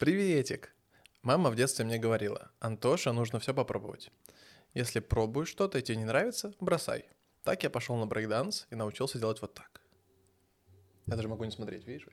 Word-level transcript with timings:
Приветик! 0.00 0.74
Мама 1.20 1.50
в 1.50 1.56
детстве 1.56 1.84
мне 1.84 1.98
говорила, 1.98 2.50
Антоша, 2.58 3.12
нужно 3.12 3.38
все 3.38 3.52
попробовать. 3.52 4.10
Если 4.72 4.98
пробуешь 4.98 5.50
что-то 5.50 5.76
и 5.76 5.82
тебе 5.82 5.98
не 5.98 6.06
нравится, 6.06 6.54
бросай. 6.58 7.04
Так 7.44 7.62
я 7.64 7.68
пошел 7.68 7.96
на 7.96 8.06
брейкданс 8.06 8.66
и 8.70 8.76
научился 8.76 9.18
делать 9.18 9.42
вот 9.42 9.52
так. 9.52 9.82
Я 11.06 11.16
даже 11.16 11.28
могу 11.28 11.44
не 11.44 11.50
смотреть, 11.50 11.86
видишь? 11.86 12.06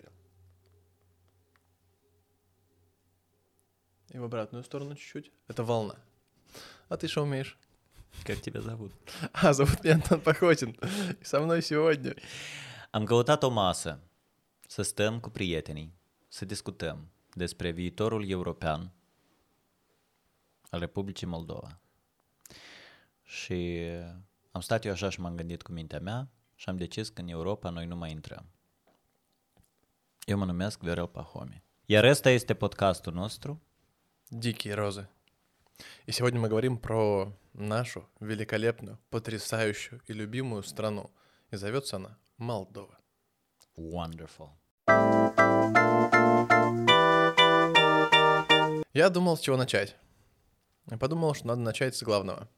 И 4.09 4.17
в 4.17 4.23
обратную 4.25 4.65
сторону 4.65 4.95
чуть-чуть. 4.95 5.31
Это 5.47 5.63
волна. 5.63 5.95
А 6.89 6.97
ты 6.97 7.07
что 7.07 7.23
умеешь? 7.23 7.57
Как 8.25 8.41
тебя 8.41 8.59
зовут? 8.59 8.91
А, 9.31 9.53
зовут 9.53 9.81
меня 9.85 9.95
Антон 9.95 10.19
Походин. 10.19 10.77
И 11.21 11.23
со 11.23 11.39
mной 11.39 11.61
сегодня. 11.61 12.15
Am 12.91 13.05
căutat 13.05 13.43
o 13.43 13.49
masă 13.49 14.01
să 14.67 14.81
stăm 14.81 15.21
cu 15.21 15.29
prietenii, 15.29 15.93
să 16.27 16.45
discutăm 16.45 17.11
despre 17.36 17.70
viitorul 17.70 18.28
european 18.28 18.92
al 20.70 20.78
Republicii 20.78 21.26
Moldova. 21.26 21.80
Și 23.22 23.88
am 24.50 24.60
stat 24.60 24.84
eu 24.84 24.92
așa 24.92 25.08
și 25.10 25.20
m-am 25.20 25.36
gândit 25.36 25.62
cu 25.62 25.72
mintea 25.72 26.00
mea 26.00 26.28
și 26.54 26.68
am 26.68 26.76
decis 26.76 27.08
că 27.08 27.20
în 27.20 27.28
Europa 27.28 27.70
noi 27.70 27.86
nu 27.86 27.96
mai 27.96 28.10
intrăm. 28.10 28.46
Eu 30.24 30.38
mă 30.38 30.44
numesc 30.44 30.80
Viorel 30.80 31.06
Pahomi. 31.06 31.62
Iar 31.86 32.04
ăsta 32.04 32.30
este 32.30 32.54
podcastul 32.54 33.12
nostru. 33.12 33.62
Дикие 34.28 34.74
розы. 34.74 35.08
И 36.06 36.12
сегодня 36.12 36.40
мы 36.40 36.48
говорим 36.48 36.78
про 36.78 37.32
нашу 37.52 38.08
великолепную, 38.20 38.98
потрясающую 39.10 40.00
и 40.06 40.12
любимую 40.12 40.62
страну. 40.62 41.10
И 41.50 41.56
зовется 41.56 41.96
она 41.96 42.18
Молдова. 42.38 42.98
Wonderful. 43.76 44.50
Я 48.97 49.11
думал, 49.11 49.37
с 49.37 49.41
чего 49.41 49.57
начать. 49.57 49.95
Я 50.89 50.97
подумал, 50.97 51.35
что 51.35 51.45
надо 51.45 51.61
начать 51.61 51.95
с 51.95 52.01
главного. 52.01 52.49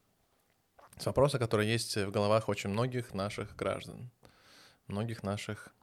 С 0.98 1.06
вопроса, 1.06 1.38
который 1.38 1.68
есть 1.68 1.98
в 1.98 2.12
головах 2.12 2.48
очень 2.48 2.70
многих 2.70 3.14
наших 3.14 3.58
граждан, 3.58 4.10
многих 4.88 5.22
наших 5.22 5.76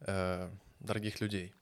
э, 0.00 0.50
дорогих 0.80 1.22
людей. 1.22 1.54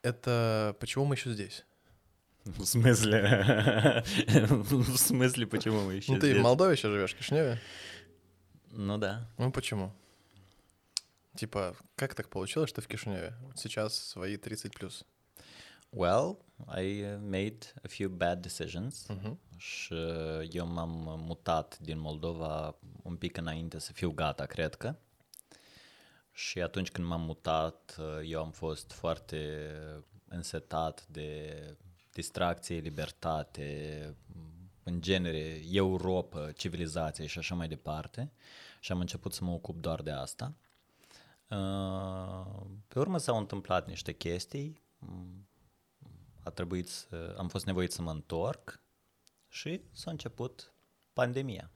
Это 0.00 0.74
почему 0.80 1.04
мы 1.04 1.16
еще 1.16 1.30
здесь? 1.34 1.66
В 2.44 2.64
смысле? 2.64 4.02
В 4.28 4.96
смысле, 4.96 5.46
почему 5.46 5.82
мы 5.82 5.96
еще 5.96 6.12
Ну, 6.12 6.20
ты 6.20 6.28
в 6.28 6.30
здесь? 6.30 6.42
Молдове 6.42 6.72
еще 6.72 6.88
живешь, 6.88 7.12
в 7.12 7.18
Кишиневе? 7.18 7.60
Ну 8.70 8.96
да. 8.96 9.28
Ну, 9.36 9.52
почему? 9.52 9.92
Типа, 11.36 11.76
как 11.96 12.14
так 12.14 12.30
получилось, 12.30 12.70
что 12.70 12.80
в 12.80 12.86
Кишиневе? 12.86 13.34
Вот 13.42 13.58
сейчас 13.58 13.94
свои 13.94 14.38
30 14.38 14.72
плюс. 14.72 15.04
Well, 15.92 16.38
I 16.66 17.02
uh, 17.02 17.18
made 17.20 17.58
a 17.84 17.88
few 17.88 18.08
bad 18.08 18.42
decisions 18.42 19.06
uh-huh. 19.10 19.36
și 19.56 19.92
uh, 19.92 20.48
eu 20.50 20.66
m-am 20.66 21.06
uh, 21.06 21.14
mutat 21.16 21.78
din 21.78 21.98
Moldova 21.98 22.76
un 23.02 23.16
pic 23.16 23.36
înainte 23.36 23.78
să 23.78 23.92
fiu 23.92 24.10
gata, 24.10 24.46
cred 24.46 24.74
că. 24.74 24.94
Și 26.32 26.62
atunci 26.62 26.90
când 26.90 27.06
m-am 27.06 27.20
mutat, 27.20 27.96
eu 28.24 28.40
am 28.40 28.50
fost 28.50 28.92
foarte 28.92 29.70
însetat 30.28 31.06
de 31.06 31.56
distracție, 32.12 32.78
libertate, 32.78 34.14
în 34.82 35.00
genere, 35.00 35.60
Europa, 35.70 36.52
civilizație 36.52 37.26
și 37.26 37.38
așa 37.38 37.54
mai 37.54 37.68
departe. 37.68 38.32
Și 38.80 38.92
am 38.92 39.00
început 39.00 39.32
să 39.32 39.44
mă 39.44 39.50
ocup 39.50 39.80
doar 39.80 40.02
de 40.02 40.10
asta. 40.10 40.54
Pe 42.88 42.98
urmă 42.98 43.18
s-au 43.18 43.38
întâmplat 43.38 43.86
niște 43.86 44.12
chestii 44.12 44.82
mm, 44.98 45.31
a 46.42 46.50
trebuit 46.50 46.88
să, 46.88 47.34
am 47.38 47.48
fost 47.48 47.66
nevoit 47.66 47.92
să 47.92 48.02
mă 48.02 48.10
întorc 48.10 48.80
și 49.48 49.80
s-a 49.92 50.10
început 50.10 50.74
pandemia. 51.12 51.70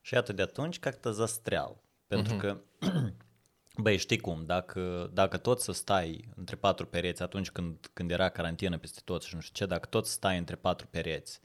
Și 0.00 0.14
iată 0.14 0.32
de 0.32 0.42
atunci 0.42 0.78
cactă 0.78 1.10
zastreal. 1.10 1.80
Pentru 2.06 2.34
mm-hmm. 2.34 2.38
că, 2.38 2.60
băi, 3.82 3.96
știi 3.96 4.18
cum, 4.18 4.46
dacă, 4.46 5.10
dacă 5.12 5.36
tot 5.36 5.60
să 5.60 5.72
stai 5.72 6.28
între 6.34 6.56
patru 6.56 6.86
pereți 6.86 7.22
atunci 7.22 7.50
când, 7.50 7.90
când 7.92 8.10
era 8.10 8.28
carantină 8.28 8.78
peste 8.78 9.00
tot 9.04 9.22
și 9.22 9.34
nu 9.34 9.40
știu 9.40 9.54
ce, 9.54 9.66
dacă 9.66 9.86
tot 9.86 10.06
stai 10.06 10.38
între 10.38 10.56
patru 10.56 10.86
pereți, 10.86 11.40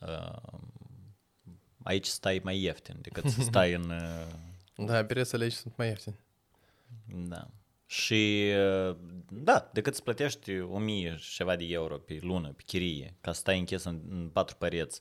uh, 0.00 0.58
aici 1.82 2.06
stai 2.06 2.40
mai 2.44 2.60
ieftin 2.60 2.98
decât 3.00 3.30
să 3.30 3.40
stai 3.50 3.72
în... 3.72 3.90
Uh, 3.90 4.86
da, 4.86 5.04
pereți 5.04 5.34
alegi 5.34 5.56
sunt 5.56 5.76
mai 5.76 5.86
ieftini. 5.86 6.18
Da. 7.06 7.48
Și, 7.90 8.52
uh, 8.88 8.96
da, 9.28 9.70
decât 9.72 9.94
să 9.94 10.02
plătești 10.02 10.60
1000 10.60 11.16
și 11.18 11.34
ceva 11.34 11.56
de 11.56 11.64
euro 11.68 11.98
pe 11.98 12.18
lună, 12.22 12.48
pe 12.48 12.62
chirie, 12.66 13.16
ca 13.20 13.32
să 13.32 13.40
stai 13.40 13.58
închis 13.58 13.84
în, 13.84 14.00
în 14.10 14.28
patru 14.32 14.56
păreți 14.56 15.00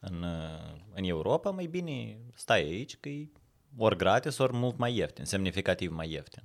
în, 0.00 0.22
uh, 0.22 0.80
în 0.94 1.04
Europa, 1.04 1.50
mai 1.50 1.66
bine 1.66 2.18
stai 2.34 2.60
aici, 2.60 2.96
că 2.96 3.08
e 3.08 3.28
ori 3.76 3.96
gratis, 3.96 4.38
ori 4.38 4.52
mult 4.52 4.78
mai 4.78 4.96
ieftin, 4.96 5.24
semnificativ 5.24 5.92
mai 5.92 6.10
ieftin. 6.10 6.42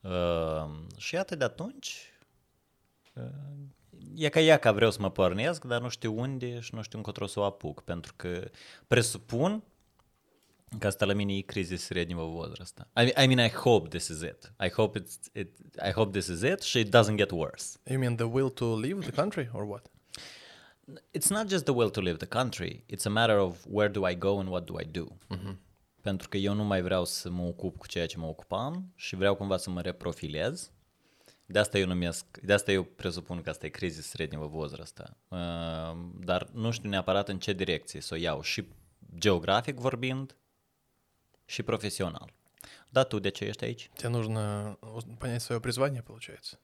Uh, 0.00 0.70
și 0.96 1.14
iată 1.14 1.36
de 1.36 1.44
atunci, 1.44 2.12
uh, 3.14 3.22
e 4.14 4.28
ca 4.28 4.40
ea 4.40 4.58
ca 4.58 4.72
vreau 4.72 4.90
să 4.90 5.00
mă 5.00 5.10
pornesc, 5.10 5.64
dar 5.64 5.80
nu 5.80 5.88
știu 5.88 6.18
unde 6.18 6.60
și 6.60 6.74
nu 6.74 6.82
știu 6.82 6.98
încotro 6.98 7.26
să 7.26 7.40
o 7.40 7.44
apuc, 7.44 7.82
pentru 7.82 8.12
că 8.16 8.50
presupun 8.86 9.62
că 10.79 10.87
asta 10.87 11.05
la 11.05 11.13
mine 11.13 11.35
e 11.35 11.41
criza 11.41 11.75
среднего 11.75 12.25
возраста. 12.25 12.87
I, 12.97 13.23
I 13.23 13.27
mean, 13.27 13.39
I 13.39 13.49
hope 13.49 13.89
this 13.89 14.07
is 14.07 14.21
it. 14.21 14.53
I 14.59 14.69
hope 14.69 14.99
it's 14.99 15.19
it. 15.33 15.57
I 15.81 15.91
hope 15.91 16.11
this 16.19 16.27
is 16.27 16.41
it. 16.41 16.61
So 16.61 16.79
it 16.79 16.89
doesn't 16.89 17.15
get 17.15 17.31
worse. 17.31 17.77
You 17.89 17.99
mean 17.99 18.15
the 18.15 18.27
will 18.27 18.49
to 18.49 18.75
leave 18.75 18.99
the 19.01 19.11
country 19.11 19.49
or 19.53 19.65
what? 19.65 19.91
It's 21.11 21.29
not 21.29 21.47
just 21.47 21.65
the 21.65 21.73
will 21.73 21.89
to 21.89 22.01
leave 22.01 22.17
the 22.17 22.27
country. 22.27 22.83
It's 22.87 23.05
a 23.05 23.09
matter 23.09 23.37
of 23.37 23.65
where 23.69 23.91
do 23.91 24.05
I 24.05 24.15
go 24.15 24.39
and 24.39 24.49
what 24.49 24.65
do 24.65 24.79
I 24.79 24.85
do. 24.85 25.05
Pentru 26.01 26.29
că 26.29 26.37
eu 26.37 26.53
nu 26.53 26.63
mai 26.63 26.81
vreau 26.81 27.05
să 27.05 27.29
mă 27.29 27.43
ocup 27.43 27.77
cu 27.77 27.87
ceea 27.87 28.05
ce 28.05 28.17
mă 28.17 28.25
ocupam 28.25 28.91
și 28.95 29.15
vreau 29.15 29.35
cumva 29.35 29.57
să 29.57 29.69
mă 29.69 29.81
reprofilez. 29.81 30.71
De 31.45 31.59
asta 31.59 31.77
eu 31.77 31.85
numesc, 31.85 32.25
de 32.41 32.53
asta 32.53 32.71
eu 32.71 32.83
presupun 32.83 33.41
că 33.41 33.49
asta 33.49 33.65
e 33.65 33.69
criza 33.69 34.01
srednего 34.01 34.47
возраста. 34.47 35.17
Uh, 35.27 35.37
dar 36.19 36.49
nu 36.53 36.71
știu 36.71 36.89
neapărat 36.89 37.29
în 37.29 37.39
ce 37.39 37.53
direcție 37.53 38.01
să 38.01 38.13
o 38.13 38.17
iau 38.17 38.41
și 38.41 38.67
geografic 39.17 39.75
vorbind 39.75 40.35
și 41.48 41.62
profesional. 41.62 42.28
Da, 42.90 43.02
tu 43.04 43.18
de 43.18 43.28
ce 43.28 43.44
ești 43.44 43.64
aici? 43.64 43.90
Тебе 43.96 44.08
нужно 44.08 44.76
понять 45.18 45.42
свое 45.42 45.60
призвание, 45.60 46.02
получается. 46.02 46.58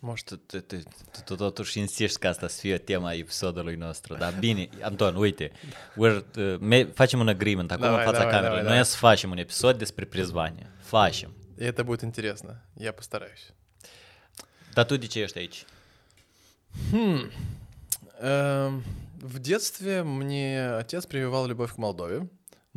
Может, 0.00 0.24
Tu, 0.26 0.36
tu, 0.46 0.60
tu, 0.60 0.76
tu, 1.12 1.20
tu 1.24 1.34
totuși 1.36 1.78
insisti 1.78 2.18
ca 2.18 2.28
asta 2.28 2.48
să 2.48 2.60
fie 2.60 2.78
tema 2.78 3.12
episodului 3.12 3.74
nostru, 3.76 4.14
dar 4.16 4.34
bine, 4.38 4.68
Anton, 4.80 5.14
uite, 5.16 5.50
we're, 5.96 6.22
uh, 6.36 6.56
me, 6.60 6.84
facem 6.84 7.20
un 7.20 7.28
agreement 7.28 7.70
acum 7.70 7.82
Давай, 7.82 8.06
în 8.06 8.12
fața 8.12 8.26
camerei. 8.26 8.50
Noi 8.56 8.62
давай. 8.62 8.84
să 8.84 8.96
facem 8.96 9.30
un 9.30 9.38
episod 9.38 9.78
despre 9.78 10.04
prizvanie. 10.04 10.70
Facem. 10.80 11.30
и 11.60 11.64
это 11.64 11.82
будет 11.84 12.02
интересно. 12.02 12.62
Я 12.76 12.92
постараюсь. 12.92 13.52
Dar 14.74 14.84
tu 14.84 14.96
de 14.96 15.06
ce 15.06 15.20
ești 15.20 15.38
aici? 15.38 15.64
Эм, 18.20 18.82
В 19.20 19.38
детстве 19.40 20.02
мне 20.04 20.76
отец 20.78 21.04
прививал 21.06 21.46
любовь 21.48 21.72
к 21.72 21.76
Молдове. 21.78 22.28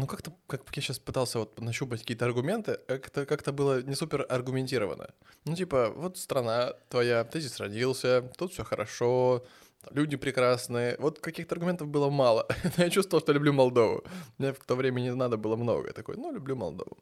Ну, 0.02 0.08
как-то, 0.08 0.34
как 0.48 0.64
я 0.76 0.82
сейчас 0.82 0.98
пытался 0.98 1.38
вот 1.38 1.62
нащупать 1.62 2.00
какие-то 2.00 2.26
аргументы, 2.26 2.80
а 2.88 2.98
как-то 2.98 3.26
как 3.28 3.54
было 3.54 3.84
не 3.84 3.94
супер 3.94 4.26
аргументировано. 4.28 5.08
Ну, 5.46 5.56
типа, 5.56 5.94
вот 5.96 6.18
страна 6.18 6.74
твоя, 6.90 7.24
ты 7.24 7.40
здесь 7.40 7.60
родился, 7.60 8.24
тут 8.36 8.52
все 8.52 8.64
хорошо, 8.64 9.46
люди 9.92 10.18
прекрасные. 10.18 10.96
Вот 10.98 11.20
каких-то 11.20 11.54
аргументов 11.54 11.88
было 11.88 12.10
мало. 12.10 12.48
Я 12.78 12.90
чувствовал, 12.90 13.22
что 13.22 13.34
люблю 13.34 13.54
Молдову. 13.54 14.04
Мне 14.40 14.54
в 14.54 14.66
то 14.66 14.76
время 14.76 15.02
не 15.02 15.14
надо 15.14 15.38
было 15.38 15.56
много. 15.56 15.88
Я 15.88 15.94
такой, 15.94 16.16
ну, 16.18 16.32
люблю 16.34 16.56
Молдову. 16.56 16.98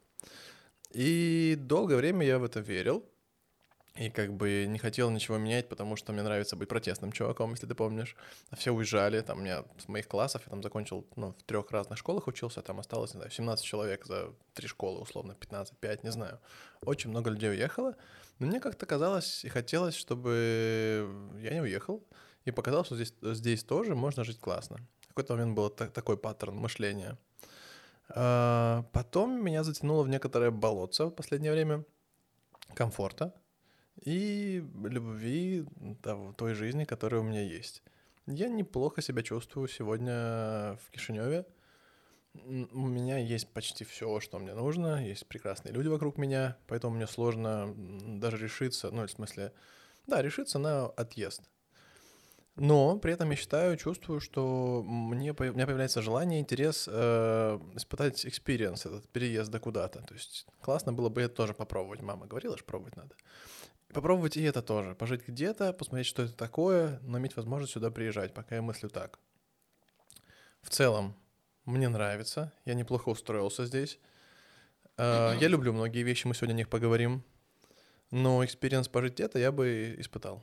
И 0.92 1.56
долгое 1.58 1.96
время 1.96 2.26
я 2.26 2.38
в 2.38 2.44
это 2.44 2.60
верил. 2.60 3.02
И 4.00 4.08
как 4.08 4.32
бы 4.32 4.64
не 4.66 4.78
хотел 4.78 5.10
ничего 5.10 5.36
менять, 5.36 5.68
потому 5.68 5.94
что 5.94 6.14
мне 6.14 6.22
нравится 6.22 6.56
быть 6.56 6.70
протестным 6.70 7.12
чуваком, 7.12 7.50
если 7.50 7.66
ты 7.66 7.74
помнишь. 7.74 8.16
А 8.48 8.56
Все 8.56 8.72
уезжали, 8.72 9.20
там 9.20 9.38
у 9.38 9.42
меня 9.42 9.62
с 9.76 9.88
моих 9.88 10.08
классов, 10.08 10.40
я 10.46 10.50
там 10.50 10.62
закончил, 10.62 11.06
ну, 11.16 11.34
в 11.38 11.42
трех 11.42 11.70
разных 11.70 11.98
школах 11.98 12.26
учился, 12.26 12.62
там 12.62 12.80
осталось, 12.80 13.12
не 13.12 13.18
знаю, 13.18 13.30
17 13.30 13.62
человек 13.62 14.06
за 14.06 14.32
три 14.54 14.68
школы, 14.68 15.02
условно, 15.02 15.34
15, 15.34 15.76
5, 15.76 16.04
не 16.04 16.12
знаю. 16.12 16.40
Очень 16.82 17.10
много 17.10 17.28
людей 17.28 17.50
уехало, 17.50 17.94
но 18.38 18.46
мне 18.46 18.58
как-то 18.58 18.86
казалось 18.86 19.44
и 19.44 19.50
хотелось, 19.50 19.96
чтобы 19.96 21.06
я 21.42 21.52
не 21.52 21.60
уехал, 21.60 22.02
и 22.46 22.52
показалось, 22.52 22.86
что 22.86 22.96
здесь, 22.96 23.12
здесь 23.20 23.64
тоже 23.64 23.94
можно 23.94 24.24
жить 24.24 24.40
классно. 24.40 24.78
В 25.02 25.08
какой-то 25.08 25.34
момент 25.34 25.54
был 25.54 25.68
та- 25.68 25.88
такой 25.90 26.16
паттерн 26.16 26.56
мышления. 26.56 27.18
А, 28.08 28.82
Потом 28.92 29.44
меня 29.44 29.62
затянуло 29.62 30.04
в 30.04 30.08
некоторое 30.08 30.50
болотце 30.50 31.04
в 31.04 31.10
последнее 31.10 31.52
время 31.52 31.84
комфорта 32.74 33.34
и 34.00 34.64
любви 34.84 35.66
того- 36.02 36.32
той 36.32 36.54
жизни, 36.54 36.84
которая 36.84 37.20
у 37.20 37.24
меня 37.24 37.42
есть. 37.42 37.82
Я 38.26 38.48
неплохо 38.48 39.02
себя 39.02 39.22
чувствую 39.22 39.68
сегодня 39.68 40.78
в 40.84 40.90
Кишиневе. 40.90 41.46
У 42.34 42.86
меня 42.86 43.18
есть 43.18 43.48
почти 43.52 43.84
все, 43.84 44.20
что 44.20 44.38
мне 44.38 44.54
нужно, 44.54 45.04
есть 45.04 45.26
прекрасные 45.26 45.72
люди 45.72 45.88
вокруг 45.88 46.16
меня, 46.16 46.56
поэтому 46.68 46.94
мне 46.94 47.06
сложно 47.08 47.74
даже 47.76 48.36
решиться, 48.36 48.90
ну, 48.90 49.06
в 49.06 49.10
смысле, 49.10 49.52
Да, 50.06 50.22
решиться 50.22 50.58
на 50.58 50.86
отъезд. 50.86 51.42
Но 52.56 52.98
при 52.98 53.12
этом 53.12 53.30
я 53.30 53.36
считаю, 53.36 53.76
чувствую, 53.76 54.20
что 54.20 54.82
мне, 54.84 55.32
у 55.32 55.42
меня 55.42 55.66
появляется 55.66 56.02
желание, 56.02 56.40
интерес 56.40 56.88
э, 56.90 57.58
испытать 57.74 58.24
experience, 58.26 58.86
этот 58.86 59.08
переезда 59.08 59.58
куда-то. 59.60 60.00
То 60.02 60.14
есть 60.14 60.46
классно 60.60 60.92
было 60.92 61.08
бы 61.08 61.22
это 61.22 61.34
тоже 61.34 61.54
попробовать. 61.54 62.02
Мама 62.02 62.26
говорила, 62.26 62.56
что 62.56 62.66
пробовать 62.66 62.96
надо. 62.96 63.14
Попробовать 63.92 64.36
и 64.36 64.42
это 64.42 64.62
тоже. 64.62 64.94
Пожить 64.94 65.26
где-то, 65.26 65.72
посмотреть, 65.72 66.06
что 66.06 66.22
это 66.22 66.32
такое, 66.32 67.00
но 67.02 67.18
иметь 67.18 67.36
возможность 67.36 67.72
сюда 67.72 67.90
приезжать, 67.90 68.32
пока 68.32 68.54
я 68.54 68.62
мыслю 68.62 68.88
так. 68.88 69.18
В 70.62 70.70
целом, 70.70 71.16
мне 71.64 71.88
нравится. 71.88 72.52
Я 72.64 72.74
неплохо 72.74 73.08
устроился 73.08 73.66
здесь. 73.66 73.98
Э, 74.96 75.36
я 75.40 75.48
люблю 75.48 75.72
многие 75.72 76.02
вещи, 76.02 76.26
мы 76.26 76.34
сегодня 76.34 76.54
о 76.54 76.56
них 76.56 76.68
поговорим. 76.68 77.24
Но 78.12 78.44
экспириенс 78.44 78.88
пожить 78.88 79.14
где-то 79.14 79.38
я 79.38 79.50
бы 79.50 79.96
испытал. 79.98 80.42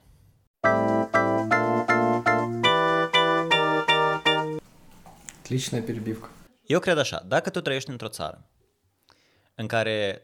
Отличная 5.44 5.82
перебивка. 5.82 6.30
Eu 6.70 6.82
cred 6.82 6.98
așa, 6.98 7.24
dacă 7.26 7.50
tu 7.50 7.62
trăiești 7.62 7.90
într-o 7.90 8.08
țară 8.08 8.50
în 9.56 9.68
care 9.68 10.24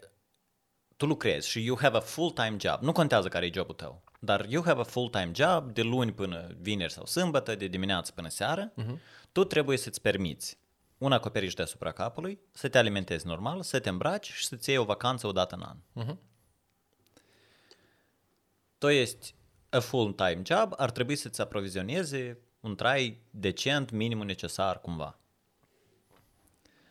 tu 1.04 1.10
lucrezi 1.10 1.50
și 1.50 1.66
you 1.66 1.78
have 1.80 1.98
a 1.98 2.00
full-time 2.00 2.56
job, 2.60 2.82
nu 2.82 2.92
contează 2.92 3.28
care 3.28 3.46
e 3.46 3.52
jobul 3.54 3.76
tău, 3.76 4.04
dar 4.20 4.46
you 4.50 4.64
have 4.64 4.80
a 4.80 4.84
full-time 4.84 5.32
job 5.34 5.74
de 5.74 5.82
luni 5.82 6.14
până 6.14 6.56
vineri 6.60 6.92
sau 6.92 7.06
sâmbătă, 7.06 7.56
de 7.56 7.68
dimineață 7.68 8.12
până 8.12 8.28
seară, 8.28 8.72
uh-huh. 8.72 8.98
tu 9.32 9.44
trebuie 9.44 9.78
să-ți 9.78 10.02
permiți 10.02 10.58
un 10.98 11.12
acoperiș 11.12 11.54
deasupra 11.54 11.92
capului, 11.92 12.40
să 12.52 12.68
te 12.68 12.78
alimentezi 12.78 13.28
normal, 13.28 13.62
să 13.62 13.80
te 13.80 13.90
îmbraci 13.90 14.32
și 14.32 14.46
să-ți 14.46 14.70
iei 14.70 14.78
o 14.78 14.84
vacanță 14.84 15.28
o 15.28 15.32
dată 15.32 15.56
în 15.56 15.62
an. 15.62 15.78
Uh-huh. 16.04 16.18
Tu 18.78 18.88
ești 18.88 19.36
a 19.70 19.80
full-time 19.80 20.42
job, 20.46 20.74
ar 20.78 20.92
trebui 20.92 21.16
să-ți 21.16 21.42
aprovizioneze 21.42 22.38
un 22.60 22.76
trai 22.76 23.22
decent, 23.30 23.92
minimul 23.92 24.26
necesar 24.26 24.82
cumva. 24.82 25.20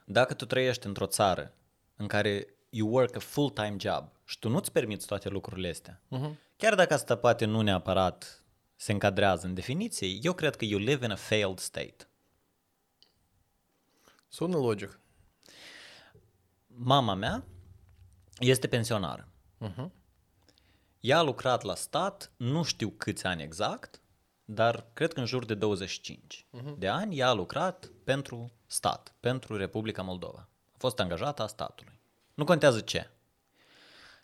Dacă 0.04 0.34
tu 0.34 0.46
trăiești 0.46 0.86
într-o 0.86 1.06
țară 1.06 1.54
în 1.96 2.06
care 2.06 2.51
you 2.74 2.88
work 2.88 3.16
a 3.16 3.18
full-time 3.18 3.76
job 3.78 4.08
și 4.24 4.38
tu 4.38 4.48
nu-ți 4.48 4.72
permiți 4.72 5.06
toate 5.06 5.28
lucrurile 5.28 5.68
astea, 5.68 6.00
uh-huh. 6.10 6.36
chiar 6.56 6.74
dacă 6.74 6.94
asta 6.94 7.16
poate 7.16 7.44
nu 7.44 7.60
neapărat 7.60 8.44
se 8.76 8.92
încadrează 8.92 9.46
în 9.46 9.54
definiție, 9.54 10.18
eu 10.22 10.32
cred 10.32 10.56
că 10.56 10.64
you 10.64 10.80
live 10.80 11.04
in 11.04 11.10
a 11.10 11.16
failed 11.16 11.58
state. 11.58 12.08
Sună 14.28 14.56
logic. 14.56 15.00
Mama 16.66 17.14
mea 17.14 17.44
este 18.38 18.68
pensionară. 18.68 19.28
Uh-huh. 19.60 19.90
Ea 21.00 21.18
a 21.18 21.22
lucrat 21.22 21.62
la 21.62 21.74
stat, 21.74 22.32
nu 22.36 22.62
știu 22.62 22.88
câți 22.88 23.26
ani 23.26 23.42
exact, 23.42 24.00
dar 24.44 24.86
cred 24.92 25.12
că 25.12 25.20
în 25.20 25.26
jur 25.26 25.44
de 25.44 25.54
25 25.54 26.46
uh-huh. 26.46 26.78
de 26.78 26.88
ani 26.88 27.18
ea 27.18 27.28
a 27.28 27.32
lucrat 27.32 27.90
pentru 28.04 28.52
stat, 28.66 29.14
pentru 29.20 29.56
Republica 29.56 30.02
Moldova. 30.02 30.48
A 30.72 30.76
fost 30.78 31.00
angajată 31.00 31.42
a 31.42 31.46
statului. 31.46 32.00
Nu 32.34 32.44
contează 32.44 32.80
ce. 32.80 33.10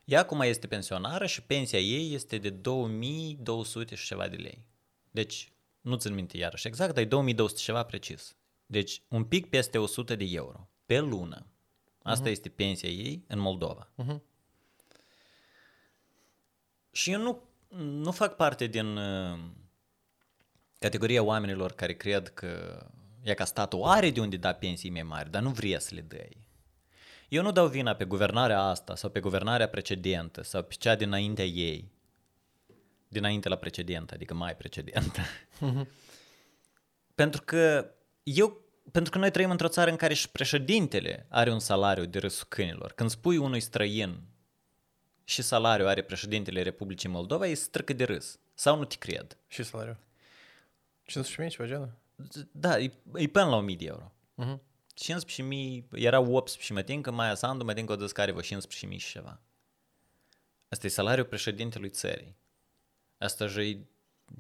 Ea 0.05 0.21
acum 0.21 0.41
este 0.41 0.67
pensionară 0.67 1.27
și 1.27 1.43
pensia 1.43 1.79
ei 1.79 2.15
este 2.15 2.39
de 2.39 2.51
2200 2.51 3.95
și 3.95 4.07
ceva 4.07 4.29
de 4.29 4.37
lei. 4.37 4.65
Deci, 5.11 5.53
nu 5.81 5.97
țin 5.97 6.15
minte 6.15 6.37
iarăși 6.37 6.67
exact, 6.67 6.95
dar 6.95 7.03
e 7.03 7.07
2200 7.07 7.61
ceva 7.61 7.83
precis. 7.83 8.37
Deci, 8.67 9.03
un 9.09 9.25
pic 9.25 9.47
peste 9.49 9.79
100 9.79 10.15
de 10.17 10.25
euro 10.29 10.69
pe 10.87 10.99
lună. 10.99 11.47
Asta 12.03 12.29
uh-huh. 12.29 12.31
este 12.31 12.49
pensia 12.49 12.89
ei 12.89 13.25
în 13.27 13.39
Moldova. 13.39 13.91
Uh-huh. 14.03 14.21
Și 16.93 17.11
eu 17.11 17.21
nu, 17.21 17.43
nu 17.79 18.11
fac 18.11 18.37
parte 18.37 18.67
din 18.67 18.97
uh, 18.97 19.39
categoria 20.79 21.23
oamenilor 21.23 21.73
care 21.73 21.95
cred 21.95 22.29
că 22.29 22.83
e 23.23 23.35
ca 23.35 23.45
statul 23.45 23.83
are 23.83 24.11
de 24.11 24.21
unde 24.21 24.37
da 24.37 24.53
pensii 24.53 24.91
mai 24.91 25.03
mari, 25.03 25.31
dar 25.31 25.43
nu 25.43 25.51
vrea 25.51 25.79
să 25.79 25.95
le 25.95 26.01
dai. 26.01 26.48
Eu 27.29 27.43
nu 27.43 27.53
dau 27.53 27.67
vina 27.67 27.95
pe 27.95 28.05
guvernarea 28.05 28.61
asta 28.61 28.97
sau 28.97 29.11
pe 29.11 29.21
guvernarea 29.21 29.69
precedentă 29.69 30.43
sau 30.43 30.63
pe 30.63 30.75
cea 30.79 30.95
dinaintea 30.95 31.45
ei. 31.45 31.91
Dinainte 33.09 33.49
la 33.49 33.57
precedentă, 33.57 34.15
adică 34.15 34.35
mai 34.35 34.57
precedentă. 34.57 35.21
pentru 37.15 37.43
că 37.45 37.91
eu 38.23 38.67
pentru 38.93 39.13
că 39.13 39.19
noi 39.19 39.31
trăim 39.31 39.51
într-o 39.51 39.69
țară 39.69 39.91
în 39.91 39.97
care 39.97 40.15
și 40.15 40.31
președintele 40.31 41.27
are 41.29 41.51
un 41.53 41.59
salariu 41.59 42.05
de 42.05 42.19
râsul 42.19 42.47
câinilor. 42.49 42.93
Când 42.93 43.11
spui 43.11 43.37
unui 43.37 43.61
străin 43.61 44.21
și 45.25 45.43
salariu 45.43 45.87
are 45.87 46.03
președintele 46.03 46.63
Republicii 46.63 47.09
Moldova, 47.09 47.47
e 47.47 47.55
strâcă 47.55 47.93
de 47.93 48.05
râs. 48.05 48.39
Sau 48.55 48.77
nu 48.77 48.85
te 48.85 48.97
cred. 48.97 49.37
Și 49.47 49.63
salariu? 49.63 49.99
15.000, 51.05 51.49
ceva 51.49 51.67
genul? 51.69 51.93
Da, 52.53 52.79
e, 52.79 52.93
e 53.15 53.27
până 53.27 53.45
la 53.45 53.57
1000 53.57 53.77
de 53.77 53.85
euro. 53.85 54.13
Uh-huh. 54.43 54.68
15.000, 54.99 55.83
era 55.93 56.21
18 56.21 56.73
mă 56.73 56.83
tin 56.83 57.03
că 57.03 57.11
Maia 57.11 57.35
Sandu 57.35 57.65
mă 57.65 57.75
tin 57.75 57.87
că 57.87 57.93
o 57.93 57.97
descare 57.97 58.31
vă 58.31 58.41
15.000 58.41 58.97
și 58.97 59.11
ceva. 59.11 59.41
Asta 60.69 60.87
e 60.87 60.91
salariul 60.91 61.27
președintelui 61.27 61.91
țării. 61.91 62.37
Asta 63.19 63.45
e 63.45 63.79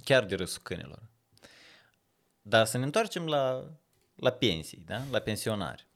chiar 0.04 0.24
de 0.24 0.34
râsul 0.34 0.62
câinilor. 0.62 1.02
Dar 2.42 2.66
să 2.66 2.78
ne 2.78 2.84
întoarcem 2.84 3.26
la, 3.26 3.70
la 4.14 4.30
pensii, 4.30 4.82
da? 4.86 5.02
la 5.10 5.18
pensionari. 5.18 5.86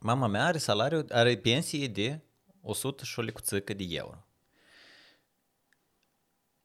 Mama 0.00 0.26
mea 0.26 0.44
are 0.44 0.58
salariu, 0.58 1.06
are 1.08 1.36
pensie 1.36 1.88
de 1.88 2.20
100 2.60 3.04
și 3.04 3.18
o 3.18 3.22
lecuțică 3.22 3.74
de 3.74 3.84
euro. 3.88 4.26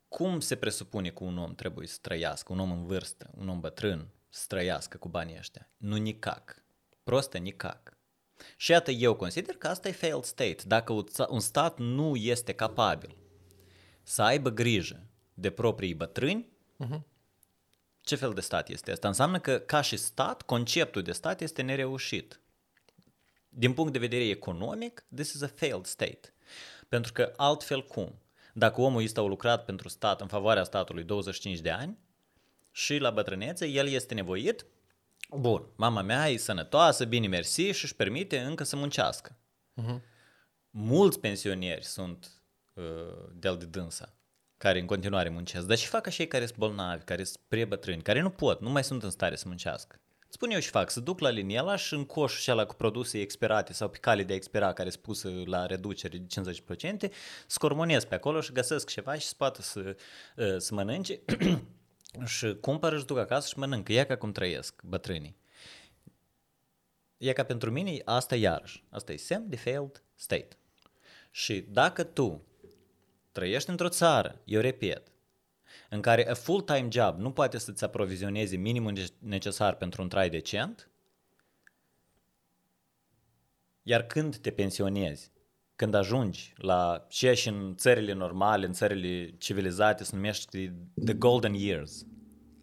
Cum 0.08 0.40
se 0.40 0.56
presupune 0.56 1.10
că 1.10 1.24
un 1.24 1.38
om 1.38 1.56
trebuie 1.56 1.88
să 1.88 1.98
trăiască, 2.02 2.54
un 2.54 2.60
om 2.60 2.72
în 2.72 2.86
vârstă, 2.86 3.30
un 3.38 3.50
om 3.50 3.60
bătrân, 3.60 4.08
să 4.30 4.46
trăiască 4.48 4.98
cu 4.98 5.10
banii 5.10 5.38
ăștia? 5.38 5.70
Nu 5.78 5.96
nicac. 5.96 6.61
Prostă 7.04 7.38
nicac. 7.38 7.98
Și 8.58 8.72
iată, 8.72 8.92
eu 8.92 9.16
consider 9.16 9.56
că 9.56 9.68
asta 9.68 9.88
e 9.88 9.92
failed 9.92 10.24
state. 10.24 10.58
Dacă 10.66 11.04
un 11.30 11.40
stat 11.40 11.80
nu 11.80 12.16
este 12.16 12.54
capabil 12.54 13.16
să 14.04 14.22
aibă 14.22 14.50
grijă 14.50 15.08
de 15.34 15.50
proprii 15.50 15.94
bătrâni, 15.94 16.50
uh-huh. 16.86 17.02
ce 18.02 18.16
fel 18.16 18.34
de 18.34 18.42
stat 18.42 18.70
este 18.70 18.92
asta? 18.92 19.08
Înseamnă 19.08 19.40
că, 19.40 19.60
ca 19.60 19.82
și 19.82 19.98
stat, 19.98 20.42
conceptul 20.42 21.02
de 21.02 21.12
stat 21.12 21.42
este 21.42 21.62
nereușit. 21.62 22.40
Din 23.50 23.74
punct 23.74 23.92
de 23.92 24.00
vedere 24.00 24.28
economic, 24.28 25.06
this 25.16 25.34
is 25.34 25.42
a 25.42 25.48
failed 25.48 25.86
state. 25.86 26.34
Pentru 26.90 27.12
că 27.12 27.34
altfel 27.36 27.86
cum? 27.86 28.22
Dacă 28.54 28.82
omul 28.82 29.02
este 29.02 29.20
lucrat 29.20 29.66
pentru 29.66 29.90
stat 29.90 30.22
în 30.22 30.28
favoarea 30.28 30.64
statului 30.64 31.04
25 31.04 31.60
de 31.60 31.70
ani 31.70 31.98
și 32.72 32.98
la 32.98 33.10
bătrânețe, 33.10 33.68
el 33.68 33.88
este 33.88 34.14
nevoit, 34.14 34.66
bun, 35.40 35.68
mama 35.76 36.02
mea 36.02 36.30
e 36.30 36.38
sănătoasă, 36.38 37.06
bine 37.06 37.28
mersi 37.28 37.62
și 37.62 37.84
își 37.84 37.96
permite 37.96 38.40
încă 38.40 38.64
să 38.64 38.76
muncească. 38.76 39.38
Uh-huh. 39.82 40.02
Mulți 40.70 41.20
pensionieri 41.20 41.86
sunt 41.86 42.44
uh, 42.74 42.84
de-al 43.34 43.58
de 43.58 43.66
dânsa 43.66 44.16
care 44.58 44.80
în 44.80 44.86
continuare 44.86 45.30
muncesc, 45.30 45.66
dar 45.66 45.78
și 45.78 45.88
fac 45.88 46.08
așa 46.08 46.26
care 46.26 46.46
sunt 46.46 46.58
bolnavi, 46.58 47.04
care 47.04 47.24
sunt 47.24 47.40
prebătrâni, 47.48 48.02
care 48.02 48.22
nu 48.22 48.30
pot, 48.30 48.62
nu 48.62 48.70
mai 48.70 48.84
sunt 48.84 49.04
în 49.04 49.10
stare 49.10 49.36
să 49.36 49.44
muncească. 49.48 50.00
Spun 50.30 50.50
eu 50.50 50.60
și 50.60 50.70
fac, 50.70 50.90
să 50.90 51.00
duc 51.00 51.20
la 51.20 51.30
liniela 51.30 51.76
și 51.76 51.94
în 51.94 52.06
coșul 52.06 52.38
acela 52.40 52.66
cu 52.66 52.76
produse 52.76 53.20
expirate 53.20 53.74
sau 53.74 53.90
pe 53.90 53.98
cale 53.98 54.24
de 54.24 54.34
a 54.34 54.36
expira 54.36 54.74
care 54.74 54.90
sunt 54.90 55.02
puse 55.02 55.28
la 55.46 55.66
reducere 55.66 56.18
de 56.18 56.52
50%, 57.08 57.12
scormonez 57.48 58.04
pe 58.04 58.16
acolo 58.16 58.42
și 58.42 58.52
găsesc 58.52 58.90
ceva 58.90 59.16
și 59.16 59.36
poate 59.36 59.62
să, 59.62 59.96
ă, 60.38 60.58
să 60.58 60.74
mănânce 60.74 61.20
și 62.26 62.58
cumpără 62.62 62.98
și 62.98 63.06
duc 63.06 63.18
acasă 63.18 63.48
și 63.48 63.60
mănâncă. 63.60 63.94
E 63.94 64.04
ca 64.04 64.18
cum 64.18 64.32
trăiesc 64.32 64.82
bătrânii. 64.84 65.38
E 67.18 67.34
ca 67.34 67.44
pentru 67.44 67.72
mine, 67.72 68.02
asta 68.06 68.36
iarăși, 68.36 68.84
asta 68.90 69.12
e 69.12 69.16
semn 69.16 69.50
de 69.50 69.56
failed 69.56 70.04
state. 70.16 70.58
Și 71.32 71.66
dacă 71.70 72.04
tu 72.04 72.46
trăiești 73.32 73.70
într-o 73.70 73.90
țară, 73.90 74.42
eu 74.46 74.62
repet, 74.62 75.12
în 75.90 76.02
care 76.02 76.30
a 76.30 76.34
full-time 76.34 76.88
job 76.92 77.20
nu 77.20 77.32
poate 77.32 77.58
să-ți 77.58 77.84
aprovizioneze 77.84 78.56
minimul 78.56 78.94
necesar 79.20 79.76
pentru 79.76 80.02
un 80.02 80.10
trai 80.10 80.30
decent, 80.30 80.90
iar 83.84 84.04
când 84.04 84.38
te 84.38 84.52
pensionezi, 84.52 85.32
când 85.82 85.94
ajungi 85.94 86.54
la 86.58 87.06
ceea 87.08 87.34
și 87.34 87.48
în 87.48 87.76
țările 87.76 88.14
normale, 88.14 88.66
în 88.66 88.74
țările 88.74 89.34
civilizate, 89.38 90.04
se 90.04 90.16
numește 90.16 90.74
the 91.06 91.14
golden 91.14 91.54
years, 91.54 92.06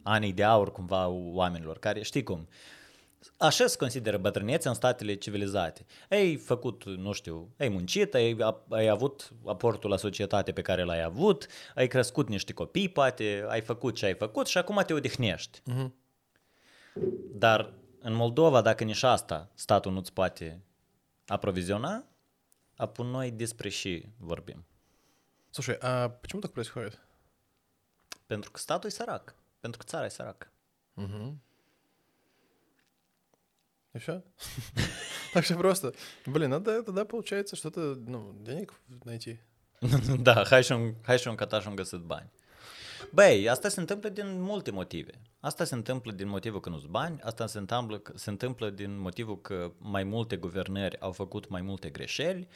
anii 0.02 0.32
de 0.32 0.44
aur 0.44 0.72
cumva 0.72 1.06
oamenilor, 1.08 1.78
care 1.78 2.02
știi 2.02 2.22
cum, 2.22 2.48
Așa 3.36 3.66
se 3.66 3.76
consideră 3.76 4.16
bătrânețea 4.16 4.70
în 4.70 4.76
statele 4.76 5.14
civilizate. 5.14 5.86
Ai 6.10 6.36
făcut, 6.36 6.84
nu 6.84 7.12
știu, 7.12 7.54
ai 7.58 7.68
muncit, 7.68 8.14
ai, 8.14 8.36
ai 8.68 8.88
avut 8.88 9.32
aportul 9.46 9.90
la 9.90 9.96
societate 9.96 10.52
pe 10.52 10.62
care 10.62 10.82
l-ai 10.82 11.02
avut, 11.02 11.46
ai 11.74 11.86
crescut 11.86 12.28
niște 12.28 12.52
copii, 12.52 12.88
poate, 12.88 13.44
ai 13.48 13.60
făcut 13.60 13.94
ce 13.94 14.06
ai 14.06 14.14
făcut 14.14 14.46
și 14.46 14.58
acum 14.58 14.82
te 14.86 14.92
odihnești. 14.92 15.60
Uh-huh. 15.60 15.90
Dar 17.32 17.72
în 18.00 18.14
Moldova, 18.14 18.60
dacă 18.60 18.84
nici 18.84 19.02
asta 19.02 19.50
statul 19.54 19.92
nu-ți 19.92 20.12
poate 20.12 20.62
aproviziona, 21.26 22.04
apoi 22.77 23.07
noi 23.07 23.31
despre 23.31 23.69
și 23.69 24.09
vorbim. 24.17 24.65
Слушай, 25.49 25.77
а 25.81 26.09
почему 26.09 26.41
так 26.41 26.51
происходит? 26.51 26.99
Pentru 28.25 28.51
că 28.51 28.59
statul 28.59 28.89
e 28.89 28.91
sărac. 28.91 29.35
Pentru 29.59 29.79
că 29.79 29.85
țara 29.85 30.05
e 30.05 30.09
săracă. 30.09 30.51
Угу. 30.93 31.41
И 33.93 33.99
все? 33.99 34.23
Так 35.33 35.45
что 35.45 35.57
просто, 35.57 35.93
блин, 36.25 36.49
надо 36.49 36.83
тогда, 36.83 37.05
получается, 37.05 37.55
что-то, 37.55 37.95
ну, 37.95 38.33
денег 38.33 38.73
найти. 39.03 39.39
da, 40.19 40.43
hai 40.45 40.63
și, 40.63 40.71
un, 40.71 40.93
hai 41.03 41.19
și 41.19 41.27
un 41.27 41.35
cătaș 41.35 41.65
un 41.65 41.75
găsit 41.75 41.99
bani. 41.99 42.31
Băi, 43.12 43.48
asta 43.48 43.68
se 43.68 43.80
întâmplă 43.80 44.08
din 44.08 44.42
multe 44.42 44.70
motive. 44.70 45.20
Asta 45.40 45.64
se 45.64 45.74
întâmplă 45.74 46.12
din 46.12 46.28
motivul 46.28 46.60
că 46.60 46.68
nu 46.68 46.78
sunt 46.78 46.90
bani, 46.90 47.20
asta 47.22 47.46
se 47.46 47.58
întâmplă, 47.58 48.02
se 48.14 48.30
întâmplă 48.30 48.70
din 48.70 49.00
motivul 49.00 49.40
că 49.40 49.72
mai 49.78 50.04
multe 50.04 50.36
guvernări 50.36 51.00
au 51.00 51.12
făcut 51.12 51.48
mai 51.48 51.60
multe 51.60 51.88
greșeli 51.88 52.48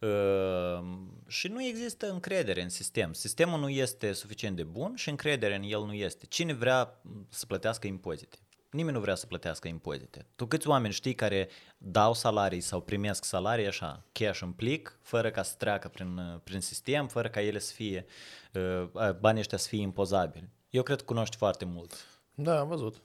uh, 0.00 0.80
și 1.26 1.48
nu 1.48 1.64
există 1.64 2.10
încredere 2.10 2.62
în 2.62 2.68
sistem. 2.68 3.12
Sistemul 3.12 3.60
nu 3.60 3.68
este 3.68 4.12
suficient 4.12 4.56
de 4.56 4.62
bun 4.62 4.94
și 4.96 5.08
încredere 5.08 5.54
în 5.54 5.62
el 5.62 5.84
nu 5.84 5.92
este. 5.92 6.26
Cine 6.26 6.52
vrea 6.52 7.00
să 7.28 7.46
plătească 7.46 7.86
impozite? 7.86 8.38
Nimeni 8.71 8.95
nu 8.95 9.01
vrea 9.01 9.15
să 9.15 9.25
plătească 9.25 9.67
impozite. 9.67 10.25
Tu 10.35 10.45
câți 10.45 10.67
oameni 10.67 10.93
știi 10.93 11.15
care 11.15 11.49
dau 11.77 12.13
salarii 12.13 12.61
sau 12.61 12.81
primesc 12.81 13.23
salarii 13.23 13.67
așa, 13.67 14.03
cash 14.11 14.41
în 14.41 14.51
plic, 14.51 14.99
fără 15.01 15.31
ca 15.31 15.43
să 15.43 15.55
treacă 15.57 15.87
prin, 15.87 16.41
prin 16.43 16.59
sistem, 16.59 17.07
fără 17.07 17.29
ca 17.29 17.41
ele 17.41 17.59
să 17.59 17.73
fie, 17.73 18.05
uh, 18.53 19.11
banii 19.19 19.39
ăștia 19.39 19.57
să 19.57 19.67
fie 19.67 19.81
impozabili? 19.81 20.49
Eu 20.69 20.83
cred 20.83 20.97
că 20.97 21.03
cunoști 21.03 21.35
foarte 21.35 21.65
mult. 21.65 21.93
Да, 22.35 22.59
am 22.59 22.67
văzut. 22.67 23.01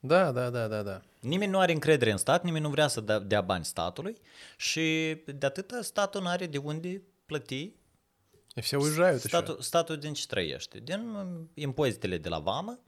Da, 0.00 0.32
da, 0.32 0.50
da, 0.50 0.66
da, 0.66 0.82
da. 0.82 1.00
Nimeni 1.20 1.50
nu 1.50 1.58
are 1.58 1.72
încredere 1.72 2.10
în 2.10 2.16
stat, 2.16 2.44
nimeni 2.44 2.64
nu 2.64 2.70
vrea 2.70 2.88
să 2.88 3.00
dea, 3.00 3.18
dea 3.18 3.40
bani 3.40 3.64
statului 3.64 4.16
și 4.56 5.16
de 5.26 5.46
atâta 5.46 5.82
statul 5.82 6.22
nu 6.22 6.28
are 6.28 6.46
de 6.46 6.58
unde 6.58 7.02
plăti. 7.26 7.74
И 8.54 8.60
все 8.60 8.76
уезжают 8.76 9.20
Statul, 9.20 9.54
еще. 9.54 9.62
statul 9.62 9.96
din 9.96 10.12
ce 10.12 10.26
trăiește? 10.26 10.78
Din 10.78 11.00
um, 11.00 11.50
impozitele 11.54 12.18
de 12.18 12.28
la 12.28 12.38
vamă, 12.38 12.80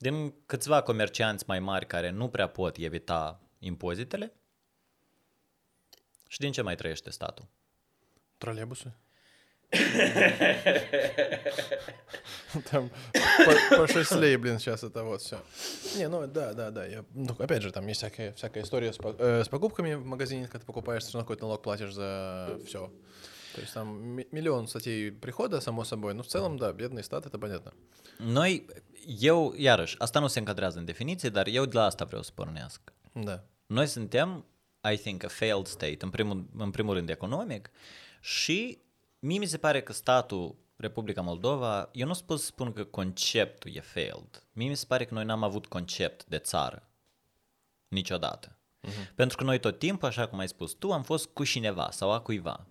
din 0.00 0.34
câțiva 0.46 0.82
comercianți 0.82 1.44
mai 1.46 1.60
mari 1.60 1.86
care 1.86 2.10
nu 2.10 2.28
prea 2.28 2.48
pot 2.48 2.76
evita 2.76 3.40
impozitele 3.58 4.32
și 6.28 6.38
din 6.38 6.52
ce 6.52 6.62
mai 6.62 6.74
trăiește 6.76 7.10
statul? 7.10 7.46
Троллейбусы. 8.38 8.92
Там 12.70 12.90
по, 13.44 13.76
по 13.76 13.86
6 13.86 14.14
лей, 14.20 14.36
блин, 14.36 14.58
сейчас 14.58 14.84
это 14.84 15.02
вот 15.04 15.20
все. 15.20 15.36
Не, 15.96 16.08
ну 16.08 16.26
да, 16.26 16.52
да, 16.54 16.70
да. 16.70 16.86
Я, 16.86 17.04
ну, 17.14 17.34
опять 17.38 17.62
же, 17.62 17.70
там 17.72 17.86
есть 17.86 18.00
всякая, 18.00 18.32
всякая 18.32 18.62
история 18.62 18.92
с, 18.92 18.96
по- 18.96 19.14
э, 19.18 19.42
с 19.44 19.48
покупками 19.48 19.94
в 19.94 20.04
магазине, 20.04 20.44
когда 20.44 20.60
ты 20.60 20.66
покупаешь, 20.66 21.02
все 21.02 21.12
равно 21.14 21.24
какой-то 21.24 21.42
налог 21.46 21.62
платишь 21.62 21.92
за 21.92 22.58
все. 22.66 22.90
То 23.54 23.60
есть 23.60 23.72
там 23.72 24.16
ми- 24.16 24.26
миллион 24.30 24.66
статей 24.66 25.10
прихода, 25.10 25.60
само 25.60 25.84
собой, 25.84 26.12
но 26.14 26.22
в 26.22 26.26
целом, 26.26 26.58
да, 26.58 26.72
бедный 26.72 27.02
стат, 27.02 27.26
это 27.26 27.38
понятно. 27.38 27.72
Noi, 28.18 28.66
eu, 29.20 29.54
iarăși, 29.56 29.98
asta 29.98 30.18
nu 30.18 30.26
se 30.26 30.38
încadrează 30.38 30.78
în 30.78 30.84
definiție, 30.84 31.28
dar 31.28 31.46
eu 31.46 31.64
de 31.64 31.76
la 31.76 31.84
asta 31.84 32.04
vreau 32.04 32.22
să 32.22 32.30
pornesc. 32.34 32.80
Да. 33.12 33.44
Noi 33.66 33.86
suntem, 33.86 34.44
I 34.92 34.96
think, 34.96 35.24
a 35.24 35.28
failed 35.28 35.66
state, 35.66 35.98
în 36.00 36.10
primul, 36.10 36.46
în 36.56 36.70
primul 36.70 36.94
rând 36.94 37.10
economic, 37.10 37.70
și 38.20 38.78
mie 39.18 39.38
mi 39.38 39.46
se 39.46 39.58
pare 39.58 39.82
că 39.82 39.92
statul 39.92 40.56
Republica 40.76 41.20
Moldova, 41.20 41.88
eu 41.92 42.06
nu 42.06 42.14
pot 42.26 42.38
să 42.38 42.44
spun 42.44 42.72
că 42.72 42.84
conceptul 42.84 43.74
e 43.74 43.80
failed. 43.80 44.44
Mie 44.52 44.68
mi 44.68 44.76
se 44.76 44.84
pare 44.88 45.04
că 45.04 45.14
noi 45.14 45.24
n-am 45.24 45.42
avut 45.42 45.66
concept 45.66 46.24
de 46.24 46.38
țară. 46.38 46.88
Niciodată. 47.88 48.56
Uh-huh. 48.86 49.14
Pentru 49.14 49.36
că 49.36 49.44
noi 49.44 49.58
tot 49.58 49.78
timpul, 49.78 50.08
așa 50.08 50.28
cum 50.28 50.38
ai 50.38 50.48
spus 50.48 50.72
tu, 50.72 50.92
am 50.92 51.02
fost 51.02 51.26
cu 51.26 51.44
cineva 51.44 51.90
sau 51.90 52.12
a 52.12 52.20
cuiva. 52.20 52.66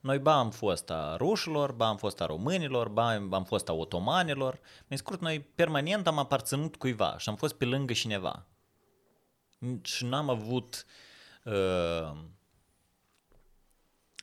Noi 0.00 0.18
ba 0.18 0.38
am 0.38 0.50
fost 0.50 0.90
a 0.90 1.16
rușilor, 1.16 1.72
ba 1.72 1.88
am 1.88 1.96
fost 1.96 2.20
a 2.20 2.26
românilor, 2.26 2.88
ba 2.88 3.14
am 3.30 3.44
fost 3.44 3.68
a 3.68 3.72
otomanilor. 3.72 4.60
În 4.88 4.96
scurt, 4.96 5.20
noi 5.20 5.40
permanent 5.40 6.06
am 6.06 6.18
aparținut 6.18 6.76
cuiva 6.76 7.14
și 7.18 7.28
am 7.28 7.36
fost 7.36 7.54
pe 7.54 7.64
lângă 7.64 7.92
cineva 7.92 8.46
și 9.82 10.04
n-am 10.04 10.28
avut 10.28 10.86
uh, 11.44 12.12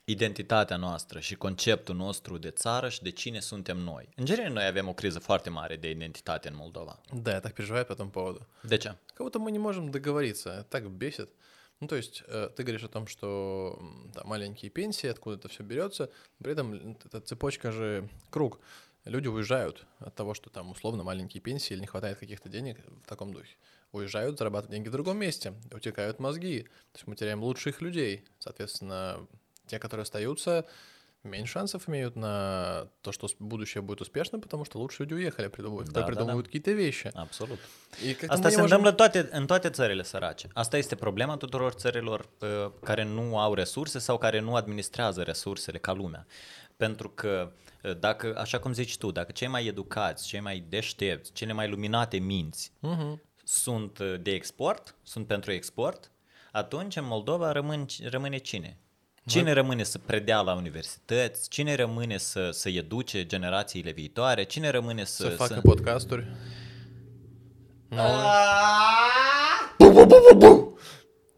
identitatea 0.03 0.77
noastră 0.77 1.19
și 1.19 1.35
conceptul 1.35 1.95
nostru 1.95 2.37
de 2.37 2.49
țară 2.49 2.89
și 2.89 3.01
de 3.01 3.09
cine 3.09 3.39
suntem 3.39 3.77
noi. 3.77 4.09
În 4.15 4.25
general, 4.25 4.51
noi 4.51 4.65
avem 4.65 4.87
o 4.87 4.93
criză 4.93 5.19
foarte 5.19 5.49
mare 5.49 5.75
de 5.75 5.89
identitate 5.89 6.47
în 6.47 6.55
Moldova. 6.57 6.99
Да, 7.21 7.31
я 7.31 7.39
так 7.39 7.53
переживаю 7.53 7.85
по 7.85 7.93
этому 7.93 8.09
поводу. 8.09 8.47
De 8.61 8.77
ce? 8.77 8.89
Как 9.13 9.23
будто 9.25 9.39
мы 9.39 9.51
не 9.51 9.59
можем 9.59 9.91
договориться, 9.91 10.49
это 10.49 10.67
так 10.69 10.83
бесит. 10.89 11.29
Ну, 11.84 11.88
то 11.88 11.96
есть, 11.96 12.22
э, 12.28 12.48
ты 12.56 12.62
говоришь 12.62 12.84
о 12.84 12.88
том, 12.88 13.06
что 13.06 13.78
да, 14.14 14.24
маленькие 14.24 14.70
пенсии, 14.70 15.06
откуда 15.06 15.36
это 15.36 15.48
все 15.48 15.62
берется, 15.62 16.10
при 16.38 16.52
этом 16.52 16.96
эта 17.04 17.20
цепочка 17.20 17.72
же 17.72 18.08
круг. 18.30 18.58
Люди 19.04 19.28
уезжают 19.28 19.84
от 19.98 20.14
того, 20.14 20.32
что 20.32 20.48
там 20.48 20.70
условно 20.70 21.02
маленькие 21.02 21.42
пенсии 21.42 21.74
или 21.74 21.82
не 21.82 21.86
хватает 21.86 22.16
каких-то 22.16 22.48
денег 22.48 22.78
в 23.04 23.06
таком 23.06 23.34
духе. 23.34 23.54
Уезжают, 23.92 24.38
зарабатывают 24.38 24.72
деньги 24.72 24.88
в 24.88 24.92
другом 24.92 25.18
месте, 25.18 25.52
утекают 25.70 26.20
мозги. 26.20 26.62
То 26.92 26.96
есть 26.96 27.06
мы 27.06 27.16
теряем 27.16 27.44
лучших 27.44 27.82
людей. 27.82 28.24
Соответственно, 28.38 29.26
те, 29.66 29.78
которые 29.78 30.04
остаются, 30.04 30.64
меньше 31.23 31.51
шансов 31.53 31.87
имеют 31.89 32.15
на 32.15 32.87
то, 33.01 33.11
что 33.11 33.27
с- 33.27 33.35
будущее 33.39 33.81
будет 33.81 33.99
успешным, 34.01 34.39
потому 34.41 34.63
что 34.65 34.77
лучшие 34.79 35.05
люди 35.07 35.13
уехали, 35.21 35.47
придумывают, 35.47 35.89
Да, 35.91 35.99
да, 35.99 36.05
придумывают 36.05 36.45
какие-то 36.45 36.71
вещи. 36.71 37.07
Absolut. 37.13 37.59
И 38.07 38.13
как-то 38.13 38.33
Asta 38.33 38.47
мы 38.47 38.51
не 38.51 38.55
se 38.55 38.61
можем- 38.61 38.63
întâmplă 38.63 38.91
toate, 38.91 39.27
în 39.31 39.45
toate 39.45 39.69
țările 39.69 40.03
sărace. 40.03 40.47
Asta 40.53 40.77
este 40.77 40.95
problema 40.95 41.37
tuturor 41.37 41.71
țărilor 41.73 42.29
uh, 42.41 42.71
care 42.83 43.03
nu 43.03 43.37
au 43.39 43.53
resurse 43.53 43.99
sau 43.99 44.17
care 44.17 44.39
nu 44.39 44.55
administrează 44.55 45.21
resursele 45.21 45.77
ca 45.77 45.93
lumea. 45.93 46.25
Pentru 46.77 47.09
că 47.09 47.51
uh, 47.83 47.99
dacă, 47.99 48.35
așa 48.37 48.59
cum 48.59 48.73
zici 48.73 48.97
tu, 48.97 49.11
dacă 49.11 49.31
cei 49.31 49.47
mai 49.47 49.65
educați, 49.65 50.27
cei 50.27 50.39
mai 50.39 50.65
deștepți, 50.69 51.31
cele 51.33 51.53
mai 51.53 51.69
luminate 51.69 52.17
minți 52.17 52.71
Мгм. 52.79 53.21
sunt 53.43 53.97
uh, 53.99 54.15
de 54.21 54.31
export, 54.31 54.95
sunt 55.03 55.27
pentru 55.27 55.51
export, 55.51 56.11
atunci 56.51 56.95
în 56.95 57.05
Moldova 57.05 57.51
rămân, 57.51 57.85
rămâne 58.03 58.37
cine? 58.37 58.77
Cine 59.26 59.52
rămâne 59.52 59.82
să 59.82 59.98
predea 59.98 60.40
la 60.40 60.54
universități? 60.54 61.48
Cine 61.48 61.74
rămâne 61.74 62.16
să, 62.16 62.50
să 62.50 62.68
educe 62.68 63.26
generațiile 63.26 63.90
viitoare? 63.90 64.44
Cine 64.44 64.68
rămâne 64.68 65.04
să... 65.04 65.22
Să 65.22 65.28
facă 65.28 65.54
să... 65.54 65.60
подкастuri. 65.60 66.26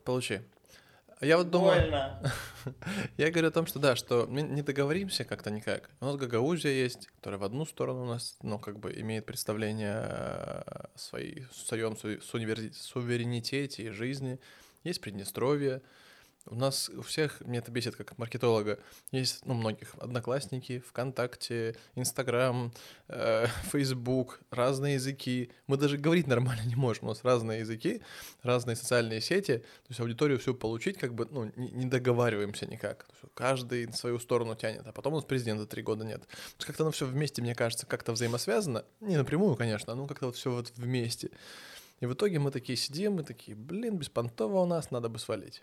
Получи. 0.03 0.41
Я 1.21 1.39
вот 1.39 1.51
думаю, 1.51 1.81
Больно. 1.81 2.21
я 3.17 3.31
говорю 3.31 3.49
о 3.49 3.51
том, 3.51 3.67
что 3.67 3.79
да, 3.79 3.97
что 3.97 4.27
мы 4.29 4.43
не 4.43 4.63
договоримся 4.63 5.25
как-то 5.25 5.51
никак. 5.51 5.91
У 6.01 6.05
нас 6.05 6.17
Гагаузия 6.17 6.73
есть, 6.73 7.07
которая 7.07 7.41
в 7.41 7.45
одну 7.45 7.65
сторону 7.65 8.03
у 8.03 8.07
нас, 8.07 8.37
ну, 8.43 8.59
как 8.59 8.79
бы 8.79 8.93
имеет 9.01 9.25
представление 9.25 9.97
о 9.97 10.91
своей, 10.95 11.47
своем 11.53 11.97
суверенитете 11.97 13.85
и 13.85 13.91
жизни. 13.91 14.39
Есть 14.85 15.01
Приднестровье. 15.01 15.81
У 16.49 16.55
нас 16.55 16.89
у 16.89 17.03
всех, 17.03 17.41
мне 17.41 17.59
это 17.59 17.73
бесит 17.73 17.97
как 17.97 18.17
маркетолога, 18.19 18.79
есть, 19.11 19.45
ну, 19.45 19.55
многих 19.55 19.95
одноклассники, 19.99 20.79
ВКонтакте, 20.89 21.77
Инстаграм, 21.97 22.73
э, 23.09 23.47
Фейсбук, 23.73 24.41
разные 24.51 24.95
языки. 24.95 25.51
Мы 25.67 25.77
даже 25.77 25.99
говорить 25.99 26.29
нормально 26.29 26.63
не 26.63 26.77
можем. 26.77 27.07
У 27.07 27.09
нас 27.09 27.25
разные 27.25 27.61
языки, 27.61 28.01
разные 28.43 28.77
социальные 28.77 29.21
сети. 29.21 29.59
То 29.59 29.89
есть 29.89 30.01
аудиторию 30.01 30.39
всю 30.39 30.55
получить, 30.55 30.99
как 30.99 31.15
бы, 31.15 31.27
ну, 31.31 31.51
не, 31.57 31.71
не 31.71 31.87
договариваемся 31.87 32.67
никак. 32.67 33.07
Каждый 33.35 33.87
в 33.87 33.97
свою 33.97 34.19
сторону 34.21 34.55
тянет, 34.55 34.87
а 34.87 34.93
потом 34.93 35.15
у 35.15 35.17
нас 35.17 35.25
президента 35.25 35.67
три 35.67 35.83
года 35.83 36.05
нет. 36.05 36.23
То 36.23 36.37
есть 36.59 36.67
как-то 36.67 36.85
оно 36.85 36.93
все 36.93 37.07
вместе, 37.07 37.43
мне 37.43 37.55
кажется, 37.55 37.87
как-то 37.87 38.13
взаимосвязано. 38.13 38.85
Не 39.01 39.17
напрямую, 39.17 39.57
конечно, 39.57 39.95
но 39.95 40.07
как-то 40.07 40.27
вот 40.27 40.37
все 40.37 40.53
вот 40.53 40.73
вместе. 40.77 41.31
И 42.01 42.07
в 42.07 42.13
итоге 42.13 42.39
мы 42.39 42.51
такие 42.51 42.77
сидим, 42.77 43.15
мы 43.15 43.23
такие, 43.23 43.57
блин, 43.57 43.97
беспонтово 43.97 44.61
у 44.61 44.67
нас, 44.67 44.91
надо 44.91 45.09
бы 45.09 45.19
свалить. 45.19 45.63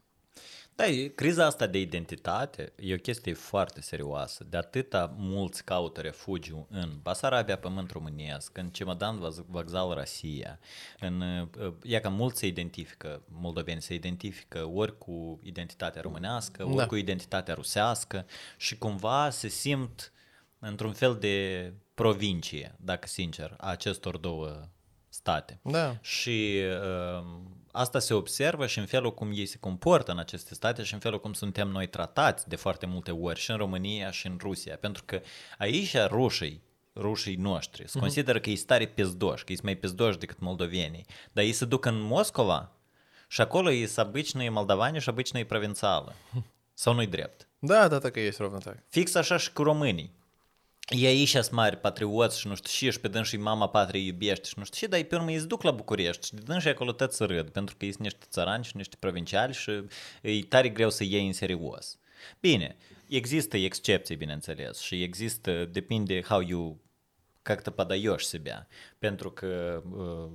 Da, 0.76 0.88
e- 0.88 1.08
criza 1.08 1.46
asta 1.46 1.68
de 1.68 1.80
identitate 1.80 2.74
e 2.76 2.94
o 2.94 2.98
chestie 2.98 3.34
foarte 3.34 3.82
serioasă. 3.82 4.46
De 4.50 4.58
atâta 4.58 5.14
mulți 5.18 5.64
caută 5.64 6.02
refugiu 6.02 6.68
în 6.70 6.90
Basarabia, 7.02 7.58
pământ 7.58 7.92
românesc, 7.92 8.58
în 8.58 8.70
Cemodan, 8.70 9.20
Vaz- 9.20 9.46
Văgzal, 9.48 9.94
Rusia, 9.94 10.60
în, 11.00 11.22
uh, 11.22 11.74
ea 11.84 12.00
că 12.00 12.10
mulți 12.10 12.40
se 12.40 12.48
identifică, 12.48 13.22
moldoveni 13.28 13.82
se 13.82 13.94
identifică 13.94 14.70
ori 14.74 14.98
cu 14.98 15.40
identitatea 15.44 16.02
românească, 16.02 16.66
ori 16.66 16.76
Da. 16.76 16.86
cu 16.86 16.96
identitatea 16.96 17.54
rusească 17.54 18.26
și 18.58 18.78
cumva 18.78 19.30
se 19.30 19.48
simt 19.48 20.12
într-un 20.60 20.94
fel 20.94 21.16
de 21.16 21.74
provincie, 21.94 22.76
dacă 22.80 23.08
sincer, 23.08 23.54
a 23.58 23.70
acestor 23.70 24.18
două 24.18 24.70
state. 25.10 25.60
Да. 25.64 25.98
Și 26.02 26.60
uh, 27.20 27.26
asta 27.73 27.99
se 27.99 28.15
observă 28.15 28.67
și 28.67 28.79
în 28.79 28.87
felul 28.87 29.15
cum 29.15 29.31
ei 29.35 29.47
se 29.47 29.59
comportă 29.59 30.13
în 30.13 30.19
aceste 30.19 30.55
state 30.55 30.83
și 30.83 30.95
în 30.95 31.01
felul 31.01 31.21
cum 31.21 31.33
suntem 31.33 31.69
noi 31.69 31.87
tratați 31.87 32.49
de 32.49 32.57
foarte 32.57 32.87
multe 32.87 33.11
ori 33.11 33.39
și 33.39 33.51
în 33.51 33.57
România 33.57 34.11
și 34.11 34.27
în 34.27 34.37
Rusia. 34.41 34.77
Pentru 34.77 35.03
că 35.07 35.21
aici 35.59 35.97
rușii, 35.97 36.63
rușii 36.97 37.37
noștri, 37.37 37.89
se 37.89 37.99
consideră 37.99 38.41
că 38.41 38.51
ei 38.51 38.57
stare 38.57 38.87
pizdoși, 38.87 39.45
că 39.45 39.51
ei 39.51 39.57
sunt 39.57 39.67
mai 39.67 39.77
pizdoși 39.77 40.19
decât 40.19 40.39
moldovenii. 40.39 41.07
Dar 41.33 41.45
ei 41.45 41.53
se 41.53 41.65
duc 41.65 41.85
în 41.85 42.01
Moscova 42.01 42.73
și 43.29 43.41
acolo 43.41 43.71
ei 43.71 43.87
sunt 43.87 44.07
обычные 44.07 44.51
moldovani 44.51 45.01
și 45.01 45.11
обычные 45.11 45.45
provințială. 45.47 46.15
Sau 46.75 46.95
nu-i 46.95 47.07
drept? 47.07 47.49
Да, 47.61 47.89
да, 47.89 47.99
так 47.99 48.17
и 48.17 48.21
есть, 48.21 48.39
ровно 48.39 48.59
так. 48.59 48.77
Fix 48.89 49.15
așa 49.15 49.37
și 49.37 49.53
cu 49.53 49.63
românii. 49.63 50.13
ei 50.90 51.26
și 51.26 51.40
mari 51.52 51.78
patrioți 51.78 52.40
și 52.40 52.48
nu 52.48 52.56
știu 52.56 52.70
și, 52.70 52.92
și 52.92 53.00
pe 53.00 53.08
dâns 53.08 53.28
și 53.28 53.38
mama 53.38 53.70
patrie 53.70 54.06
iubește 54.06 54.48
și 54.48 54.54
nu 54.58 54.64
știu 54.64 54.78
și, 54.78 54.88
dar 54.88 55.00
ei 55.00 55.06
pe 55.06 55.16
urmă 55.16 55.30
îi 55.30 55.46
duc 55.46 55.62
la 55.62 55.72
București 55.72 56.26
și 56.26 56.34
de 56.34 56.42
dâns 56.46 56.62
și 56.62 56.68
acolo 56.68 56.92
tot 56.92 57.14
să 57.14 57.26
râd, 57.26 57.50
pentru 57.50 57.76
că 57.78 57.86
ei 57.86 57.92
sunt 57.92 58.04
niște 58.04 58.26
țărani 58.30 58.64
și 58.64 58.78
niște 58.78 58.96
provinciali 59.00 59.54
și 59.54 59.72
e 60.22 60.44
tare 60.44 60.70
greu 60.70 60.90
să 60.90 61.04
iei 61.04 61.26
în 61.26 61.34
serios. 61.34 61.98
Bine, 62.40 62.78
există 63.08 63.58
excepții, 63.58 64.16
bineînțeles, 64.16 64.80
și 64.80 65.04
există, 65.04 65.66
depinde 65.66 66.22
how 66.22 66.42
you 66.42 66.83
как-то 67.43 67.71
подаешь 67.71 68.27
себя. 68.27 68.67
Pentru 68.99 69.31
că 69.31 69.83
uh, 69.97 70.31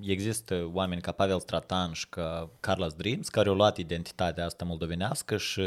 există 0.00 0.70
oameni 0.72 1.00
ca 1.00 1.12
Pavel 1.12 1.40
Stratan 1.40 1.92
și 1.92 2.08
ca 2.08 2.50
Carlos 2.60 2.92
Dreams 2.94 3.28
care 3.28 3.48
au 3.48 3.54
luat 3.54 3.76
identitatea 3.76 4.44
asta 4.44 4.64
moldovenească 4.64 5.36
și 5.36 5.60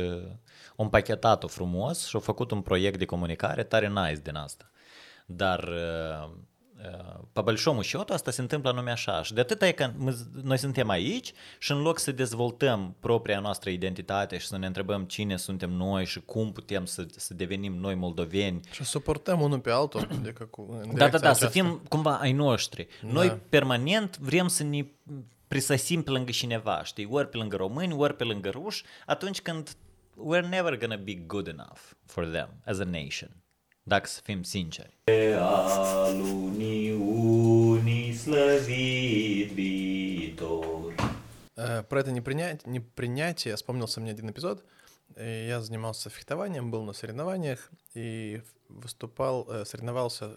au 0.75 0.83
împachetat-o 0.83 1.47
frumos 1.47 2.07
și 2.07 2.15
au 2.15 2.21
făcut 2.21 2.51
un 2.51 2.61
proiect 2.61 2.99
de 2.99 3.05
comunicare 3.05 3.63
tare 3.63 3.87
nice 3.87 4.21
din 4.23 4.35
asta. 4.35 4.71
Dar 5.25 5.63
uh, 5.63 6.31
pe 7.33 7.41
большому 7.41 7.81
счету 7.81 8.13
asta 8.13 8.31
se 8.31 8.41
întâmplă 8.41 8.69
anume 8.69 8.91
așa. 8.91 9.23
Și 9.23 9.33
de 9.33 9.39
atâta 9.39 9.67
e 9.67 9.71
că 9.71 9.91
noi 10.43 10.57
suntem 10.57 10.89
aici 10.89 11.33
și 11.57 11.71
în 11.71 11.81
loc 11.81 11.99
să 11.99 12.11
dezvoltăm 12.11 12.95
propria 12.99 13.39
noastră 13.39 13.69
identitate 13.69 14.37
și 14.37 14.47
să 14.47 14.57
ne 14.57 14.65
întrebăm 14.65 15.03
cine 15.03 15.37
suntem 15.37 15.71
noi 15.71 16.05
și 16.05 16.19
cum 16.19 16.51
putem 16.51 16.85
să, 16.85 17.05
să 17.15 17.33
devenim 17.33 17.73
noi 17.73 17.95
moldoveni. 17.95 18.59
Și 18.71 18.83
să 18.83 18.89
suportăm 18.89 19.41
unul 19.41 19.59
pe 19.59 19.71
altul. 19.71 20.07
Adică 20.19 20.43
cu, 20.43 20.79
în 20.81 20.95
da, 20.95 21.07
da, 21.07 21.09
da, 21.09 21.17
aceasta. 21.17 21.45
să 21.45 21.47
fim 21.47 21.81
cumva 21.89 22.17
ai 22.17 22.31
noștri. 22.31 22.87
Da. 23.01 23.11
Noi 23.11 23.29
permanent 23.49 24.17
vrem 24.17 24.47
să 24.47 24.63
ne 24.63 24.85
prisasim 25.47 26.01
pe 26.01 26.11
lângă 26.11 26.31
cineva, 26.31 26.83
știi, 26.83 27.07
ori 27.11 27.29
pe 27.29 27.37
lângă 27.37 27.55
români, 27.55 27.93
ori 27.93 28.15
pe 28.15 28.23
lângă 28.23 28.49
ruși, 28.49 28.83
atunci 29.05 29.41
când 29.41 29.75
we're 30.11 30.49
never 30.49 30.77
gonna 30.77 30.97
be 30.97 31.13
good 31.13 31.47
enough 31.47 31.79
for 32.05 32.25
them 32.25 32.49
as 32.65 32.79
a 32.79 32.83
nation 32.83 33.31
Dacă 33.84 34.06
să 34.06 34.20
fim 34.24 34.42
sinceri. 34.42 34.96
Al 35.38 36.20
Uniunii 36.20 38.14
slăvit 38.14 39.52
viitor. 39.52 40.94
Про 41.88 41.98
это 42.00 42.10
непринятие, 42.10 42.72
непринятие 42.72 43.54
вспомнился 43.54 44.00
мне 44.00 44.10
один 44.10 44.28
эпизод. 44.30 44.64
Я 45.16 45.60
занимался 45.60 46.10
фехтованием, 46.10 46.70
был 46.70 46.82
на 46.82 46.92
соревнованиях 46.92 47.70
и 47.94 48.42
выступал, 48.68 49.46
соревновался, 49.64 50.36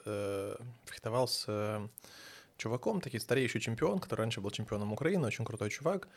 фехтовал 0.86 1.28
с 1.28 1.48
чуваком, 2.58 3.02
такой 3.02 3.20
старейший 3.20 3.62
чемпион, 3.62 4.00
который 4.00 4.22
раньше 4.22 4.42
был 4.42 4.52
чемпионом 4.52 4.94
Украины, 4.94 5.26
очень 5.26 5.46
крутой 5.46 5.70
чувак. 5.70 6.08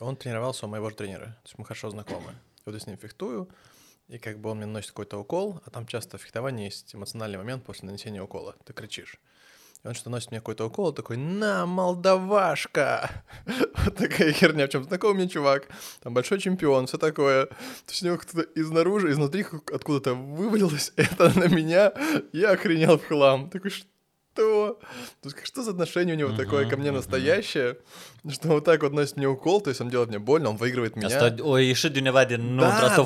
Он 0.00 0.16
тренировался 0.16 0.66
у 0.66 0.68
моего 0.68 0.90
же 0.90 0.96
тренера, 0.96 1.26
то 1.26 1.46
есть 1.46 1.58
мы 1.58 1.64
хорошо 1.64 1.90
знакомы. 1.90 2.34
Вот 2.64 2.74
я 2.74 2.80
с 2.80 2.86
ним 2.86 2.96
фехтую, 2.98 3.48
и 4.12 4.18
как 4.18 4.38
бы 4.38 4.50
он 4.50 4.58
мне 4.58 4.66
наносит 4.66 4.90
какой-то 4.90 5.16
укол, 5.18 5.60
а 5.64 5.70
там 5.70 5.86
часто 5.86 6.18
в 6.18 6.20
фехтовании 6.20 6.66
есть 6.66 6.94
эмоциональный 6.94 7.38
момент 7.38 7.64
после 7.64 7.86
нанесения 7.86 8.22
укола. 8.22 8.54
Ты 8.66 8.74
кричишь. 8.74 9.18
И 9.82 9.88
он 9.88 9.94
что 9.94 10.10
носит 10.10 10.30
мне 10.30 10.40
какой-то 10.40 10.66
укол, 10.66 10.92
такой, 10.92 11.16
на, 11.16 11.64
молдавашка! 11.64 13.10
вот 13.46 13.96
такая 13.96 14.32
херня, 14.32 14.66
в 14.66 14.68
чем 14.68 14.84
знакомый 14.84 15.16
мне 15.24 15.28
чувак, 15.28 15.66
там 16.02 16.12
большой 16.12 16.40
чемпион, 16.40 16.86
все 16.86 16.98
такое. 16.98 17.46
То 17.46 17.56
есть 17.88 18.02
у 18.02 18.06
него 18.06 18.18
кто-то 18.18 18.46
изнаружи, 18.54 19.10
изнутри 19.10 19.46
откуда-то 19.72 20.14
вывалилось 20.14 20.92
это 20.96 21.36
на 21.38 21.48
меня, 21.48 21.94
я 22.32 22.50
охренел 22.50 22.98
в 22.98 23.06
хлам. 23.06 23.48
Такой, 23.48 23.70
что 23.70 23.86
что? 24.32 24.78
То 25.20 25.28
есть, 25.28 25.46
что 25.46 25.62
за 25.62 25.70
отношение 25.72 26.14
у 26.14 26.18
него 26.18 26.30
uh-huh, 26.30 26.36
такое 26.36 26.68
ко 26.68 26.76
мне 26.76 26.88
uh-huh. 26.88 26.94
настоящее, 26.94 27.78
что 28.28 28.48
он 28.48 28.54
вот 28.54 28.64
так 28.64 28.82
вот 28.82 28.92
носит 28.92 29.16
мне 29.16 29.28
укол, 29.28 29.60
то 29.60 29.70
есть 29.70 29.80
он 29.80 29.90
делает 29.90 30.08
мне 30.08 30.18
больно, 30.18 30.50
он 30.50 30.56
выигрывает 30.56 30.96
меня. 30.96 31.08
O 31.42 31.58
ieșit 31.58 31.92
de 31.92 32.00
undeva 32.00 32.24
din, 32.24 32.56
nu, 32.56 32.60
да, 32.62 32.96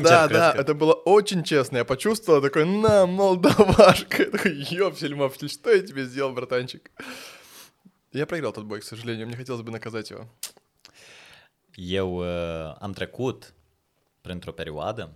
да, 0.00 0.28
да, 0.28 0.52
это 0.52 0.74
было 0.74 0.92
очень 0.92 1.44
честно, 1.44 1.78
я 1.78 1.84
почувствовал, 1.84 2.40
такой, 2.40 2.64
на, 2.64 3.06
молдавашка, 3.06 4.24
такой, 4.32 4.52
ёпсель, 4.52 5.14
мопсель, 5.14 5.50
что 5.50 5.70
я 5.70 5.82
тебе 5.82 6.04
сделал, 6.04 6.32
братанчик? 6.32 6.90
Я 8.12 8.26
проиграл 8.26 8.52
тот 8.52 8.64
бой, 8.64 8.80
к 8.80 8.84
сожалению, 8.84 9.26
мне 9.26 9.36
хотелось 9.36 9.62
бы 9.62 9.70
наказать 9.70 10.10
его. 10.10 10.28
Eu 11.76 12.20
uh, 12.20 12.76
am 12.80 12.92
trecut 12.92 13.52
printr-o 14.22 14.52
perioadă 14.52 15.10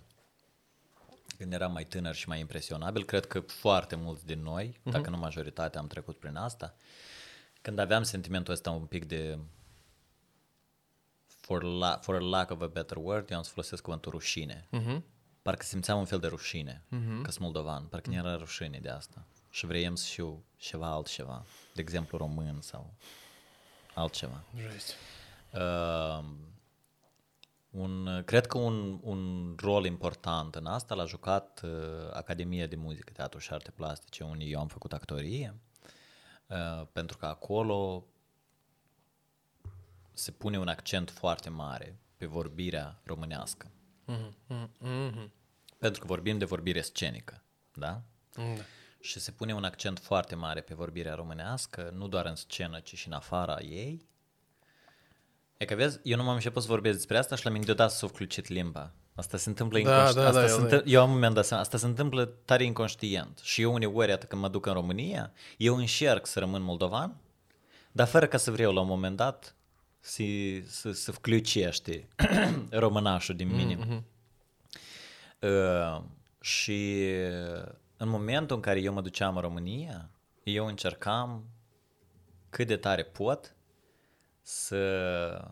când 1.37 1.53
eram 1.53 1.72
mai 1.72 1.85
tânăr 1.85 2.14
și 2.14 2.29
mai 2.29 2.40
impresionabil, 2.40 3.05
cred 3.05 3.27
că 3.27 3.40
foarte 3.40 3.96
mulți 3.96 4.27
din 4.27 4.42
noi, 4.42 4.81
uh-huh. 4.81 4.92
dacă 4.92 5.11
nu 5.11 5.16
majoritatea, 5.16 5.81
am 5.81 5.87
trecut 5.87 6.18
prin 6.18 6.37
asta, 6.37 6.75
când 7.62 7.79
aveam 7.79 8.03
sentimentul 8.03 8.53
ăsta 8.53 8.70
un 8.70 8.85
pic 8.85 9.05
de 9.05 9.38
for, 11.27 11.62
la, 11.62 11.99
for 12.03 12.14
a 12.14 12.18
lack 12.18 12.51
of 12.51 12.61
a 12.61 12.66
better 12.66 12.96
word, 12.96 13.31
eu 13.31 13.37
am 13.37 13.42
să 13.42 13.51
folosesc 13.51 13.83
cuvântul 13.83 14.11
rușine. 14.12 14.68
Uh-huh. 14.72 15.01
Parcă 15.42 15.64
simțeam 15.64 15.99
un 15.99 16.05
fel 16.05 16.18
de 16.18 16.27
rușine, 16.27 16.83
uh-huh. 16.87 17.22
că 17.22 17.31
sunt 17.31 17.38
moldovan, 17.38 17.85
parcă 17.85 18.11
uh-huh. 18.11 18.12
nu 18.12 18.29
era 18.29 18.37
rușine 18.37 18.79
de 18.79 18.88
asta. 18.88 19.25
Și 19.51 19.66
vreau 19.66 19.96
să 19.96 20.05
fiu 20.07 20.44
ceva 20.57 20.87
altceva, 20.87 21.44
de 21.75 21.81
exemplu 21.81 22.18
român 22.18 22.61
sau 22.61 22.94
altceva. 23.94 24.44
Just. 24.72 24.94
Uh, 25.53 26.25
un, 27.76 28.22
cred 28.24 28.46
că 28.46 28.58
un, 28.58 28.98
un 29.02 29.54
rol 29.58 29.84
important 29.84 30.54
în 30.54 30.66
asta 30.66 30.94
l-a 30.94 31.04
jucat 31.04 31.60
uh, 31.64 31.70
Academia 32.12 32.66
de 32.66 32.76
Muzică, 32.76 33.12
Teatru 33.12 33.38
și 33.38 33.52
Arte 33.52 33.70
Plastice, 33.70 34.24
unde 34.24 34.44
eu 34.44 34.60
am 34.60 34.68
făcut 34.68 34.92
actorie, 34.92 35.54
uh, 36.46 36.86
pentru 36.92 37.16
că 37.16 37.26
acolo 37.26 38.04
se 40.12 40.30
pune 40.30 40.58
un 40.58 40.68
accent 40.68 41.10
foarte 41.10 41.48
mare 41.48 41.98
pe 42.16 42.26
vorbirea 42.26 43.00
românească. 43.04 43.70
Mm-hmm. 44.08 44.68
Mm-hmm. 44.80 45.30
Pentru 45.78 46.00
că 46.00 46.06
vorbim 46.06 46.38
de 46.38 46.44
vorbire 46.44 46.80
scenică, 46.80 47.42
da? 47.72 48.02
Mm-hmm. 48.38 48.64
Și 49.00 49.20
se 49.20 49.30
pune 49.30 49.54
un 49.54 49.64
accent 49.64 49.98
foarte 49.98 50.34
mare 50.34 50.60
pe 50.60 50.74
vorbirea 50.74 51.14
românească, 51.14 51.90
nu 51.94 52.08
doar 52.08 52.26
în 52.26 52.34
scenă, 52.34 52.80
ci 52.80 52.94
și 52.94 53.06
în 53.06 53.12
afara 53.12 53.60
ei, 53.60 54.08
E 55.57 55.65
că 55.65 55.75
vezi, 55.75 55.99
eu 56.03 56.17
nu 56.17 56.23
m-am 56.23 56.34
început 56.34 56.62
să 56.62 56.67
vorbesc 56.67 56.95
despre 56.95 57.17
asta 57.17 57.36
și 57.36 57.45
la 57.45 57.51
mine 57.51 57.65
deodată 57.65 57.93
s-a 57.93 58.07
включit 58.07 58.47
limba. 58.47 58.93
Asta 59.15 59.38
se 59.38 59.49
întâmplă 59.49 59.81
da, 59.81 59.89
inconștient. 59.89 60.15
Da, 60.15 60.27
asta 60.27 60.41
da, 60.41 60.47
se 60.47 60.62
întâmpl- 60.62 60.89
eu 60.89 61.01
am 61.01 61.07
un 61.07 61.13
moment 61.13 61.34
dat 61.34 61.45
seama, 61.45 61.63
asta 61.63 61.77
se 61.77 61.86
întâmplă 61.86 62.25
tare 62.25 62.63
inconștient. 62.63 63.39
Și 63.43 63.62
eu 63.62 63.73
uneori, 63.73 64.12
atât 64.12 64.29
când 64.29 64.41
mă 64.41 64.47
duc 64.47 64.65
în 64.65 64.73
România, 64.73 65.31
eu 65.57 65.75
încerc 65.75 66.25
să 66.25 66.39
rămân 66.39 66.62
moldovan, 66.62 67.15
dar 67.91 68.07
fără 68.07 68.27
ca 68.27 68.38
să 68.38 68.51
vreau 68.51 68.73
la 68.73 68.81
un 68.81 68.88
moment 68.88 69.15
dat 69.15 69.55
să, 69.99 70.23
să, 70.67 70.91
să 70.91 71.12
включește 71.12 72.07
românașul 72.69 73.36
din 73.36 73.55
mine. 73.55 73.75
Mm-hmm. 73.75 74.03
Uh, 75.39 76.01
și 76.41 77.05
în 77.97 78.10
momentul 78.10 78.55
în 78.55 78.62
care 78.62 78.79
eu 78.79 78.93
mă 78.93 79.01
duceam 79.01 79.36
în 79.36 79.41
România, 79.41 80.10
eu 80.43 80.65
încercam 80.65 81.45
cât 82.49 82.67
de 82.67 82.77
tare 82.77 83.03
pot 83.03 83.54
să 84.48 85.50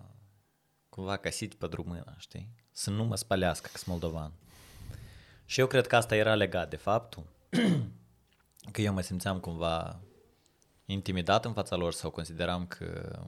cumva 0.88 1.16
casit 1.16 1.54
pe 1.54 1.68
română, 1.72 2.14
știi? 2.18 2.48
Să 2.70 2.90
nu 2.90 3.04
mă 3.04 3.16
spălească 3.16 3.68
că 3.72 3.78
sunt 3.78 3.88
moldovan. 3.88 4.32
Și 5.44 5.60
eu 5.60 5.66
cred 5.66 5.86
că 5.86 5.96
asta 5.96 6.16
era 6.16 6.34
legat 6.34 6.70
de 6.70 6.76
faptul 6.76 7.22
că 8.72 8.80
eu 8.80 8.92
mă 8.92 9.00
simțeam 9.00 9.40
cumva 9.40 10.00
intimidat 10.84 11.44
în 11.44 11.52
fața 11.52 11.76
lor 11.76 11.92
sau 11.92 12.10
consideram 12.10 12.66
că, 12.66 13.20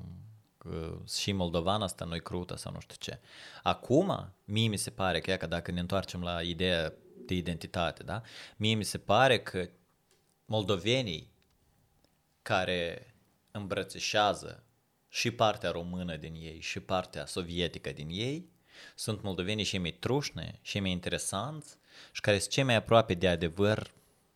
că 0.59 0.99
și 1.09 1.33
moldovan 1.33 1.83
asta 1.83 2.05
nu-i 2.05 2.23
crută 2.23 2.57
sau 2.57 2.73
nu 2.73 2.81
știu 2.81 2.97
ce. 2.99 3.21
Acum, 3.63 4.33
mie 4.45 4.69
mi 4.69 4.77
se 4.77 4.91
pare 4.91 5.21
că, 5.21 5.35
că 5.35 5.47
dacă 5.47 5.71
ne 5.71 5.81
întoarcem 5.81 6.23
la 6.23 6.43
ideea 6.43 6.93
de 7.27 7.35
identitate, 7.35 8.03
da? 8.03 8.23
Mie 8.57 8.75
mi 8.75 8.85
se 8.85 8.99
pare 8.99 9.41
că 9.41 9.69
moldovenii 10.45 11.33
care 12.43 13.15
îmbrățișează 13.51 14.66
și 15.17 15.31
partea 15.31 15.71
română 15.71 16.17
din 16.17 16.35
ei 16.35 16.61
și 16.61 16.81
partea 16.81 17.27
sovietică 17.27 17.91
din 17.91 18.09
ei 18.11 18.49
sunt 18.95 19.23
moldovenii 19.23 19.65
cei 19.65 19.79
mai 19.79 19.91
trușne, 19.91 20.59
cei 20.63 20.81
mai 20.81 20.91
interesanți 20.91 21.77
și 22.13 22.21
care 22.21 22.39
sunt 22.39 22.53
cei 22.53 22.63
mai 22.63 22.75
aproape 22.75 23.15
de 23.15 23.29
adevăr 23.29 23.95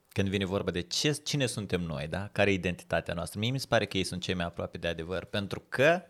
când 0.08 0.28
vine 0.28 0.44
vorba 0.44 0.70
de 0.70 0.80
ce, 0.80 1.12
cine 1.12 1.46
suntem 1.46 1.80
noi, 1.80 2.06
da? 2.06 2.28
care 2.32 2.50
e 2.50 2.54
identitatea 2.54 3.14
noastră. 3.14 3.38
Mie 3.38 3.50
mi 3.50 3.60
se 3.60 3.66
pare 3.68 3.86
că 3.86 3.96
ei 3.96 4.04
sunt 4.04 4.22
cei 4.22 4.34
mai 4.34 4.44
aproape 4.44 4.78
de 4.78 4.88
adevăr, 4.88 5.24
pentru 5.24 5.64
că, 5.68 6.02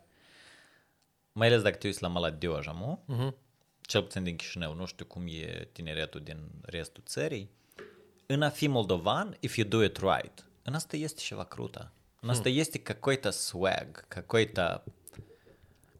mai 1.32 1.46
ales 1.46 1.62
dacă 1.62 1.76
te 1.76 1.86
uiți 1.86 2.02
la 2.02 2.08
Maladioja, 2.08 2.70
mu? 2.70 3.04
Uh-huh. 3.08 3.36
cel 3.80 4.02
puțin 4.02 4.22
din 4.22 4.36
Chișinău, 4.36 4.74
nu 4.74 4.86
știu 4.86 5.04
cum 5.04 5.26
e 5.26 5.68
tineretul 5.72 6.20
din 6.20 6.50
restul 6.62 7.02
țării, 7.06 7.50
în 8.26 8.42
a 8.42 8.48
fi 8.48 8.66
moldovan, 8.66 9.36
if 9.40 9.56
you 9.56 9.68
do 9.68 9.82
it 9.82 9.96
right, 9.96 10.46
în 10.62 10.74
asta 10.74 10.96
este 10.96 11.20
ceva 11.20 11.44
crută. 11.44 11.92
У 12.23 12.27
нас-то 12.27 12.49
есть 12.49 12.83
какой-то 12.83 13.31
swag, 13.31 14.05
какой-то... 14.07 14.83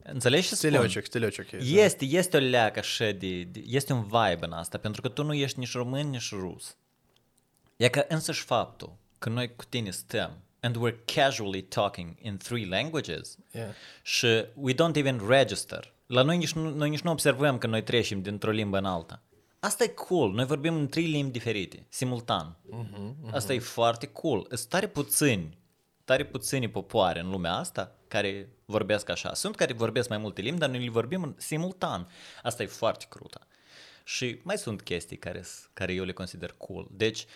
Înțelegi 0.04 0.48
ce 0.48 0.56
Stilecic, 0.56 1.06
stilecic. 1.06 1.52
Este, 1.52 2.06
este 2.06 2.38
o 2.38 2.40
leacă 2.40 2.80
așa 2.80 3.12
de, 3.12 3.44
de, 3.44 3.64
este 3.66 3.94
un 3.94 4.04
vibe 4.04 4.46
în 4.46 4.52
asta, 4.52 4.78
pentru 4.78 5.02
că 5.02 5.10
tu 5.10 5.24
nu 5.24 5.34
ești 5.34 5.60
nici 5.60 5.72
român, 5.72 6.10
nici 6.10 6.32
rus. 6.32 6.76
E 7.78 7.90
că 7.90 8.06
însăși 8.08 8.44
faptul 8.44 8.96
că 9.20 9.30
noi 9.30 9.56
cu 9.56 9.66
tine 9.70 9.90
stăm 9.90 10.38
and 10.60 10.78
we're 10.78 10.98
casually 11.06 11.62
talking 11.62 12.16
in 12.22 12.38
three 12.38 12.66
languages 12.66 13.38
yeah. 13.52 13.74
și 14.02 14.46
we 14.54 14.74
don't 14.74 14.96
even 14.96 15.28
register. 15.28 15.94
La 16.06 16.22
noi 16.22 16.38
nici, 16.38 16.54
nu, 16.54 16.70
noi 16.70 16.90
nici 16.90 17.02
nu 17.02 17.12
observăm 17.12 17.58
că 17.58 17.68
noi 17.68 17.84
trecem 17.84 18.22
dintr-o 18.22 18.52
limbă 18.52 18.78
în 18.78 18.86
alta. 18.86 19.22
Asta 19.60 19.84
e 19.84 19.88
cool. 19.88 20.32
Noi 20.34 20.46
vorbim 20.46 20.76
în 20.76 20.88
trei 20.88 21.06
limbi 21.06 21.32
diferite, 21.32 21.86
simultan. 21.90 22.58
Uh-huh, 22.70 23.32
Asta 23.32 23.54
e 23.54 23.60
foarte 23.60 24.08
cool. 24.08 24.48
Sunt 24.50 24.70
tare 24.70 24.88
puțini, 24.88 25.58
tare 26.11 26.25
puțini 26.27 26.71
popoare 26.71 27.21
în 27.21 27.31
lumea 27.31 27.55
asta 27.55 27.97
care 28.09 28.49
vorbesc 28.65 29.09
așa. 29.09 29.35
Sunt 29.35 29.57
care 29.57 29.73
vorbesc 29.73 30.09
mai 30.09 30.19
multe 30.19 30.41
limbi, 30.41 30.61
dar 30.61 30.69
noi 30.69 30.85
le 30.85 30.91
vorbim 30.91 31.23
în 31.23 31.35
simultan. 31.39 32.09
Asta 32.43 32.63
e 32.63 32.67
foarte 32.67 33.07
crută. 33.09 33.47
Și 34.05 34.41
mai 34.43 34.59
sunt 34.59 34.83
chestii 34.83 35.17
care, 35.19 35.43
s- 35.43 35.71
care 35.73 35.93
eu 35.93 36.05
le 36.05 36.13
consider 36.13 36.55
cool. 36.59 36.89
Deci, 36.91 37.27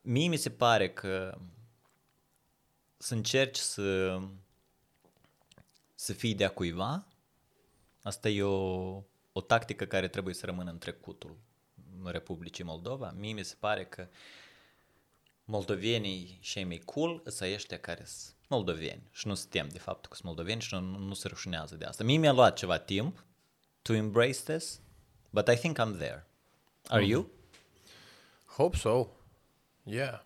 mie 0.00 0.28
mi 0.28 0.36
se 0.36 0.50
pare 0.50 0.90
că 0.90 1.38
să 2.96 3.14
încerci 3.14 3.56
să, 3.56 4.20
să 5.94 6.12
fii 6.12 6.34
de-a 6.34 6.50
cuiva, 6.50 7.06
asta 8.02 8.28
e 8.28 8.42
o, 8.42 9.02
o 9.32 9.40
tactică 9.40 9.84
care 9.84 10.08
trebuie 10.08 10.34
să 10.34 10.46
rămână 10.46 10.70
în 10.70 10.78
trecutul 10.78 11.36
Republicii 12.04 12.64
Moldova. 12.64 13.14
Mie 13.16 13.32
mi 13.32 13.44
se 13.44 13.56
pare 13.58 13.84
că 13.84 14.08
moldovenii 15.45 16.37
și 16.41 16.63
mai 16.63 16.81
cool 16.85 17.21
sunt 17.25 17.53
ăștia 17.53 17.79
care 17.79 18.03
sunt 18.05 18.35
moldoveni 18.47 19.09
și 19.11 19.27
nu 19.27 19.33
se 19.33 19.45
tem 19.49 19.67
de 19.67 19.79
faptul 19.79 20.09
că 20.09 20.15
sunt 20.15 20.27
moldoveni 20.27 20.61
și 20.61 20.73
nu, 20.73 20.81
nu 20.81 21.13
se 21.13 21.27
rușinează 21.27 21.75
de 21.75 21.85
asta. 21.85 22.03
Mie 22.03 22.17
mi-a 22.17 22.31
luat 22.31 22.55
ceva 22.57 22.77
timp 22.77 23.25
to 23.81 23.93
embrace 23.93 24.39
this, 24.43 24.81
but 25.29 25.47
I 25.47 25.55
think 25.55 25.77
I'm 25.79 25.97
there. 25.97 26.27
Are 26.87 27.05
you? 27.05 27.29
Hope 28.45 28.77
so. 28.77 29.07
Yeah. 29.83 30.21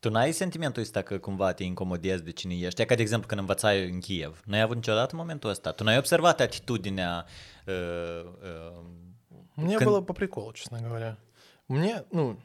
Tu 0.00 0.10
n-ai 0.10 0.32
sentimentul 0.32 0.82
ăsta 0.82 1.02
că 1.02 1.18
cumva 1.18 1.52
te 1.52 1.62
incomodezi 1.62 2.22
de 2.22 2.30
cine 2.30 2.54
ești? 2.58 2.80
E 2.80 2.84
ca 2.84 2.94
de 2.94 3.02
exemplu 3.02 3.28
când 3.28 3.40
învățai 3.40 3.88
în 3.88 4.00
Kiev. 4.00 4.42
N-ai 4.44 4.60
avut 4.60 4.76
niciodată 4.76 5.16
momentul 5.16 5.50
ăsta? 5.50 5.72
Tu 5.72 5.84
n-ai 5.84 5.98
observat 5.98 6.40
atitudinea 6.40 7.26
uh, 7.66 8.24
uh, 8.42 8.84
Мне 9.54 9.76
Кон- 9.76 9.84
было 9.84 10.00
по 10.00 10.14
приколу, 10.14 10.52
честно 10.52 10.78
говоря. 10.80 11.18
Мне, 11.66 12.04
ну, 12.10 12.36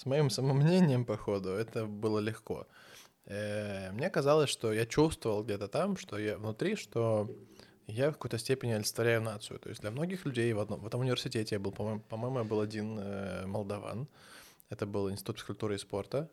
с 0.00 0.06
моим 0.06 0.30
самомнением, 0.30 1.04
походу, 1.04 1.50
это 1.50 1.84
было 1.84 2.20
легко. 2.20 2.66
Э, 3.26 3.92
Мне 3.92 4.08
казалось, 4.08 4.48
что 4.48 4.72
я 4.72 4.86
чувствовал 4.86 5.44
где-то 5.44 5.68
там, 5.68 5.98
что 5.98 6.18
я 6.18 6.38
внутри, 6.38 6.76
что 6.76 7.30
я 7.86 8.08
в 8.08 8.14
какой-то 8.14 8.38
степени 8.38 8.72
олицетворяю 8.72 9.20
нацию. 9.20 9.58
То 9.58 9.68
есть 9.68 9.82
для 9.82 9.90
многих 9.90 10.24
людей 10.24 10.54
в, 10.54 10.60
одном, 10.60 10.80
в 10.80 10.86
этом 10.86 11.00
университете 11.00 11.56
я 11.56 11.60
был, 11.60 11.72
по-моему, 11.72 12.00
по-моему, 12.00 12.38
я 12.38 12.44
был 12.44 12.60
один 12.62 12.98
э, 12.98 13.44
молдаван. 13.46 14.08
Это 14.70 14.86
был 14.86 15.10
Институт 15.10 15.36
физкультуры 15.36 15.74
и 15.74 15.78
спорта, 15.78 16.30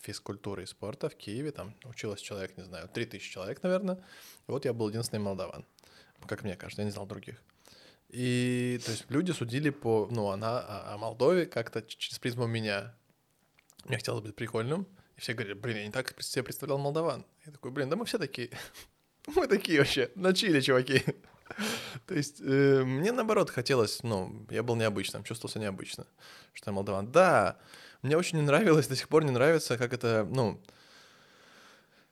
физкультуры 0.00 0.62
и 0.62 0.66
спорта 0.66 1.10
в 1.10 1.14
Киеве. 1.14 1.50
Там 1.50 1.74
училось 1.84 2.22
человек, 2.22 2.56
не 2.56 2.64
знаю, 2.64 2.88
3000 2.88 3.30
человек, 3.30 3.62
наверное. 3.62 3.96
И 4.48 4.50
вот 4.50 4.64
я 4.64 4.72
был 4.72 4.88
единственный 4.88 5.20
молдаван. 5.20 5.66
Как 6.26 6.42
мне 6.42 6.56
кажется, 6.56 6.80
я 6.80 6.86
не 6.86 6.92
знал 6.92 7.06
других. 7.06 7.42
И, 8.08 8.80
то 8.84 8.90
есть, 8.90 9.04
люди 9.10 9.30
судили 9.32 9.70
по, 9.70 10.08
ну, 10.10 10.30
она, 10.30 10.64
о, 10.92 10.96
Молдове 10.98 11.44
как-то 11.46 11.82
через 11.82 12.18
призму 12.18 12.46
меня. 12.46 12.94
Мне 13.84 13.96
хотелось 13.96 14.22
быть 14.22 14.34
прикольным. 14.34 14.86
И 15.16 15.20
все 15.20 15.34
говорили, 15.34 15.54
блин, 15.54 15.76
я 15.76 15.84
не 15.86 15.92
так 15.92 16.14
себе 16.22 16.42
представлял 16.42 16.78
молдаван. 16.78 17.24
Я 17.44 17.52
такой, 17.52 17.70
блин, 17.70 17.90
да 17.90 17.96
мы 17.96 18.04
все 18.04 18.18
такие. 18.18 18.50
Мы 19.26 19.46
такие 19.46 19.78
вообще, 19.78 20.10
на 20.14 20.32
чили, 20.32 20.60
чуваки. 20.60 21.04
То 22.06 22.14
есть, 22.14 22.40
э, 22.40 22.82
мне 22.84 23.12
наоборот 23.12 23.50
хотелось, 23.50 24.02
ну, 24.02 24.46
я 24.50 24.62
был 24.62 24.76
необычным, 24.76 25.24
чувствовался 25.24 25.58
необычно, 25.58 26.06
что 26.54 26.70
я 26.70 26.74
молдаван. 26.74 27.12
Да, 27.12 27.58
мне 28.02 28.16
очень 28.16 28.38
не 28.38 28.44
нравилось, 28.44 28.88
до 28.88 28.96
сих 28.96 29.08
пор 29.08 29.24
не 29.24 29.30
нравится, 29.30 29.76
как 29.76 29.92
это, 29.92 30.26
ну, 30.30 30.60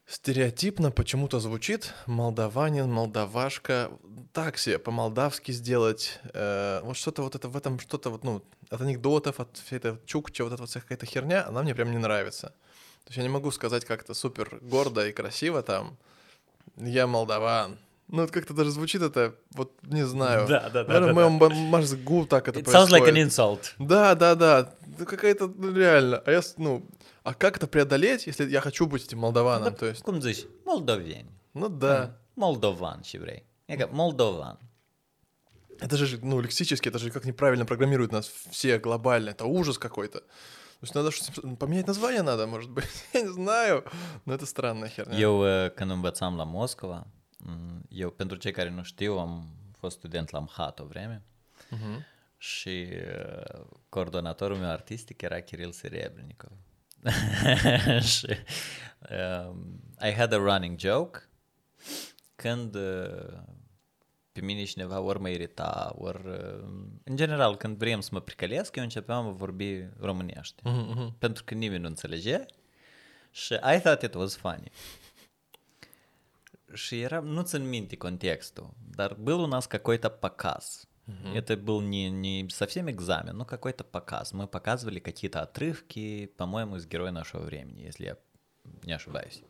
стереотипно 0.08 0.90
почему-то 0.90 1.38
звучит 1.38 1.92
молдаванин, 2.06 2.90
молдавашка, 2.90 3.90
так 4.32 4.56
себе 4.56 4.78
по-молдавски 4.78 5.52
сделать, 5.52 6.18
э, 6.32 6.80
вот 6.82 6.96
что-то 6.96 7.22
вот 7.22 7.34
это 7.34 7.48
в 7.48 7.56
этом 7.56 7.78
что-то 7.78 8.10
вот, 8.10 8.24
ну, 8.24 8.42
от 8.70 8.80
анекдотов, 8.80 9.38
от 9.38 9.58
всей 9.58 9.76
этой 9.76 9.98
чукча, 10.06 10.44
вот 10.44 10.52
эта 10.54 10.62
вот 10.62 10.72
какая-то 10.72 11.04
херня, 11.04 11.46
она 11.46 11.62
мне 11.62 11.74
прям 11.74 11.90
не 11.90 11.98
нравится. 11.98 12.48
То 13.04 13.10
есть 13.10 13.18
я 13.18 13.22
не 13.22 13.28
могу 13.28 13.50
сказать 13.50 13.84
как-то 13.84 14.14
супер 14.14 14.58
гордо 14.62 15.06
и 15.06 15.12
красиво 15.12 15.62
там, 15.62 15.98
я 16.76 17.06
молдаван. 17.06 17.78
Ну, 18.08 18.22
вот 18.22 18.30
как-то 18.30 18.54
даже 18.54 18.70
звучит 18.70 19.02
это, 19.02 19.34
вот 19.54 19.72
не 19.82 20.06
знаю. 20.06 20.46
Да, 20.48 20.70
да, 20.70 20.84
да, 20.84 20.84
Наверное, 20.84 21.06
да, 21.08 21.12
в 21.12 21.14
моем 21.14 21.38
ба- 21.38 21.50
мозгу 21.50 22.26
так 22.26 22.48
это 22.48 22.60
It 22.60 22.64
sounds 22.64 22.88
like 22.90 23.02
an 23.02 23.12
происходит. 23.12 23.26
insult. 23.26 23.74
Да, 23.78 24.14
да, 24.14 24.34
да. 24.34 24.74
Ну, 24.98 25.04
какая-то, 25.04 25.46
ну, 25.46 25.74
реально. 25.74 26.22
А 26.24 26.30
я, 26.30 26.40
ну, 26.56 26.82
а 27.22 27.34
как 27.34 27.56
это 27.58 27.66
преодолеть, 27.66 28.26
если 28.26 28.48
я 28.48 28.60
хочу 28.60 28.86
быть 28.86 29.04
этим 29.04 29.18
молдаваном? 29.18 29.74
То 29.74 29.86
есть, 29.86 30.02
Cum 30.04 30.20
zici? 30.20 30.46
Ну 31.54 31.68
да. 31.68 32.14
Și 33.02 33.18
vrei. 33.18 33.44
E 33.66 33.76
ca 33.76 33.88
moldovan. 33.92 34.56
Это 35.80 35.96
же, 35.96 36.18
ну, 36.22 36.40
лексически, 36.40 36.88
это 36.88 36.98
же 36.98 37.10
как 37.10 37.24
неправильно 37.24 37.64
программируют 37.64 38.12
нас 38.12 38.26
все 38.50 38.78
глобально. 38.78 39.30
Это 39.30 39.44
ужас 39.44 39.78
какой-то. 39.78 40.20
То 40.20 40.84
есть 40.84 40.94
надо 40.94 41.10
что-то 41.10 41.56
поменять 41.56 41.86
название 41.86 42.22
надо, 42.22 42.46
может 42.46 42.70
быть. 42.70 42.88
Я 43.12 43.22
не 43.22 43.32
знаю. 43.32 43.84
Но 44.24 44.34
это 44.34 44.46
странная 44.46 44.88
херня. 44.88 45.18
Eu, 45.18 45.40
uh, 45.40 45.70
când 45.74 45.90
învățam 45.90 46.36
la 46.36 46.44
Moscova, 46.44 47.06
Mm, 47.44 47.82
eu, 47.88 48.10
pentru 48.10 48.36
cei 48.36 48.52
care 48.52 48.70
nu 48.70 48.82
știu, 48.82 49.18
am 49.18 49.48
fost 49.78 49.96
student 49.96 50.30
la 50.30 50.38
MHAT 50.38 50.78
o 50.78 50.84
vreme 50.84 51.22
uh-huh. 51.70 52.04
și 52.36 52.88
uh, 52.92 53.66
coordonatorul 53.88 54.56
meu 54.56 54.70
artistic 54.70 55.22
era 55.22 55.40
Kiril 55.40 55.72
Serebrennikov. 55.72 56.52
și, 58.12 58.26
um, 59.10 59.80
I 60.08 60.12
had 60.12 60.32
a 60.32 60.36
running 60.36 60.78
joke 60.78 61.28
când 62.36 62.74
uh, 62.74 63.38
pe 64.32 64.40
mine 64.40 64.64
cineva 64.64 65.00
ori 65.00 65.20
mă 65.20 65.28
irita, 65.28 65.94
ori... 65.98 66.28
Uh, 66.28 66.64
în 67.04 67.16
general, 67.16 67.56
când 67.56 67.76
vrem 67.76 68.00
să 68.00 68.08
mă 68.12 68.20
pricălesc, 68.20 68.76
eu 68.76 68.82
începeam 68.82 69.24
să 69.24 69.30
vorbi 69.30 69.84
românește. 70.00 70.62
Mm-hmm. 70.62 71.18
Pentru 71.18 71.44
că 71.44 71.54
nimeni 71.54 71.80
nu 71.80 71.88
înțelege. 71.88 72.44
Și 73.30 73.52
I 73.52 73.78
thought 73.80 74.02
it 74.02 74.14
was 74.14 74.36
funny. 74.36 74.70
Era, 76.90 77.20
nu 77.20 77.42
țin 77.42 77.68
minte 77.68 77.96
contextul, 77.96 78.74
dar 78.96 79.14
был 79.14 79.40
у 79.40 79.46
нас 79.46 79.66
какой-то 79.66 80.10
показ. 80.10 80.86
Это 81.34 81.56
был 81.56 81.80
не, 81.80 82.10
не 82.10 82.48
совсем 82.50 82.90
экзамен, 82.90 83.34
но 83.36 83.46
какой-то 83.46 83.82
показ. 83.82 84.32
Мы 84.32 84.46
показывали 84.46 84.98
какие-то 84.98 85.40
отрывки, 85.40 86.26
по-моему, 86.36 86.76
из 86.76 86.86
«Героя 86.86 87.12
нашего 87.12 87.42
времени», 87.42 87.80
если 87.80 88.04
я 88.04 88.16
не 88.84 88.92
ошибаюсь. 88.92 89.42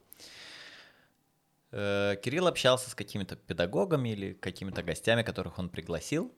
Э, 1.72 2.14
Кирилл 2.22 2.46
общался 2.46 2.90
с 2.90 2.94
какими-то 2.94 3.34
педагогами 3.34 4.10
или 4.10 4.34
какими-то 4.34 4.84
гостями, 4.84 5.22
которых 5.22 5.58
он 5.58 5.68
пригласил. 5.68 6.32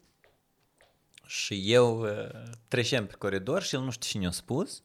Și 1.26 1.72
eu 1.72 2.06
trecem 2.68 3.06
pe 3.06 3.14
coridor 3.14 3.62
și 3.62 3.74
el 3.74 3.80
nu 3.80 3.90
știu 3.90 4.30
spus 4.30 4.82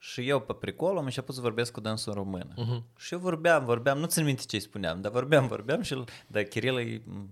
și 0.00 0.28
eu 0.28 0.40
pe 0.40 0.52
pricol 0.52 0.98
am 0.98 1.04
început 1.04 1.34
să 1.34 1.40
vorbesc 1.40 1.72
cu 1.72 1.80
dânsul 1.80 2.12
în 2.12 2.18
română. 2.18 2.54
Mhm. 2.56 2.84
Și 2.98 3.12
eu 3.12 3.18
vorbeam, 3.18 3.64
vorbeam, 3.64 3.98
nu 3.98 4.06
țin 4.06 4.24
minte 4.24 4.42
ce 4.46 4.56
îi 4.56 4.62
spuneam, 4.62 5.00
dar 5.00 5.12
vorbeam, 5.12 5.46
vorbeam 5.46 5.82
și 5.82 5.92
el, 5.92 6.04
dar 6.26 6.42
Kiril 6.42 6.78
e 6.78 7.02
m, 7.04 7.28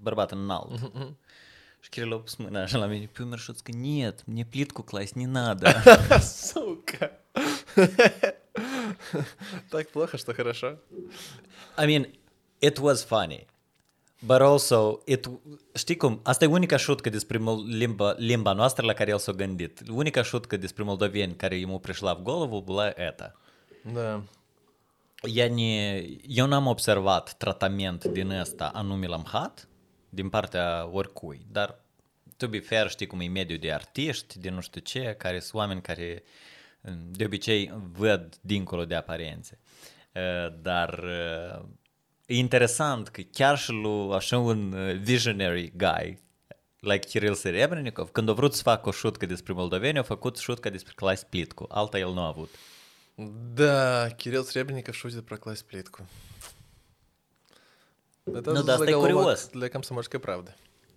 bărbat 0.00 0.30
înalt. 0.30 0.70
Мгм. 0.70 1.18
Și 1.80 1.88
Kiril 1.88 2.12
a 2.12 2.16
pus 2.16 2.36
mâna 2.36 2.62
așa 2.62 2.78
la 2.78 2.86
mine, 2.86 3.06
pe 3.12 3.22
Мершуц, 3.22 3.60
că 3.60 3.72
нет, 3.72 4.26
мне 4.26 4.44
плитку 4.44 4.82
класть 4.82 5.14
не 5.14 5.26
надо. 5.26 5.72
Сука. 6.20 7.20
Так 9.68 9.90
плохо, 9.90 10.16
что 10.16 10.34
хорошо. 10.34 10.78
I 11.78 11.86
mean, 11.86 12.06
it 12.60 12.78
was 12.78 13.04
funny. 13.04 13.46
But 14.26 14.40
also, 14.40 15.00
it, 15.04 15.30
știi 15.74 15.96
cum, 15.96 16.20
asta 16.22 16.44
e 16.44 16.48
unica 16.48 16.76
șutcă 16.76 17.08
despre 17.10 17.38
mol- 17.38 17.66
limba, 17.66 18.14
limba 18.18 18.52
noastră 18.52 18.86
la 18.86 18.92
care 18.92 19.10
el 19.10 19.18
s-a 19.18 19.32
gândit. 19.32 19.80
Unica 19.88 20.22
șutcă 20.22 20.56
despre 20.56 20.82
moldoveni 20.82 21.34
care 21.34 21.56
ему 21.56 21.78
пришла 21.80 22.14
в 22.14 22.22
голову 22.22 22.60
была 22.60 22.90
это. 22.90 23.32
Да. 23.92 24.22
Я 25.22 25.48
не, 25.48 26.00
eu 26.28 26.46
n-am 26.46 26.66
observat 26.66 27.34
tratament 27.38 28.04
din 28.04 28.30
ăsta 28.30 28.70
anume 28.74 29.06
la 29.06 29.16
MHAT, 29.16 29.68
din 30.08 30.28
partea 30.28 30.88
oricui, 30.92 31.46
dar 31.50 31.84
to 32.36 32.48
be 32.48 32.58
fair, 32.58 32.88
știi 32.88 33.06
cum 33.06 33.20
e 33.20 33.28
mediul 33.28 33.58
de 33.58 33.72
artiști, 33.72 34.38
de 34.38 34.50
nu 34.50 34.60
știu 34.60 34.80
ce, 34.80 35.14
care 35.18 35.40
sunt 35.40 35.54
oameni 35.54 35.82
care 35.82 36.22
de 37.10 37.24
obicei 37.24 37.72
văd 37.92 38.36
dincolo 38.40 38.84
de 38.84 38.94
aparențe. 38.94 39.58
Uh, 40.14 40.54
Dar 40.62 40.98
uh, 40.98 41.62
e 41.83 41.83
interesant 42.25 43.07
că 43.07 43.21
chiar 43.21 43.57
și 43.57 43.71
lui 43.71 44.13
așa 44.13 44.37
un 44.37 44.71
uh, 44.71 44.95
visionary 44.95 45.73
guy, 45.75 46.19
like 46.79 47.07
Kirill 47.07 47.35
Serebrennikov, 47.35 48.09
când 48.09 48.29
a 48.29 48.33
vrut 48.33 48.53
să 48.53 48.61
facă 48.61 48.89
o 48.89 48.91
șutcă 48.91 49.25
despre 49.25 49.53
moldoveni, 49.53 49.97
a 49.97 50.03
făcut 50.03 50.37
șutcă 50.37 50.69
despre 50.69 50.93
Claes 50.95 51.23
Plitku, 51.23 51.65
alta 51.69 51.99
el 51.99 52.13
nu 52.13 52.21
a 52.21 52.27
avut. 52.27 52.49
Да, 53.17 54.11
Кирилл 54.11 54.43
Сребреников 54.43 54.95
шутит 54.95 55.25
про 55.25 55.37
класть 55.37 55.65
плитку. 55.65 56.05
Это 58.25 58.53
Ну 58.53 58.63
да, 58.63 58.77
заголовок 58.77 59.39
для 59.53 59.69
комсомольской 59.69 60.19
правды. 60.19 60.51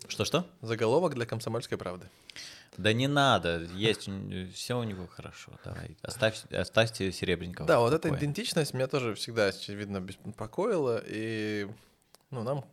Что-что? 0.09 0.47
Заголовок 0.63 1.15
для 1.15 1.27
комсомольской 1.27 1.77
правды. 1.77 2.09
Да 2.79 2.93
не 2.93 3.09
надо, 3.09 3.65
есть, 3.75 4.09
все 4.55 4.79
у 4.79 4.85
него 4.85 5.09
хорошо, 5.09 5.53
давай, 5.65 5.97
оставь, 6.03 6.45
оставьте 6.53 7.11
Серебренникова. 7.11 7.67
Да, 7.67 7.81
вот 7.81 7.93
эта 7.93 8.09
идентичность 8.15 8.73
меня 8.73 8.87
тоже 8.87 9.17
всегда, 9.17 9.47
очевидно, 9.47 10.01
беспокоила, 10.01 11.03
и 11.05 11.69
ну, 12.31 12.45
нам 12.45 12.65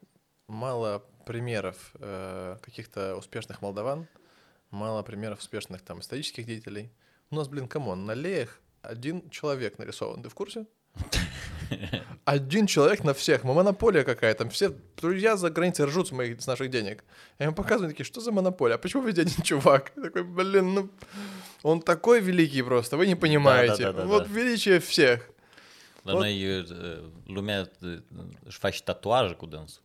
мало 0.47 1.03
примеров 1.25 1.91
э, 1.95 2.57
каких-то 2.61 3.15
успешных 3.15 3.63
молдаван, 3.63 4.07
мало 4.69 5.01
примеров 5.01 5.39
успешных 5.39 5.81
там 5.81 6.01
исторических 6.01 6.45
деятелей. 6.45 6.91
У 7.31 7.35
нас, 7.35 7.47
блин, 7.47 7.67
come 7.67 7.89
on, 7.89 8.05
на 8.05 8.13
леях 8.13 8.61
один 8.83 9.27
человек 9.31 9.79
нарисован, 9.79 10.21
ты 10.21 10.29
в 10.29 10.35
курсе? 10.35 10.67
Один 12.25 12.67
человек 12.67 13.03
на 13.03 13.13
всех. 13.13 13.43
Мы 13.43 13.53
монополия 13.53 14.03
какая-то. 14.03 14.49
Все 14.49 14.73
друзья 14.97 15.37
за 15.37 15.49
границей 15.49 15.85
ржут 15.85 16.07
с, 16.07 16.11
моих, 16.11 16.41
с 16.41 16.47
наших 16.47 16.69
денег. 16.69 17.03
Я 17.39 17.47
им 17.47 17.53
показываю, 17.53 17.91
такие, 17.91 18.05
что 18.05 18.21
за 18.21 18.31
монополия? 18.31 18.75
А 18.75 18.77
почему 18.77 19.03
везде 19.03 19.21
один 19.21 19.41
чувак? 19.43 19.91
Я 19.95 20.03
такой, 20.03 20.23
блин, 20.23 20.73
ну... 20.73 20.89
Он 21.63 21.81
такой 21.81 22.21
великий 22.21 22.61
просто, 22.61 22.95
вы 22.95 23.07
не 23.07 23.15
понимаете. 23.15 23.85
Да-да-да-да-да. 23.85 24.05
вот 24.05 24.27
величие 24.27 24.79
всех. 24.79 25.29
La 26.05 26.13
noi 26.13 26.61
uh, 26.61 26.65
lumea 27.27 27.69
uh, 27.81 27.97
își 28.43 28.57
face 28.57 28.79
tatuaje 28.83 29.33
cu 29.33 29.45
dânsul. 29.45 29.81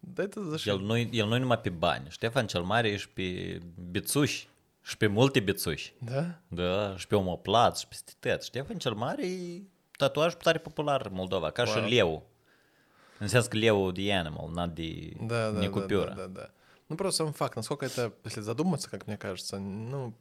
Да 0.00 0.22
это 0.22 0.42
за 0.42 0.70
El 0.70 0.78
nu, 0.78 0.96
el 0.96 1.26
nu 1.26 1.38
numai 1.38 1.58
pe 1.58 1.70
bani. 1.70 2.06
Ștefan 2.10 2.46
cel 2.46 2.62
Mare 2.62 2.96
și 2.96 3.08
pe 3.08 3.58
bețuși 3.90 4.48
și 4.82 4.96
pe 4.96 5.06
multe 5.06 5.40
bețuși. 5.40 5.94
Да? 5.98 6.40
Da, 6.48 6.96
și 6.96 7.06
pe 7.06 7.14
omoplat 7.14 7.78
și 7.78 7.86
peste 7.86 8.12
tot. 8.18 8.42
Ștefan 8.42 8.78
cel 8.78 8.92
Mare 8.92 9.26
e 9.26 9.62
tatuaj 9.98 10.34
tare 10.42 10.58
popular 10.58 11.08
Moldova, 11.08 11.50
ca 11.50 11.64
și 11.64 11.78
Wow. 11.78 11.88
leu. 11.88 12.26
Înseamnă 13.18 13.48
leu 13.52 13.90
de 13.90 14.12
animal, 14.12 14.48
not 14.54 14.74
de 14.74 15.16
Да, 15.20 15.50
да, 15.52 15.60
не 15.60 15.68
купюра. 15.68 16.14
да, 16.14 16.26
да, 16.26 16.40
да. 16.40 16.50
Ну 16.88 16.96
просто 16.96 17.24
сам 17.24 17.32
факт, 17.34 17.56
насколько 17.56 17.84
это, 17.84 18.12
если 18.24 18.40
задуматься, 18.40 18.88
как 18.90 19.06
мне 19.06 19.16
кажется, 19.18 19.58
ну 19.58 20.14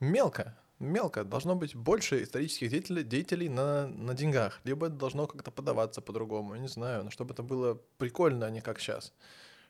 мелко, 0.00 0.56
мелко. 0.78 1.22
Должно 1.24 1.54
быть 1.54 1.74
больше 1.74 2.22
исторических 2.22 2.70
деятелей, 2.70 3.02
деятелей 3.04 3.48
на, 3.48 3.86
на 3.88 4.14
деньгах. 4.14 4.60
Либо 4.64 4.86
это 4.86 4.96
должно 4.96 5.26
как-то 5.26 5.50
подаваться 5.50 6.00
по-другому, 6.00 6.54
я 6.54 6.60
не 6.60 6.68
знаю, 6.68 7.04
но 7.04 7.10
чтобы 7.10 7.34
это 7.34 7.42
было 7.42 7.78
прикольно, 7.98 8.46
а 8.46 8.50
не 8.50 8.60
как 8.62 8.80
сейчас. 8.80 9.12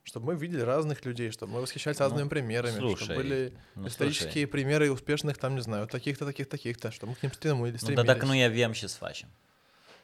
Чтобы 0.05 0.33
мы 0.33 0.35
видели 0.37 0.61
разных 0.63 1.05
людей, 1.05 1.31
чтобы 1.31 1.53
мы 1.53 1.61
восхищались 1.61 2.01
разными 2.01 2.29
примерами, 2.29 2.73
чтобы 2.77 2.97
слушай, 2.97 3.17
были 3.17 3.53
ну, 3.77 3.87
исторические 3.87 4.47
примеры 4.47 4.91
успешных, 4.91 5.39
там, 5.39 5.55
не 5.55 5.61
знаю, 5.63 5.87
таких-то, 5.87 6.25
таких, 6.25 6.49
таких-то, 6.49 6.91
чтобы 6.91 7.13
мы 7.13 7.17
к 7.19 7.23
ним 7.23 7.31
Nu, 7.31 7.35
стремились. 7.37 7.83
dar 7.95 8.05
dacă 8.05 8.25
nu 8.27 8.33
avem 8.45 8.73
ce 8.73 8.87
să 8.87 8.97
facem? 8.99 9.29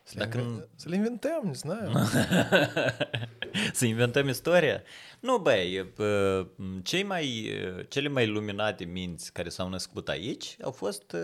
С 0.04 0.14
dacă 0.14 0.38
Линвен- 0.38 0.44
nu- 0.44 0.66
С 0.76 0.84
Линвентем, 0.86 1.42
не 1.44 1.54
знаю. 1.54 1.92
să 3.72 3.84
inventăm 3.84 4.28
istoria? 4.28 4.82
Nu, 5.20 5.38
băi, 5.38 5.92
cei 6.82 7.02
mai, 7.02 7.50
cele 7.88 8.08
mai 8.08 8.26
luminate 8.26 8.84
minți 8.84 9.32
care 9.32 9.48
s-au 9.48 9.68
născut 9.68 10.08
aici 10.08 10.56
au 10.62 10.70
fost 10.70 11.16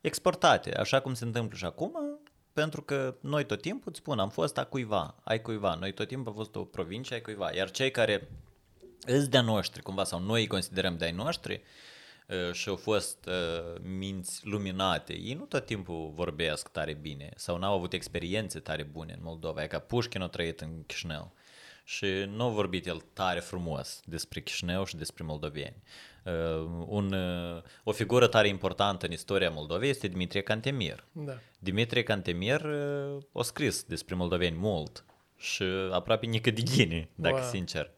exportate, 0.00 0.74
așa 0.76 1.00
cum 1.00 1.14
se 1.14 1.24
întâmplă 1.24 1.56
și 1.56 1.64
acum, 1.64 2.17
pentru 2.58 2.82
că 2.82 3.16
noi 3.20 3.44
tot 3.44 3.60
timpul, 3.60 3.90
îți 3.90 3.98
spun, 3.98 4.18
am 4.18 4.30
fost 4.30 4.58
a 4.58 4.64
cuiva, 4.64 5.14
ai 5.24 5.42
cuiva, 5.42 5.74
noi 5.74 5.92
tot 5.92 6.08
timpul 6.08 6.28
am 6.28 6.34
fost 6.34 6.56
o 6.56 6.64
provincie 6.64 7.14
ai 7.14 7.22
cuiva, 7.22 7.52
iar 7.52 7.70
cei 7.70 7.90
care 7.90 8.28
îți 9.06 9.30
de-a 9.30 9.40
noștri, 9.40 9.82
cumva, 9.82 10.04
sau 10.04 10.20
noi 10.20 10.40
îi 10.40 10.46
considerăm 10.46 10.96
de-ai 10.96 11.12
noștri, 11.12 11.62
uh, 12.26 12.52
și 12.52 12.68
au 12.68 12.76
fost 12.76 13.26
uh, 13.26 13.80
minți 13.82 14.46
luminate, 14.46 15.12
ei 15.12 15.34
nu 15.34 15.44
tot 15.44 15.66
timpul 15.66 16.12
vorbesc 16.14 16.68
tare 16.68 16.94
bine 16.94 17.30
sau 17.36 17.58
n-au 17.58 17.74
avut 17.74 17.92
experiențe 17.92 18.58
tare 18.58 18.82
bune 18.82 19.12
în 19.12 19.22
Moldova, 19.22 19.62
e 19.62 19.66
ca 19.66 19.78
Pușkin 19.78 20.22
a 20.22 20.28
trăit 20.28 20.60
în 20.60 20.82
Chișinău 20.86 21.32
și 21.88 22.06
nu 22.30 22.44
a 22.44 22.48
vorbit 22.48 22.86
el 22.86 23.04
tare 23.12 23.40
frumos 23.40 24.00
despre 24.04 24.40
Chișinău 24.40 24.84
și 24.84 24.96
despre 24.96 25.24
moldoveni. 25.24 25.82
Uh, 26.24 26.32
un, 26.86 27.12
uh, 27.12 27.62
o 27.84 27.92
figură 27.92 28.26
tare 28.26 28.48
importantă 28.48 29.06
în 29.06 29.12
istoria 29.12 29.50
Moldovei 29.50 29.88
este 29.88 30.08
Dimitrie 30.08 30.42
Cantemir. 30.42 31.04
Da. 31.12 31.38
Dimitrie 31.58 32.02
Cantemir 32.02 32.60
uh, 32.60 33.22
a 33.32 33.42
scris 33.42 33.82
despre 33.82 34.14
moldoveni 34.14 34.56
mult 34.56 35.04
și 35.36 35.62
aproape 35.90 36.26
nică 36.26 36.50
dacă 37.14 37.34
wow. 37.34 37.48
sincer. 37.48 37.90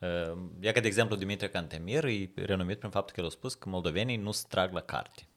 Uh, 0.00 0.38
ia 0.60 0.72
că, 0.72 0.80
de 0.80 0.86
exemplu, 0.86 1.16
Dimitrie 1.16 1.50
Cantemir 1.50 2.04
e 2.04 2.30
renumit 2.34 2.78
prin 2.78 2.90
faptul 2.90 3.14
că 3.14 3.20
el 3.20 3.26
a 3.26 3.30
spus 3.30 3.54
că 3.54 3.68
moldovenii 3.68 4.16
nu 4.16 4.32
strag 4.32 4.72
la 4.72 4.80
carte. 4.80 5.28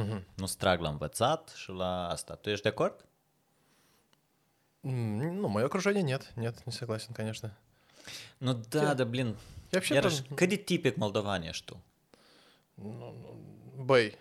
Mm-hmm. 0.00 0.22
Nu 0.34 0.46
strag 0.46 0.80
la 0.80 0.88
învățat 0.88 1.52
și 1.56 1.70
la 1.70 2.08
asta. 2.08 2.34
Tu 2.34 2.48
ești 2.50 2.62
de 2.62 2.68
acord? 2.68 3.04
Ну, 4.82 5.48
мое 5.48 5.66
окружение 5.66 6.02
нет, 6.02 6.32
нет, 6.36 6.66
не 6.66 6.72
согласен, 6.72 7.12
конечно. 7.14 7.56
Nu, 8.40 8.54
da, 8.54 8.94
da, 8.94 9.04
blin. 9.04 9.36
Я 9.72 9.78
вообще 9.78 9.94
Iarăși, 9.94 10.22
там- 10.22 10.36
cât 10.36 10.48
de 10.48 10.56
tipic 10.56 10.96
moldovan 10.96 11.42
ești 11.42 11.64
tu? 11.64 11.82
Бэй. 13.76 14.18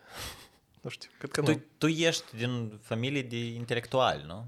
Слушайте, 0.80 1.08
как 1.17 1.45
Tu, 1.45 1.62
tu 1.78 1.88
ești 1.88 2.36
din 2.36 2.80
familie 2.82 3.22
de 3.22 3.54
intelectuali, 3.54 4.24
nu? 4.26 4.45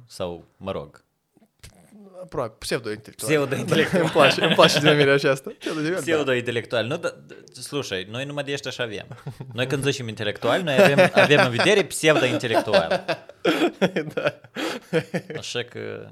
Sau, 2.22 2.30
mă 2.34 2.42
rog, 2.42 2.50
Про 2.50 2.50
псевдоинтеллектуал. 2.60 3.30
Псевдоинтеллектуал. 3.30 4.04
Им 4.04 4.10
плачет, 4.10 4.44
им 4.44 4.56
плачет 4.56 4.84
на 4.84 4.94
мире 4.94 5.20
часто. 5.20 5.50
Псевдоинтеллектуал, 5.50 6.24
да. 6.24 6.34
Pseudo-intelectuali. 6.34 6.88
Nu, 6.88 6.98
da, 6.98 7.10
da, 7.28 7.36
slușai, 7.62 8.08
noi 8.10 8.26
numai 8.26 8.44
de 8.44 8.54
ăștia 8.54 8.72
așa 8.72 8.84
avem. 8.84 9.08
Noi 9.54 9.68
când 9.68 9.84
zicem 9.84 10.08
intelectuali, 10.08 10.64
noi 10.64 10.82
avem, 10.82 11.12
avem 11.14 11.40
în 11.46 11.52
vedere 11.52 11.84
pseudo-intelectuali. 11.84 13.04
Да. 14.14 14.40
Așa 15.38 15.64
că... 15.64 16.08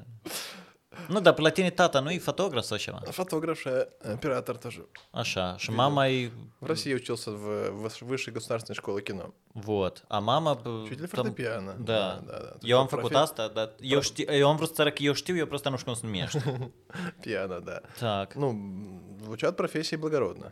Nu, 1.08 1.20
dar 1.22 1.34
pe 1.34 1.42
la 1.42 1.50
tine 1.50 1.70
tata 1.70 2.00
nu 2.00 2.12
e 2.12 2.18
fotograf 2.20 2.64
sau 2.64 2.78
ceva? 2.78 3.02
Фотограф, 3.12 3.66
э, 3.66 3.88
оператор 4.14 4.58
тоже. 4.58 4.86
Așa, 5.12 5.58
și 5.58 5.72
mama 5.72 6.08
e... 6.08 6.32
В 6.60 6.66
России 6.66 6.94
учился 6.94 7.32
в, 7.32 7.70
в 7.70 8.02
высшей 8.02 8.34
государственной 8.34 8.76
школе 8.76 9.02
кино. 9.02 9.34
Вот. 9.54 10.04
Mama... 10.10 10.56
p- 10.56 10.68
Учитель 10.84 11.08
там- 11.08 11.24
фортепиано. 11.24 11.72
Da. 11.80 12.20
да, 12.26 12.40
да. 12.40 12.58
Eu 12.62 12.78
am 12.80 12.88
Такой 12.88 13.02
făcut 13.02 13.12
профи- 13.12 13.22
asta, 13.24 13.48
dar 13.48 13.70
eu, 13.80 14.02
știu, 14.02 14.26
eu 14.34 14.50
am 14.50 14.56
vrut 14.56 14.76
să 14.76 14.82
arăt 14.82 14.96
că 14.96 15.04
eu 15.04 15.14
știu, 15.14 15.36
eu 15.38 15.46
просто 15.46 15.70
nu 15.70 15.78
știu 15.78 15.92
cum 15.92 16.00
se 16.02 16.06
numește. 16.06 16.72
Пиано, 17.22 17.60
да. 17.60 17.82
Так. 18.00 18.34
Ну, 18.36 18.48
м, 18.50 19.18
звучат 19.24 19.56
профессии 19.56 19.96
благородно. 19.98 20.52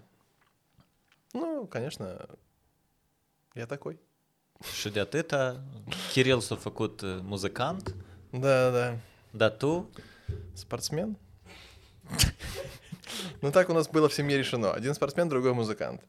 Ну, 1.33 1.67
конечно, 1.69 2.05
я 3.55 3.65
такой. 3.65 3.99
Și 4.79 4.89
de 4.89 4.99
atâta, 4.99 5.61
Kiril 6.11 6.39
s-a 6.39 6.55
făcut 6.55 7.01
uh, 7.01 7.17
muzicant, 7.21 7.95
Да, 8.31 8.69
да. 8.69 8.97
dar 9.31 9.49
tu... 9.51 9.89
Спортсмен? 10.55 11.15
Ну 13.41 13.51
так 13.51 13.69
у 13.69 13.73
нас 13.73 13.87
было 13.87 14.07
в 14.09 14.13
семье 14.13 14.37
решено. 14.37 14.71
Один 14.73 14.93
спортсмен, 14.93 15.29
другой 15.29 15.53
музыкант. 15.53 16.01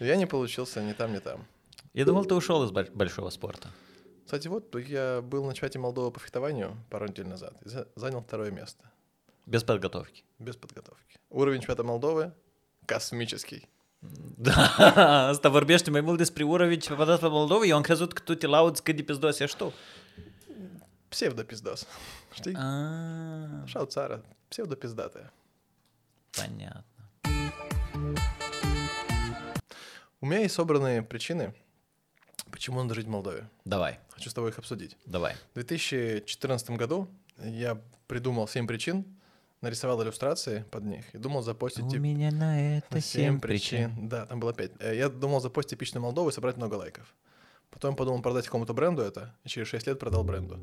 Я 0.00 0.16
не 0.16 0.26
получился 0.26 0.82
ни 0.82 0.92
там, 0.92 1.12
ни 1.12 1.18
там. 1.18 1.44
Я 1.94 2.04
думал, 2.04 2.24
ты 2.24 2.34
ушел 2.34 2.64
из 2.64 2.70
боль- 2.70 2.90
большого 2.92 3.30
спорта. 3.30 3.68
Кстати, 4.24 4.48
вот 4.48 4.74
я 4.88 5.20
был 5.22 5.44
на 5.44 5.52
чемпионате 5.54 5.78
Молдовы 5.78 6.10
по 6.10 6.20
фехтованию 6.20 6.76
пару 6.88 7.06
недель 7.06 7.26
назад 7.26 7.54
и 7.64 7.68
за- 7.68 7.86
занял 7.96 8.20
второе 8.20 8.50
место. 8.50 8.84
Без 9.46 9.62
подготовки. 9.64 10.22
Без 10.38 10.56
подготовки. 10.56 11.18
Уровень 11.30 11.60
чемпионата 11.60 11.84
Молдовы 11.84 12.32
космический. 12.86 13.68
Da, 14.02 15.28
asta 15.28 15.48
vorbește 15.48 15.90
mai 15.90 16.00
mult 16.00 16.16
despre 16.18 16.42
urovici 16.44 16.88
pe 16.88 16.94
pe 16.94 17.28
Moldova. 17.28 17.64
Eu 17.66 17.76
am 17.76 17.82
crezut 17.82 18.12
că 18.12 18.22
tu 18.22 18.34
te 18.34 18.46
lauzi 18.46 18.82
cât 18.82 18.96
de 18.96 19.02
pizdos 19.02 19.38
ești 19.40 19.56
tu. 19.56 19.72
Псевдопиздос. 21.10 21.86
Așa 23.64 23.80
o 23.80 23.84
țară, 23.84 24.24
pseudopizdată. 24.48 25.32
понятно. 26.30 26.84
У 30.22 30.26
меня 30.26 30.40
есть 30.40 30.54
собранные 30.54 31.02
причины, 31.02 31.54
почему 32.50 32.82
надо 32.82 32.94
жить 32.94 33.06
в 33.06 33.10
Молдове. 33.10 33.48
Давай, 33.64 33.98
Хочу 34.10 34.28
с 34.30 34.34
тобой 34.34 34.50
их 34.50 34.58
обсудить. 34.58 34.96
давай. 35.06 35.34
В 35.52 35.54
2014 35.54 36.70
году 36.76 37.08
я 37.42 37.80
придумал 38.06 38.46
7 38.46 38.66
причин, 38.66 39.04
нарисовал 39.62 40.02
иллюстрации 40.02 40.64
под 40.70 40.84
них 40.84 41.14
и 41.14 41.18
думал 41.18 41.42
запостить 41.42 41.88
тип- 41.90 42.00
меня 42.00 42.30
на 42.30 42.76
это 42.78 43.00
семь 43.00 43.40
Да, 44.08 44.26
там 44.26 44.40
было 44.40 44.52
5. 44.52 44.70
Я 44.94 45.08
думал 45.08 45.40
запостить 45.40 45.70
типичную 45.70 46.02
Молдову 46.02 46.28
и 46.28 46.32
собрать 46.32 46.56
много 46.56 46.74
лайков. 46.74 47.14
Потом 47.70 47.96
подумал 47.96 48.20
продать 48.22 48.44
какому-то 48.46 48.74
бренду 48.74 49.02
это, 49.02 49.34
и 49.44 49.48
через 49.48 49.68
6 49.68 49.86
лет 49.86 49.98
продал 49.98 50.22
бренду. 50.24 50.58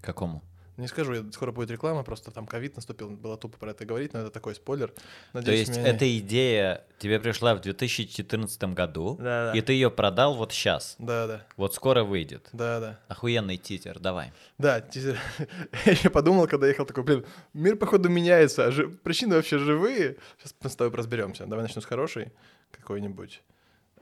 Какому? 0.00 0.42
Не 0.76 0.88
скажу, 0.88 1.12
я- 1.12 1.30
скоро 1.32 1.52
будет 1.52 1.70
реклама, 1.70 2.02
просто 2.04 2.30
там 2.30 2.46
ковид 2.46 2.74
наступил, 2.76 3.10
было 3.10 3.36
тупо 3.36 3.58
про 3.58 3.72
это 3.72 3.84
говорить, 3.84 4.14
но 4.14 4.20
это 4.20 4.30
такой 4.30 4.54
спойлер. 4.54 4.88
То 4.88 4.94
Надеюсь, 5.34 5.68
есть 5.68 5.78
меня 5.78 5.88
эта 5.88 6.18
идея 6.18 6.84
тебе 6.98 7.20
пришла 7.20 7.54
в 7.54 7.60
2014 7.60 8.72
году, 8.72 9.16
Да, 9.18 9.52
да. 9.52 9.58
и 9.58 9.60
ты 9.60 9.74
ее 9.74 9.90
продал 9.90 10.36
вот 10.36 10.52
сейчас. 10.52 10.96
Да, 10.98 11.26
да, 11.26 11.46
Вот 11.58 11.74
скоро 11.74 12.02
выйдет. 12.02 12.48
да, 12.54 12.80
да. 12.80 13.00
Охуенный 13.08 13.58
титер, 13.58 13.98
давай. 13.98 14.32
Да, 14.56 14.80
тизер. 14.80 15.18
я 16.02 16.08
подумал, 16.08 16.46
когда 16.46 16.66
ехал, 16.66 16.86
такой, 16.86 17.04
блин, 17.04 17.26
мир, 17.52 17.76
походу, 17.76 18.08
меняется, 18.08 18.64
а 18.66 18.70
жи- 18.70 18.88
причины 18.88 19.36
вообще 19.36 19.58
живые. 19.58 20.16
Сейчас 20.38 20.54
мы 20.62 20.70
с 20.70 20.76
тобой 20.76 20.96
разберемся. 20.96 21.44
Давай 21.44 21.62
начнем 21.64 21.82
с 21.82 21.84
хорошей 21.84 22.32
какой-нибудь. 22.70 23.42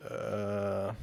Э, 0.03 0.93
э, 0.93 0.95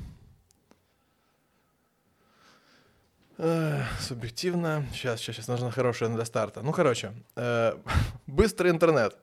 Субъективно. 4.00 4.86
Сейчас, 4.94 5.20
сейчас, 5.20 5.36
сейчас 5.36 5.48
нужно 5.48 5.72
хорошее 5.72 6.12
для 6.14 6.26
старта. 6.26 6.62
Ну, 6.62 6.72
короче, 6.72 7.12
э, 7.36 7.74
быстрый 8.28 8.72
интернет. 8.72 9.16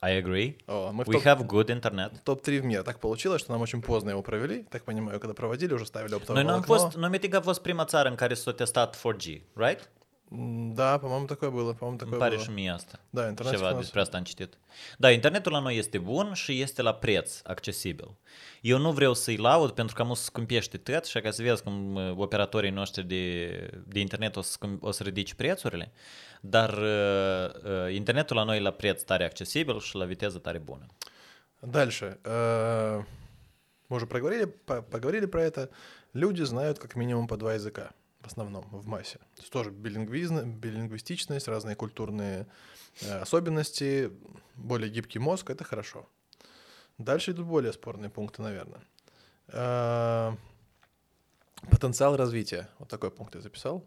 I 0.00 0.20
agree. 0.22 0.56
О, 0.68 0.92
мы 0.92 1.02
We 1.04 1.14
топ- 1.14 1.24
have 1.24 1.46
good 1.46 1.70
internet. 1.70 2.12
топ-3 2.24 2.60
в 2.60 2.64
мире. 2.64 2.82
Так 2.84 3.00
получилось, 3.00 3.40
что 3.40 3.52
нам 3.52 3.62
очень 3.62 3.82
поздно 3.82 4.10
его 4.10 4.22
провели. 4.22 4.62
Так 4.70 4.82
понимаю, 4.84 5.18
когда 5.18 5.34
проводили, 5.34 5.74
уже 5.74 5.86
ставили 5.86 6.14
оптовое 6.14 6.44
Noi 6.44 6.46
n-am 6.46 6.64
волокно. 6.66 7.00
noi 7.00 7.10
mitig 7.10 7.34
a 7.34 7.40
fost 7.40 7.60
prima 7.62 7.84
țară 7.84 8.08
în 8.08 8.14
care 8.14 8.34
testat 8.56 8.96
4G, 8.96 9.40
right? 9.56 9.88
Да, 10.30 10.98
по-моему, 10.98 11.26
такое 11.26 11.50
было. 11.50 11.72
По-моему, 11.72 11.98
такое 11.98 12.12
Îmi 12.12 12.18
pare 12.18 12.36
было. 12.36 12.42
și 12.42 12.50
mie 12.50 12.70
asta. 12.70 13.00
Da, 13.10 13.28
internetul 13.28 13.60
Ceva 13.60 13.78
despre 13.78 14.00
asta 14.00 14.16
am 14.16 14.22
citit. 14.22 14.58
Da, 14.98 15.10
internetul 15.10 15.52
la 15.52 15.58
noi 15.58 15.76
este 15.76 15.98
bun 15.98 16.32
și 16.32 16.60
este 16.60 16.82
la 16.82 16.94
preț 16.94 17.40
accesibil. 17.44 18.10
Eu 18.60 18.78
nu 18.78 18.92
vreau 18.92 19.14
să-i 19.14 19.36
laud 19.36 19.70
pentru 19.70 19.94
că 19.94 20.02
am 20.02 20.10
o 20.10 20.14
să 20.14 20.22
scumpește 20.22 20.76
tot 20.76 21.04
și 21.04 21.20
ca 21.20 21.30
să 21.30 21.42
vezi 21.42 21.62
cum 21.62 21.94
uh, 21.94 22.12
operatorii 22.16 22.70
noștri 22.70 23.04
de, 23.04 23.46
de 23.86 24.00
internet 24.00 24.36
o 24.36 24.40
să, 24.40 24.52
scum- 24.58 24.78
o 24.80 24.90
să 24.90 25.02
ridice 25.02 25.34
prețurile, 25.34 25.92
dar 26.40 26.70
uh, 26.72 27.48
uh, 27.86 27.94
internetul 27.94 28.36
la 28.36 28.42
noi 28.44 28.56
e 28.56 28.60
la 28.60 28.70
preț 28.70 29.02
tare 29.02 29.24
accesibil 29.24 29.80
și 29.80 29.96
la 29.96 30.04
viteză 30.04 30.38
tare 30.38 30.58
bună. 30.58 30.86
Дальше. 31.60 32.18
Э, 32.24 33.02
Мы 33.90 33.96
уже 33.96 34.06
проговорили, 34.06 34.46
по- 34.66 34.82
поговорили 34.82 35.26
про 35.26 35.42
это. 35.42 35.68
Люди 36.12 36.42
знают 36.42 36.78
как 36.78 36.94
минимум 36.94 37.26
по 37.26 37.36
два 37.36 37.52
языка, 37.54 37.92
в 38.20 38.26
основном, 38.26 38.62
в 38.70 38.86
массе. 38.86 39.18
То 39.36 39.42
есть 39.42 39.52
тоже 39.52 39.70
билингвизн- 39.70 40.44
билингвистичность, 40.44 41.48
разные 41.48 41.76
культурные 41.76 42.46
э, 43.02 43.18
особенности, 43.20 44.10
более 44.54 44.90
гибкий 44.90 45.18
мозг— 45.20 45.50
это 45.50 45.64
хорошо. 45.64 46.08
Дальше 46.98 47.30
идут 47.30 47.46
более 47.46 47.72
спорные 47.72 48.10
пункты, 48.10 48.42
наверное. 48.42 48.80
Э, 49.48 50.32
Потенциал 51.70 52.16
развития. 52.16 52.68
Вот 52.78 52.88
такой 52.88 53.10
пункт 53.10 53.34
я 53.34 53.40
записал. 53.40 53.84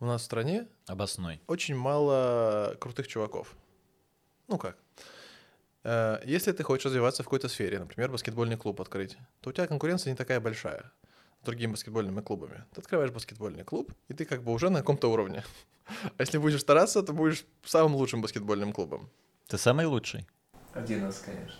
У 0.00 0.06
нас 0.06 0.22
в 0.22 0.24
стране 0.24 0.66
Обоснуй. 0.86 1.40
очень 1.46 1.74
мало 1.76 2.76
крутых 2.80 3.08
чуваков. 3.08 3.54
Ну 4.48 4.58
как? 4.58 4.76
Э, 5.84 6.18
Если 6.24 6.52
ты 6.52 6.62
хочешь 6.64 6.86
развиваться 6.86 7.22
в 7.22 7.26
какой-то 7.26 7.48
сфере, 7.48 7.78
например, 7.78 8.10
баскетбольный 8.10 8.56
клуб 8.56 8.80
открыть, 8.80 9.16
то 9.40 9.50
у 9.50 9.52
тебя 9.52 9.66
конкуренция 9.66 10.10
не 10.10 10.16
такая 10.16 10.40
большая 10.40 10.92
другими 11.46 11.72
баскетбольными 11.72 12.20
клубами. 12.20 12.64
Ты 12.74 12.80
открываешь 12.80 13.10
баскетбольный 13.10 13.64
клуб, 13.64 13.92
и 14.08 14.14
ты 14.14 14.24
как 14.24 14.42
бы 14.42 14.52
уже 14.52 14.68
на 14.68 14.80
каком-то 14.80 15.10
уровне. 15.10 15.44
А 15.86 16.22
если 16.22 16.38
будешь 16.38 16.60
стараться, 16.60 17.02
то 17.02 17.12
будешь 17.12 17.44
самым 17.64 17.94
лучшим 17.94 18.20
баскетбольным 18.20 18.72
клубом. 18.72 19.08
Ты 19.46 19.56
самый 19.56 19.86
лучший. 19.86 20.26
Один 20.74 21.02
нас, 21.02 21.22
конечно. 21.24 21.56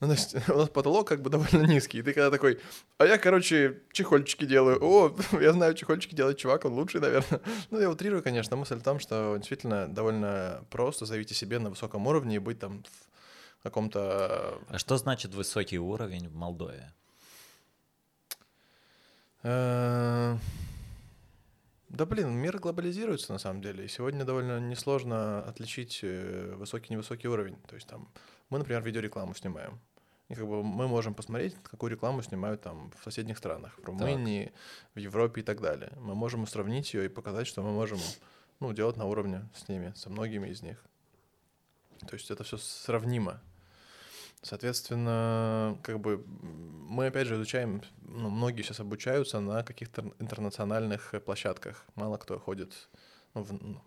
Ну, 0.00 0.06
то 0.06 0.12
есть 0.14 0.34
у 0.48 0.56
нас 0.56 0.68
потолок 0.68 1.08
как 1.08 1.22
бы 1.22 1.30
довольно 1.30 1.66
низкий. 1.66 1.98
И 1.98 2.02
ты 2.02 2.12
когда 2.12 2.30
такой, 2.30 2.58
а 2.98 3.06
я, 3.06 3.18
короче, 3.18 3.82
чехольчики 3.92 4.44
делаю. 4.44 4.78
О, 4.82 5.16
я 5.40 5.52
знаю, 5.52 5.74
чехольчики 5.74 6.14
делает 6.14 6.38
чувак, 6.38 6.64
он 6.64 6.72
лучший, 6.72 7.00
наверное. 7.00 7.40
Ну, 7.70 7.80
я 7.80 7.90
утрирую, 7.90 8.22
конечно. 8.22 8.56
Мысль 8.56 8.76
в 8.76 8.82
том, 8.82 8.98
что 8.98 9.36
действительно 9.36 9.88
довольно 9.88 10.64
просто 10.70 11.06
заявить 11.06 11.32
о 11.32 11.34
себе 11.34 11.58
на 11.58 11.70
высоком 11.70 12.06
уровне 12.06 12.36
и 12.36 12.38
быть 12.38 12.58
там 12.58 12.82
в 13.60 13.62
каком-то... 13.62 14.58
А 14.68 14.78
что 14.78 14.96
значит 14.96 15.34
высокий 15.34 15.78
уровень 15.78 16.28
в 16.28 16.34
Молдове? 16.34 16.92
Э, 19.42 20.36
Да 21.88 22.06
блин, 22.06 22.32
мир 22.32 22.58
глобализируется 22.58 23.32
на 23.32 23.38
самом 23.38 23.62
деле. 23.62 23.84
И 23.84 23.88
сегодня 23.88 24.24
довольно 24.24 24.60
несложно 24.60 25.42
отличить 25.42 26.00
э, 26.02 26.54
высокий-невысокий 26.56 27.28
уровень. 27.28 27.56
То 27.66 27.74
есть 27.74 27.86
там 27.86 28.08
мы, 28.50 28.58
например, 28.58 28.82
видеорекламу 28.82 29.34
снимаем. 29.34 29.80
И 30.28 30.34
как 30.34 30.46
бы 30.46 30.62
мы 30.62 30.86
можем 30.86 31.14
посмотреть, 31.14 31.56
какую 31.64 31.90
рекламу 31.90 32.22
снимают 32.22 32.62
там 32.62 32.92
в 33.00 33.02
соседних 33.02 33.36
странах, 33.36 33.76
в 33.78 33.84
Румынии, 33.84 34.52
в 34.94 35.00
Европе 35.00 35.40
и 35.40 35.44
так 35.44 35.60
далее. 35.60 35.92
Мы 35.96 36.14
можем 36.14 36.46
сравнить 36.46 36.94
ее 36.94 37.06
и 37.06 37.08
показать, 37.08 37.48
что 37.48 37.62
мы 37.62 37.72
можем 37.72 37.98
ну, 38.60 38.72
делать 38.72 38.96
на 38.96 39.06
уровне 39.06 39.48
с 39.56 39.68
ними, 39.68 39.92
со 39.96 40.08
многими 40.08 40.48
из 40.48 40.62
них. 40.62 40.84
То 42.06 42.14
есть 42.14 42.30
это 42.30 42.44
все 42.44 42.58
сравнимо. 42.58 43.40
Соответственно, 44.42 45.78
как 45.82 46.00
бы 46.00 46.24
мы 46.88 47.06
опять 47.06 47.26
же 47.26 47.34
изучаем, 47.34 47.82
ну, 48.02 48.30
многие 48.30 48.62
сейчас 48.62 48.80
обучаются 48.80 49.40
на 49.40 49.62
каких-то 49.62 50.12
интернациональных 50.18 51.14
площадках. 51.24 51.84
Мало 51.94 52.16
кто 52.16 52.38
ходит 52.38 52.88
ну, 53.34 53.42
в- 53.42 53.52
ну, 53.52 53.80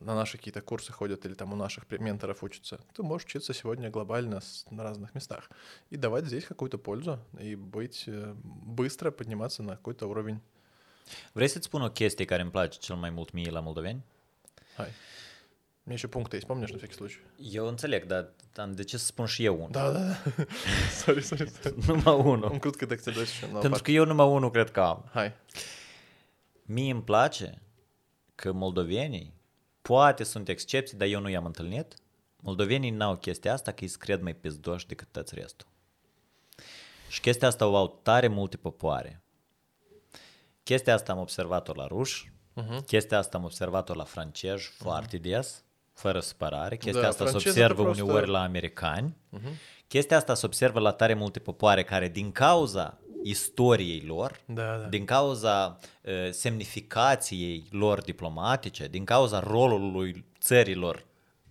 на 0.00 0.14
наши 0.14 0.36
какие-то 0.36 0.60
курсы 0.60 0.92
ходят 0.92 1.24
или 1.24 1.34
там 1.34 1.52
у 1.52 1.56
наших 1.56 1.84
менторов 1.90 2.42
учатся. 2.42 2.78
Ты 2.94 3.02
можешь 3.02 3.26
учиться 3.26 3.54
сегодня 3.54 3.90
глобально 3.90 4.40
с- 4.40 4.66
на 4.70 4.82
разных 4.82 5.14
местах 5.14 5.50
и 5.90 5.96
давать 5.96 6.26
здесь 6.26 6.44
какую-то 6.44 6.78
пользу 6.78 7.18
и 7.40 7.54
быть 7.56 8.04
э, 8.06 8.34
быстро 8.64 9.10
подниматься 9.10 9.62
на 9.62 9.76
какой-то 9.76 10.06
уровень. 10.06 10.40
Vrei 11.34 11.48
să-ți 11.48 11.66
spun 11.68 11.82
o 11.82 11.88
chestie 11.88 12.24
care 12.24 12.42
îmi 12.42 12.50
place 12.50 12.78
cel 12.78 12.96
mai 12.96 13.10
mult 13.10 13.32
mie 13.32 13.50
la 13.50 13.60
moldoveni? 13.60 14.02
Hai. 14.76 14.88
У 14.88 15.33
меня 15.85 15.95
еще 15.95 16.07
пункты 16.07 16.37
есть, 16.37 16.47
помнишь, 16.47 16.71
на 16.71 16.77
всякий 16.77 16.95
случай? 16.95 17.21
Eu 17.37 17.67
înțeleg, 17.67 18.05
dar 18.05 18.29
am 18.55 18.71
de 18.75 18.83
ce 18.83 18.97
să 18.97 19.05
spun 19.05 19.25
și 19.25 19.43
eu 19.43 19.55
unul? 19.55 19.69
Да, 19.71 19.91
да, 19.91 19.99
да. 20.07 20.45
Сори, 21.03 21.21
сори, 21.21 21.49
сори. 21.49 21.75
Numai 21.87 22.15
unul. 22.15 22.49
Он 22.51 22.59
крутко 22.59 22.85
так 22.85 23.01
тебя 23.01 23.13
дальше. 23.15 23.47
ну, 23.51 23.59
Pentru 23.59 23.81
că 23.83 23.91
eu 23.91 24.05
numai 24.05 24.27
unul 24.27 24.51
cred 24.51 24.71
că 24.71 24.81
am. 24.81 25.09
Hai. 25.13 25.33
Mie 26.63 26.91
îmi 26.91 27.03
place 27.03 27.61
că 28.35 28.51
moldovenii, 28.51 29.33
poate 29.81 30.23
sunt 30.23 30.49
excepții, 30.49 30.97
dar 30.97 31.07
eu 31.07 31.19
nu 31.19 31.29
i-am 31.29 31.45
întâlnit, 31.45 31.93
moldovenii 32.39 32.89
n-au 32.89 33.15
chestia 33.17 33.53
asta 33.53 33.71
că 33.71 33.83
îi 33.83 33.89
cred 33.89 34.21
mai 34.21 34.33
pizdoși 34.35 34.87
decât 34.87 35.07
toți 35.11 35.35
restul. 35.35 35.67
Și 37.07 37.19
chestia 37.21 37.47
asta 37.47 37.67
o 37.67 37.75
au 37.75 37.99
tare 38.03 38.27
multe 38.27 38.57
popoare. 38.57 39.21
Chestia 40.63 40.93
asta 40.93 41.11
am 41.11 41.19
observat-o 41.19 41.73
la 41.73 41.87
ruși, 41.87 42.31
Mhm. 42.53 42.85
chestia 42.85 43.17
asta 43.17 43.37
am 43.37 43.43
observat-o 43.43 43.93
la 43.93 44.03
francezi 44.03 44.63
foarte 44.77 45.17
des, 45.17 45.62
fără 45.94 46.20
supărare. 46.20 46.76
Chestia 46.76 47.02
da, 47.02 47.08
asta 47.08 47.26
se 47.26 47.36
observă 47.36 47.82
uneori 47.82 48.28
la 48.28 48.42
americani. 48.42 49.16
Uh-huh. 49.38 49.52
Chestia 49.86 50.16
asta 50.16 50.34
se 50.34 50.46
observă 50.46 50.80
la 50.80 50.90
tare 50.90 51.14
multe 51.14 51.38
popoare 51.38 51.84
care 51.84 52.08
din 52.08 52.32
cauza 52.32 52.98
istoriei 53.22 54.00
lor, 54.06 54.40
da, 54.46 54.76
da. 54.76 54.86
din 54.86 55.04
cauza 55.04 55.78
uh, 56.02 56.30
semnificației 56.30 57.66
lor 57.70 58.02
diplomatice, 58.02 58.88
din 58.88 59.04
cauza 59.04 59.40
rolului 59.40 60.24
țărilor 60.40 61.04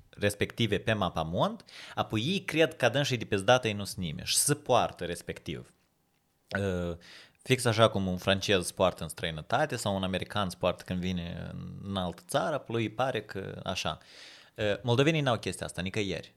respective 0.09 0.77
pe 0.77 0.93
mapa 0.93 1.21
mond, 1.21 1.63
apoi 1.95 2.21
ei 2.21 2.39
cred 2.39 2.75
că 2.75 2.85
adânșii 2.85 3.17
de 3.17 3.25
pizdată 3.25 3.67
ei 3.67 3.73
nu 3.73 3.83
sunt 3.83 4.05
nimeni 4.05 4.27
și 4.27 4.35
se 4.35 4.53
poartă 4.53 5.05
respectiv. 5.05 5.73
Uh, 6.59 6.95
fix 7.41 7.65
așa 7.65 7.89
cum 7.89 8.07
un 8.07 8.17
francez 8.17 8.71
poartă 8.71 9.03
în 9.03 9.09
străinătate 9.09 9.75
sau 9.75 9.95
un 9.95 10.03
american 10.03 10.49
poartă 10.59 10.83
când 10.85 10.99
vine 10.99 11.51
în 11.83 11.95
altă 11.95 12.21
țară, 12.27 12.55
apoi 12.55 12.89
pare 12.89 13.21
că 13.21 13.61
așa. 13.63 13.97
Uh, 14.01 14.32
Moldovenii 14.81 15.21
n-au 15.21 15.37
chestia 15.37 15.65
asta 15.65 15.81
nicăieri. 15.81 16.35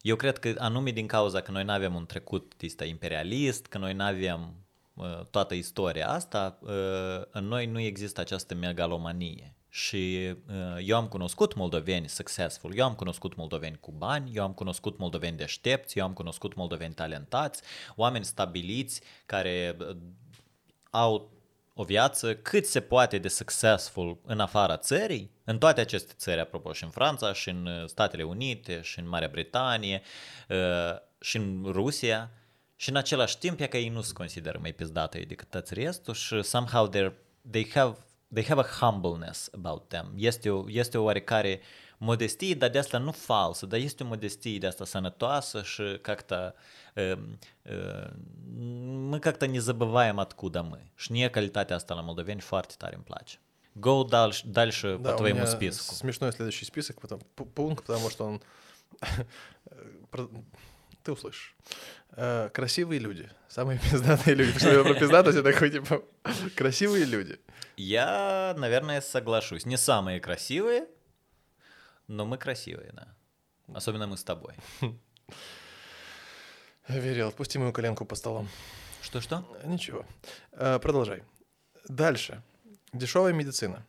Eu 0.00 0.16
cred 0.16 0.38
că 0.38 0.54
anume 0.58 0.90
din 0.90 1.06
cauza 1.06 1.40
că 1.40 1.50
noi 1.50 1.64
nu 1.64 1.72
avem 1.72 1.94
un 1.94 2.06
trecut 2.06 2.52
ăsta 2.64 2.84
imperialist, 2.84 3.66
că 3.66 3.78
noi 3.78 3.92
nu 3.92 4.02
avem 4.02 4.54
uh, 4.94 5.24
toată 5.30 5.54
istoria 5.54 6.08
asta, 6.08 6.58
uh, 6.60 7.22
în 7.30 7.44
noi 7.44 7.66
nu 7.66 7.80
există 7.80 8.20
această 8.20 8.54
megalomanie. 8.54 9.52
Și 9.68 10.34
uh, 10.48 10.84
eu 10.84 10.96
am 10.96 11.08
cunoscut 11.08 11.54
moldoveni 11.54 12.08
successful, 12.08 12.76
eu 12.76 12.84
am 12.84 12.94
cunoscut 12.94 13.36
moldoveni 13.36 13.78
cu 13.80 13.92
bani, 13.92 14.30
eu 14.34 14.42
am 14.42 14.52
cunoscut 14.52 14.98
moldoveni 14.98 15.36
deștepți, 15.36 15.98
eu 15.98 16.04
am 16.04 16.12
cunoscut 16.12 16.54
moldoveni 16.54 16.94
talentați, 16.94 17.62
oameni 17.96 18.24
stabiliți 18.24 19.02
care 19.26 19.76
uh, 19.80 19.96
au 20.90 21.30
o 21.80 21.84
viață 21.84 22.34
cât 22.34 22.66
se 22.66 22.80
poate 22.80 23.18
de 23.18 23.28
successful 23.28 24.18
în 24.26 24.40
afara 24.40 24.76
țării, 24.76 25.30
în 25.44 25.58
toate 25.58 25.80
aceste 25.80 26.12
țări, 26.16 26.40
apropo, 26.40 26.72
și 26.72 26.84
în 26.84 26.90
Franța, 26.90 27.32
și 27.32 27.48
în 27.48 27.66
uh, 27.66 27.86
Statele 27.86 28.22
Unite, 28.22 28.80
și 28.80 28.98
în 28.98 29.08
Marea 29.08 29.28
Britanie, 29.28 30.02
uh, 30.48 30.56
și 31.20 31.36
în 31.36 31.64
Rusia, 31.66 32.30
și 32.76 32.88
în 32.88 32.96
același 32.96 33.38
timp, 33.38 33.60
e 33.60 33.66
că 33.66 33.76
ei 33.76 33.88
nu 33.88 34.00
se 34.00 34.12
consideră 34.12 34.58
mai 34.60 34.72
pizdată 34.72 35.18
decât 35.26 35.50
toți 35.50 35.74
restul 35.74 36.14
și 36.14 36.42
somehow 36.42 36.90
they're, 36.90 37.12
they 37.50 37.70
have 37.74 37.96
they 38.32 38.44
have 38.44 38.60
a 38.60 38.64
humbleness 38.80 39.50
about 39.54 39.88
them. 39.88 40.12
Este 40.16 40.50
o, 40.50 40.64
este 40.68 40.98
o 40.98 41.02
oarecare 41.02 41.60
modestie, 41.98 42.54
dar 42.54 42.70
de 42.70 42.78
asta 42.78 42.98
nu 42.98 43.10
falsă, 43.10 43.66
dar 43.66 43.78
este 43.78 44.02
o 44.02 44.06
modestie 44.06 44.58
de 44.58 44.66
asta 44.66 44.84
sănătoasă 44.84 45.62
și 45.62 45.98
как-то 46.02 46.54
мы 49.10 49.20
как-то 49.20 49.46
не 49.46 49.60
забываем 49.60 50.18
откуда 50.18 50.62
мы. 50.62 50.90
Și 50.94 51.12
mie 51.12 51.30
calitatea 51.30 51.76
asta 51.76 51.94
la 51.94 52.00
moldoveni 52.00 52.40
foarte 52.40 52.74
tare 52.78 52.94
îmi 52.94 53.04
place. 53.04 53.38
Go 53.80 54.04
дальше, 54.08 54.42
дальше 54.46 54.96
по 54.96 55.02
Да, 55.02 55.14
у 55.14 55.16
твоему 55.16 55.46
списку. 55.46 55.94
смешной 55.94 56.32
следующий 56.32 56.64
список, 56.64 57.00
потом 57.00 57.20
пункт, 57.54 57.84
потому 57.84 58.08
что 58.10 58.24
он... 58.24 58.40
Ты 61.02 61.12
услышишь. 61.12 61.54
Красивые 62.52 62.98
люди. 62.98 63.30
Самые 63.48 63.78
пиздатые 63.78 64.34
люди. 64.34 64.52
Потому 64.52 64.72
что 64.72 64.78
я 64.78 64.84
про 64.84 65.00
пиздатость, 65.00 65.36
я 65.36 65.42
такой, 65.42 65.70
типа, 65.70 66.02
красивые 66.56 67.04
люди. 67.04 67.38
Я, 67.76 68.54
наверное, 68.58 69.00
соглашусь. 69.00 69.64
Не 69.64 69.76
самые 69.76 70.18
красивые, 70.20 70.86
но 72.08 72.26
мы 72.26 72.38
красивые, 72.38 72.92
да. 72.92 73.14
Особенно 73.72 74.06
мы 74.06 74.16
с 74.16 74.24
тобой. 74.24 74.54
Верил, 76.88 77.28
отпусти 77.28 77.58
мою 77.58 77.72
коленку 77.72 78.04
по 78.06 78.14
столом. 78.14 78.48
Что-что? 79.02 79.44
Ничего. 79.64 80.06
Э, 80.52 80.78
Продолжай. 80.78 81.22
Дальше. 81.86 82.42
Дешевая 82.92 83.32
медицина. 83.34 83.84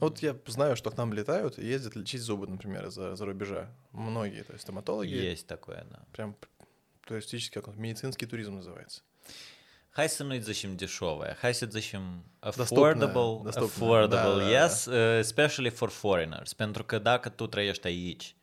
Вот 0.00 0.20
я 0.20 0.36
знаю, 0.46 0.76
что 0.76 0.90
к 0.90 0.96
нам 0.96 1.12
летают 1.12 1.58
и 1.58 1.66
ездят 1.66 1.96
лечить 1.96 2.22
зубы, 2.22 2.46
например, 2.46 2.86
из-за 2.86 3.16
за 3.16 3.24
рубежа. 3.24 3.68
Многие, 3.92 4.42
то 4.44 4.52
есть 4.52 4.62
стоматологи. 4.62 5.10
Есть 5.10 5.46
такое, 5.46 5.84
да. 5.90 6.00
Прям 6.12 6.36
туристический, 7.04 7.60
как 7.60 7.68
он, 7.68 7.80
медицинский 7.80 8.26
туризм 8.26 8.54
называется. 8.56 9.02
Hai 9.97 10.09
să 10.09 10.23
nu-i 10.23 10.41
zicem 10.41 10.75
дешевая, 10.75 11.37
hai 11.39 11.53
să 11.53 11.65
zicem 11.65 12.23
Доступная, 12.39 12.93
affordable, 12.93 13.41
доступная, 13.43 13.63
affordable, 13.63 14.43
da, 14.43 14.49
da, 14.49 14.63
yes, 14.63 14.85
uh, 14.85 15.17
especially 15.19 15.69
for 15.69 15.89
foreigners. 15.89 16.53
Pentru 16.53 16.83
că 16.83 16.99
dacă 16.99 17.29
tu 17.29 17.47
trăiești 17.47 17.87
aici 17.87 18.35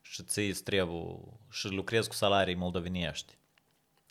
și 0.00 0.22
ți 0.22 0.40
îți 0.40 0.62
trebuie, 0.62 1.18
și 1.50 1.68
lucrezi 1.68 2.08
cu 2.08 2.14
salarii 2.14 2.54
moldovenești, 2.54 3.38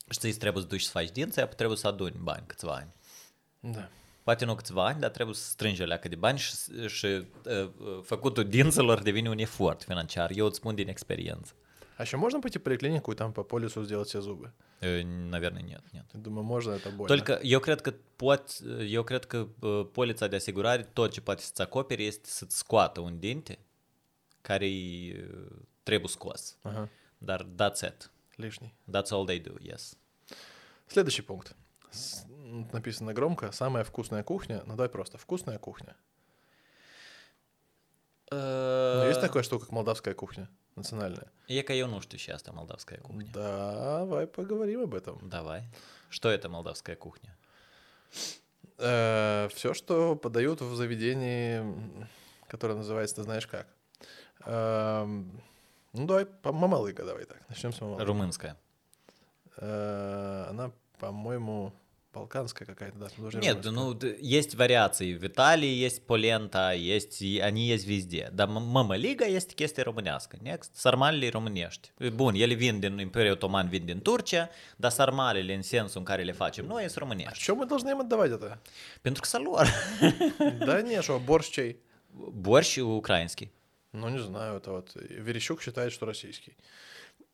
și 0.10 0.20
ți 0.20 0.26
îți 0.26 0.39
trebuie 0.39 0.64
să 0.64 0.70
duci 0.70 0.82
să 0.82 0.91
faci 0.91 1.12
dinți, 1.12 1.39
apoi 1.39 1.56
trebuie 1.56 1.78
să 1.78 1.88
aduni 1.88 2.16
bani 2.20 2.43
câțiva 2.47 2.74
ani. 2.74 2.93
Да. 3.60 3.89
Poate 4.24 4.45
nu 4.45 4.56
câțiva 4.56 4.86
ani, 4.86 4.99
dar 4.99 5.10
trebuie 5.10 5.36
să 5.36 5.49
strângi 5.49 5.82
alea 5.82 5.97
de 5.97 6.16
bani 6.16 6.38
și, 6.38 6.54
și 6.88 7.06
uh, 7.06 7.26
uh, 7.45 7.99
făcutul 8.04 8.43
dinților 8.43 9.02
devine 9.02 9.30
un 9.30 9.39
efort 9.39 9.84
financiar. 9.84 10.32
Eu 10.34 10.45
îți 10.45 10.56
spun 10.56 10.76
din 10.76 10.88
experiență. 10.88 11.54
А 11.97 12.03
еще 12.03 12.16
можно 12.18 12.40
пойти 12.40 12.59
в 12.59 12.62
поликлинику 12.62 13.12
и 13.12 13.14
там 13.14 13.32
по 13.32 13.42
полису 13.42 13.84
сделать 13.84 14.09
все 14.09 14.20
зубы? 14.20 14.53
Uh, 14.82 15.03
Наверное, 15.05 15.62
нет, 15.62 15.82
нет. 15.92 16.05
Думаю, 16.12 16.44
можно, 16.44 16.72
это 16.72 16.90
больно. 16.90 17.09
Только 17.09 17.40
eu 17.42 17.61
cred 17.61 17.80
că 17.80 17.94
pot, 18.18 18.61
eu 18.86 19.03
cred 19.05 19.24
că 19.26 19.44
polița 19.92 20.26
de 20.28 20.36
asigurare 20.36 20.82
tot 20.92 21.11
ce 21.12 21.20
poate 21.20 21.42
să-ți 21.42 21.62
acopere 21.62 22.03
este 22.03 22.28
să-ți 22.28 22.57
scoată 22.59 23.01
un 23.01 23.18
dinte 23.18 23.59
care 24.42 24.68
trebuie 25.82 26.09
scos. 26.09 26.57
Ага, 26.62 26.88
Dar 27.18 27.47
that's 27.57 27.82
it. 27.88 28.11
лишний. 28.36 28.74
That's 28.90 29.11
all 29.11 29.26
they 29.26 29.40
do, 29.42 29.55
yes. 29.61 29.97
Следующий 30.86 31.22
пункт. 31.22 31.57
С- 31.90 32.24
Написано 32.72 33.12
громко. 33.12 33.51
Самая 33.53 33.84
вкусная 33.84 34.22
кухня. 34.22 34.62
Ну, 34.66 34.74
давай 34.76 34.88
просто. 34.88 35.16
Вкусная 35.18 35.59
кухня. 35.59 35.97
Uh, 38.31 39.03
Ну, 39.03 39.09
есть 39.09 39.20
такая 39.20 39.43
штука, 39.43 39.64
как 39.64 39.72
молдавская 39.72 40.14
кухня 40.14 40.49
национальная? 40.74 41.31
Că 41.64 41.72
eu 41.72 41.87
nu 41.89 42.01
știu 42.01 42.18
și 42.18 42.31
asta 42.31 42.51
moldavская 42.53 42.99
кухня. 43.01 43.27
Давай 43.33 44.27
поговорим 44.27 44.81
об 44.83 44.95
этом. 44.95 45.18
Давай. 45.29 45.62
Что 46.09 46.29
это 46.31 46.49
молдавская 46.49 46.97
кухня? 46.97 47.37
все, 48.79 49.72
что 49.74 50.16
подают 50.16 50.61
в 50.61 50.74
заведении, 50.74 51.62
которое 52.47 52.74
называется, 52.74 53.16
ты 53.16 53.22
знаешь 53.22 53.47
как. 53.47 53.66
Эм, 54.45 55.41
Ну, 55.93 56.07
давай, 56.07 56.27
по- 56.27 56.53
мамалыга 56.53 57.05
давай 57.05 57.24
так. 57.24 57.39
Начнем 57.49 57.72
с 57.72 57.81
мамалыга. 57.81 58.05
Румынская. 58.05 58.57
Э, 59.57 60.47
Она, 60.51 60.70
по-моему, 60.99 61.72
балканская 62.17 62.67
какая-то, 62.67 62.99
да. 62.99 63.09
Нет, 63.39 63.64
ну 63.64 63.99
есть 64.21 64.55
вариации. 64.55 65.14
В 65.14 65.25
Италии 65.25 65.73
есть 65.87 66.01
полента, 66.07 66.73
есть, 66.73 67.23
они 67.49 67.62
есть 67.75 67.87
везде. 67.87 68.31
Dar 68.33 68.49
mama 68.49 68.97
liga 68.97 69.27
este 69.39 69.55
chestie 69.55 69.83
românească. 69.83 70.37
Next. 70.43 70.71
Sarmalele 70.73 71.29
românești. 71.29 71.93
Bun, 72.14 72.35
ele 72.35 72.55
vin 72.55 72.81
din 72.81 72.99
Imperiul 72.99 73.33
Otoman, 73.33 73.69
vin 73.69 73.85
din 73.85 74.01
Turcia, 74.01 74.51
dar 74.77 74.91
sarmalele 74.91 75.55
în 75.55 75.62
sensul 75.62 75.99
în 75.99 76.05
care 76.05 76.23
le 76.23 76.33
facem 76.33 76.67
noi 76.67 76.89
sunt 76.89 77.05
А 77.27 77.35
что 77.35 77.55
мы 77.55 77.67
должны 77.67 77.91
им 77.91 78.01
отдавать 78.01 78.31
это? 78.31 78.59
Pentru 79.03 79.23
că 79.23 79.29
să 79.29 79.39
lor. 79.39 79.67
Да 80.67 80.83
не, 80.83 81.01
что, 81.03 81.19
борщ 81.19 81.51
чей? 81.51 81.77
Борщ 82.33 82.79
украинский. 82.79 83.51
Ну, 83.93 84.09
не 84.09 84.19
знаю, 84.19 84.59
это 84.59 84.71
вот 84.73 84.93
Верещук 84.95 85.62
считает, 85.62 85.93
что 85.93 86.07
российский. 86.07 86.55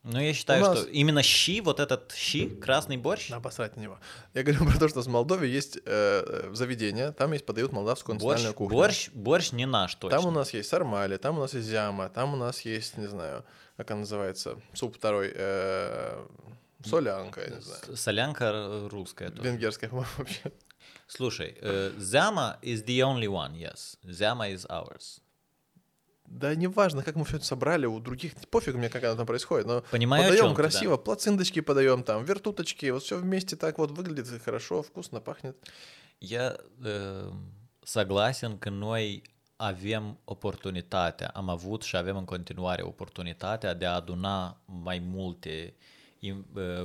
Ну, 0.05 0.21
я 0.21 0.35
считаю, 0.35 0.63
нас- 0.63 0.79
что 0.81 0.89
именно 0.89 1.23
щи, 1.23 1.61
вот 1.61 1.79
этот 1.79 2.13
щи, 2.13 2.49
красный 2.49 2.97
борщ, 2.97 3.31
Да, 3.31 3.39
посрать 3.39 3.77
на 3.77 3.81
него. 3.83 3.99
Я 4.35 4.43
говорю 4.43 4.67
про 4.71 4.79
то, 4.79 4.89
что 4.89 5.01
в 5.03 5.07
Молдове 5.07 5.49
есть 5.49 5.77
э, 5.77 5.81
э, 5.87 6.51
заведение, 6.55 7.13
там 7.13 7.33
есть 7.33 7.47
подают 7.47 7.73
молдавскую 7.73 8.17
борщ, 8.17 8.23
национальную 8.43 8.55
кухню. 8.55 8.77
борщ, 8.77 9.11
борщ 9.13 9.53
не 9.53 9.65
наш 9.67 9.95
точно. 9.95 10.19
Там 10.19 10.27
у 10.27 10.31
нас 10.33 10.53
есть 10.53 10.69
сармали, 10.69 11.19
там 11.19 11.39
у 11.39 11.41
нас 11.41 11.55
есть 11.55 11.69
зяма, 11.69 12.09
там 12.09 12.35
у 12.35 12.37
нас 12.37 12.63
есть, 12.63 12.99
не 12.99 13.07
знаю, 13.07 13.45
как 13.77 13.91
он 13.93 14.01
называется, 14.01 14.61
суп 14.75 14.97
второй, 14.97 15.33
э, 15.33 16.27
солянка, 16.85 17.41
я 17.41 17.55
не 17.55 17.61
знаю. 17.61 17.97
Солянка 17.97 18.89
русская 18.91 19.31
тоже. 19.31 19.43
Венгерская 19.43 19.91
вообще. 19.93 20.53
Слушай, 21.07 21.57
э, 21.61 21.93
Зяма 21.99 22.59
is 22.63 22.85
the 22.85 22.99
only 23.01 23.29
one, 23.29 23.55
yes. 23.55 23.97
Зяма 24.03 24.51
is 24.51 24.67
ours. 24.69 25.22
Да 26.33 26.55
неважно, 26.55 27.03
как 27.03 27.15
мы 27.17 27.25
все 27.25 27.37
это 27.37 27.45
собрали, 27.45 27.85
у 27.85 28.01
других 28.01 28.33
пофиг 28.51 28.75
мне, 28.75 28.89
как 28.89 29.05
оно 29.05 29.17
там 29.17 29.27
происходит, 29.27 29.67
но 29.67 29.83
Понимаю, 29.91 30.25
подаем 30.25 30.45
ты, 30.45 30.49
да. 30.49 30.55
красиво, 30.55 30.97
плациночки 30.97 31.61
подаем 31.61 32.03
там, 32.03 32.25
вертуточки, 32.25 32.91
вот 32.91 33.03
все 33.03 33.19
вместе 33.19 33.55
так 33.57 33.79
вот 33.79 33.91
выглядит 33.91 34.43
хорошо, 34.43 34.83
вкусно 34.83 35.21
пахнет. 35.21 35.57
Я 36.21 36.57
uh, 36.81 37.35
согласен 37.85 38.59
că 38.59 38.71
noi 38.71 39.23
avem 39.57 40.19
oportunitatea, 40.25 41.29
am 41.35 41.49
avut 41.49 41.83
și 41.83 41.97
avem 41.97 42.17
în 42.17 42.25
continuare 42.25 42.83
oportunitatea 42.83 43.75
de 43.75 43.87
a 43.87 43.95
aduna 43.95 44.63
mai 44.65 44.99
multe 44.99 45.75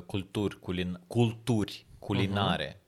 culturi, 0.05 0.59
culin- 0.59 0.99
culturi 1.07 1.85
culinare 1.99 2.81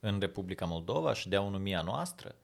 în 0.00 0.20
Republica 0.20 0.64
Moldova 0.64 1.14
și 1.14 1.28
de 1.28 1.36
a 1.36 1.42
o 1.42 1.50
numi 1.50 1.76
a 1.76 1.82
noastră. 1.82 2.34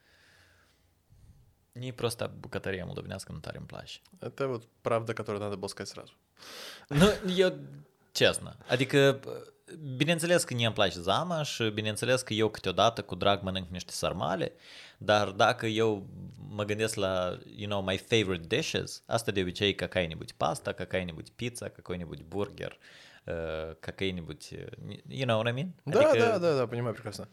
Mie 1.73 1.91
просто 1.91 2.31
bucătăria 2.39 2.85
moldovenească 2.85 3.31
nu 3.31 3.37
tare 3.37 3.57
îmi 3.57 3.65
place. 3.65 3.99
Это 4.19 4.47
вот 4.47 4.63
правда, 4.81 5.13
которую 5.13 5.43
надо 5.43 5.55
было 5.57 5.67
сказать 5.67 5.91
сразу. 5.93 6.13
Nu, 6.89 7.07
eu, 7.35 7.53
честно. 8.11 8.57
Adică, 8.67 9.19
bineînțeles 9.95 10.43
că 10.43 10.53
mie 10.53 10.65
îmi 10.65 10.75
place 10.75 10.99
zama 10.99 11.43
și 11.43 11.69
bineînțeles 11.69 12.21
că 12.21 12.33
eu 12.33 12.49
câteodată 12.49 13.01
cu 13.01 13.15
drag 13.15 13.41
mănânc 13.41 13.67
niște 13.69 13.91
sarmale, 13.91 14.53
dar 14.97 15.29
dacă 15.29 15.65
eu 15.65 16.07
mă 16.49 16.63
gândesc 16.63 16.95
la, 16.95 17.37
you 17.55 17.69
know, 17.69 17.81
my 17.81 17.97
favorite 17.97 18.55
dishes, 18.55 19.03
asta 19.05 19.31
de 19.31 19.41
obicei 19.41 19.75
какая-нибудь 19.75 20.33
pasta, 20.37 20.73
какая-нибудь 20.73 21.31
pizza, 21.35 21.69
какой-нибудь 21.69 22.21
бургер, 22.21 22.77
uh, 23.25 23.75
какой-нибудь, 23.79 24.53
uh, 24.53 24.67
you 25.09 25.25
know 25.25 25.37
what 25.37 25.47
I 25.47 25.53
mean? 25.53 25.69
Да, 25.85 26.13
да, 26.13 26.39
да, 26.39 26.57
да, 26.57 26.67
понимаю 26.67 26.93
прекрасно. 26.95 27.27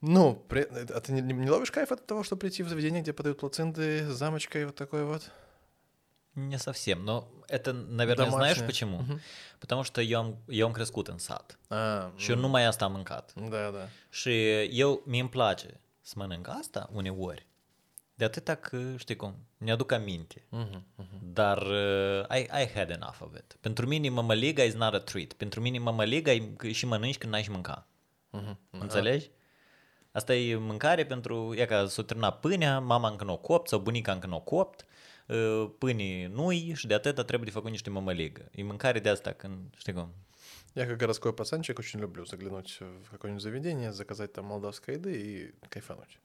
Ну, 0.00 0.34
при... 0.48 0.60
а 0.62 1.00
ты 1.00 1.12
не, 1.12 1.20
не 1.20 1.50
ловишь 1.50 1.70
кайф 1.70 1.92
от 1.92 2.06
того, 2.06 2.22
что 2.22 2.36
прийти 2.36 2.62
в 2.62 2.68
заведение, 2.68 3.02
где 3.02 3.12
подают 3.12 3.38
плаценты 3.38 4.06
с 4.08 4.16
замочкой 4.16 4.64
вот 4.64 4.76
такой 4.76 5.04
вот? 5.04 5.30
Не 6.34 6.58
совсем, 6.58 7.04
но 7.04 7.28
это, 7.48 7.72
наверное, 7.72 8.30
знаешь 8.30 8.58
Домашнее. 8.58 8.66
почему? 8.66 8.98
Мгм. 9.02 9.20
Потому 9.58 9.84
что 9.84 10.00
crescut 10.72 11.08
în 11.08 11.18
sat 11.18 11.58
А, 11.68 12.12
și 12.16 12.30
eu 12.30 12.36
numai 12.36 12.64
asta 12.66 12.84
am 12.84 12.92
mâncat. 12.92 13.32
Да, 13.34 13.70
да. 13.70 13.88
Și 14.10 14.30
eu, 14.70 15.02
mi 15.06 15.20
îmi 15.20 15.28
place 15.28 15.80
să 16.00 16.14
mănânc 16.16 16.48
asta 16.48 16.88
uneori, 16.92 17.46
de 18.14 18.24
atâta 18.24 18.54
că, 18.54 18.96
știi 18.96 19.16
cum, 19.16 19.34
mi-aduc 19.58 19.92
aminte. 19.92 20.44
Мгм, 20.48 20.86
мгм. 20.94 21.32
Dar 21.32 21.62
uh, 21.62 22.36
I, 22.36 22.40
I 22.62 22.68
had 22.74 22.90
enough 22.90 23.16
of 23.20 23.34
it. 23.36 23.56
Pentru 23.60 23.86
mine 23.86 24.08
mămăliga 24.08 24.62
is 24.62 24.74
not 24.74 24.94
a 24.94 24.98
treat. 25.00 25.32
Pentru 25.32 25.60
mine 25.60 25.78
mămăliga 25.78 26.32
e 26.32 26.38
că 26.38 26.68
și 26.68 26.86
mănânci 26.86 27.18
când 27.18 27.32
n-ai 27.32 27.42
și 27.42 27.50
mânca. 27.50 27.86
Мгм. 28.30 28.58
Înțelegi? 28.70 29.30
Asta 30.11 30.35
e 30.35 30.55
mâncare 30.55 31.05
pentru, 31.05 31.53
e 31.55 31.65
ca 31.65 31.87
s-o 31.87 32.01
termina 32.01 32.31
pâinea, 32.31 32.79
mama 32.79 33.09
încă 33.09 33.23
nu 33.23 33.33
o 33.33 33.37
copt 33.37 33.67
sau 33.69 33.79
bunica 33.79 34.11
încă 34.11 34.27
nu 34.27 34.35
o 34.35 34.39
copt, 34.39 34.85
uh, 35.27 35.69
pâinii 35.77 36.25
nu 36.25 36.51
și 36.73 36.87
de 36.87 36.93
atâta 36.93 37.23
trebuie 37.23 37.45
de 37.49 37.55
făcut 37.55 37.69
niște 37.69 37.89
mămăligă. 37.89 38.49
E 38.51 38.63
mâncare 38.63 38.99
de 38.99 39.09
asta 39.09 39.31
când, 39.31 39.59
știi 39.77 39.93
cum, 39.93 40.13
Я 40.75 40.85
как 40.85 40.97
городской 40.97 41.33
пацанчик 41.33 41.79
очень 41.79 41.99
люблю 42.01 42.25
заглянуть 42.25 42.79
в 42.81 43.09
какое-нибудь 43.09 43.41
заведение, 43.41 43.93
заказать 43.93 44.33
там 44.33 44.45
молдавской 44.45 44.95
еды 44.95 45.13
и 45.21 45.53
кайфануть. 45.69 46.19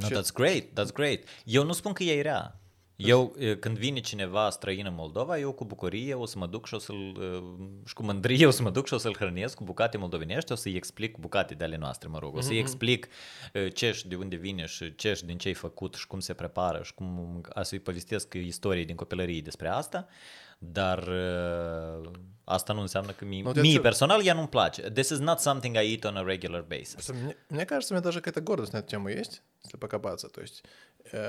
No, 0.00 0.08
Ce- 0.08 0.14
that's 0.14 0.32
great, 0.32 0.72
that's 0.74 0.92
great. 0.92 1.24
Eu 1.44 1.64
nu 1.64 1.72
spun 1.72 1.92
că 1.92 2.02
e 2.02 2.22
rea. 2.22 2.56
Eu, 2.96 3.34
e, 3.38 3.54
când 3.56 3.78
vine 3.78 4.00
cineva 4.00 4.50
străin 4.50 4.86
în 4.86 4.94
Moldova, 4.94 5.38
eu 5.38 5.52
cu 5.52 5.64
bucurie 5.64 6.14
o 6.14 6.26
să 6.26 6.38
mă 6.38 6.46
duc 6.46 6.66
și 6.66 6.74
o 6.74 6.78
să-l, 6.78 7.16
e, 7.20 7.42
și 7.88 7.94
cu 7.94 8.02
mândrie 8.02 8.46
o 8.46 8.50
să 8.50 8.62
mă 8.62 8.70
duc 8.70 8.86
și 8.86 8.94
o 8.94 8.98
să-l 8.98 9.14
hrănesc 9.16 9.54
cu 9.54 9.64
bucate 9.64 9.96
moldovenești, 9.96 10.52
o 10.52 10.54
să-i 10.54 10.74
explic 10.74 11.16
bucate 11.16 11.54
de 11.54 11.64
ale 11.64 11.76
noastre, 11.76 12.08
mă 12.08 12.18
rog. 12.18 12.36
O 12.36 12.40
să-i 12.40 12.58
explic 12.58 13.08
e, 13.52 13.68
ce 13.68 13.92
și 13.92 14.08
de 14.08 14.14
unde 14.16 14.36
vine 14.36 14.66
și 14.66 14.94
ce 14.94 15.14
și 15.14 15.24
din 15.24 15.38
ce 15.38 15.48
ai 15.48 15.54
făcut 15.54 15.94
și 15.94 16.06
cum 16.06 16.20
se 16.20 16.32
prepară 16.34 16.82
și 16.82 16.94
cum 16.94 17.40
a 17.54 17.62
să-i 17.62 17.80
povestesc 17.80 18.34
istorie 18.34 18.84
din 18.84 18.96
copilărie 18.96 19.40
despre 19.40 19.68
asta. 19.68 20.06
Dar 20.58 21.08
e, 21.08 22.00
asta 22.44 22.72
nu 22.72 22.80
înseamnă 22.80 23.12
că 23.12 23.24
mie, 23.24 23.42
Nu, 23.42 23.52
de 23.52 23.60
mie 23.60 23.72
ce- 23.72 23.80
personal 23.80 24.24
ea 24.24 24.34
nu-mi 24.34 24.48
place. 24.48 24.82
This 24.82 25.08
is 25.08 25.18
not 25.18 25.38
something 25.38 25.76
I 25.76 25.92
eat 25.92 26.04
on 26.04 26.16
a 26.16 26.22
regular 26.22 26.60
basis. 26.68 26.92
Просто 26.92 27.12
Мне, 27.12 27.36
мне 27.48 27.64
кажется, 27.64 27.94
у 27.94 27.96
меня 27.96 28.04
даже 28.08 28.20
какая-то 28.20 28.40
гордость 28.40 28.72
на 28.72 28.78
эту 28.78 28.88
тему 28.88 29.08
есть, 29.08 29.42
если 29.64 29.78
покопаться. 29.78 30.28
То 30.28 30.40
есть 30.40 30.62
э, 30.64 30.68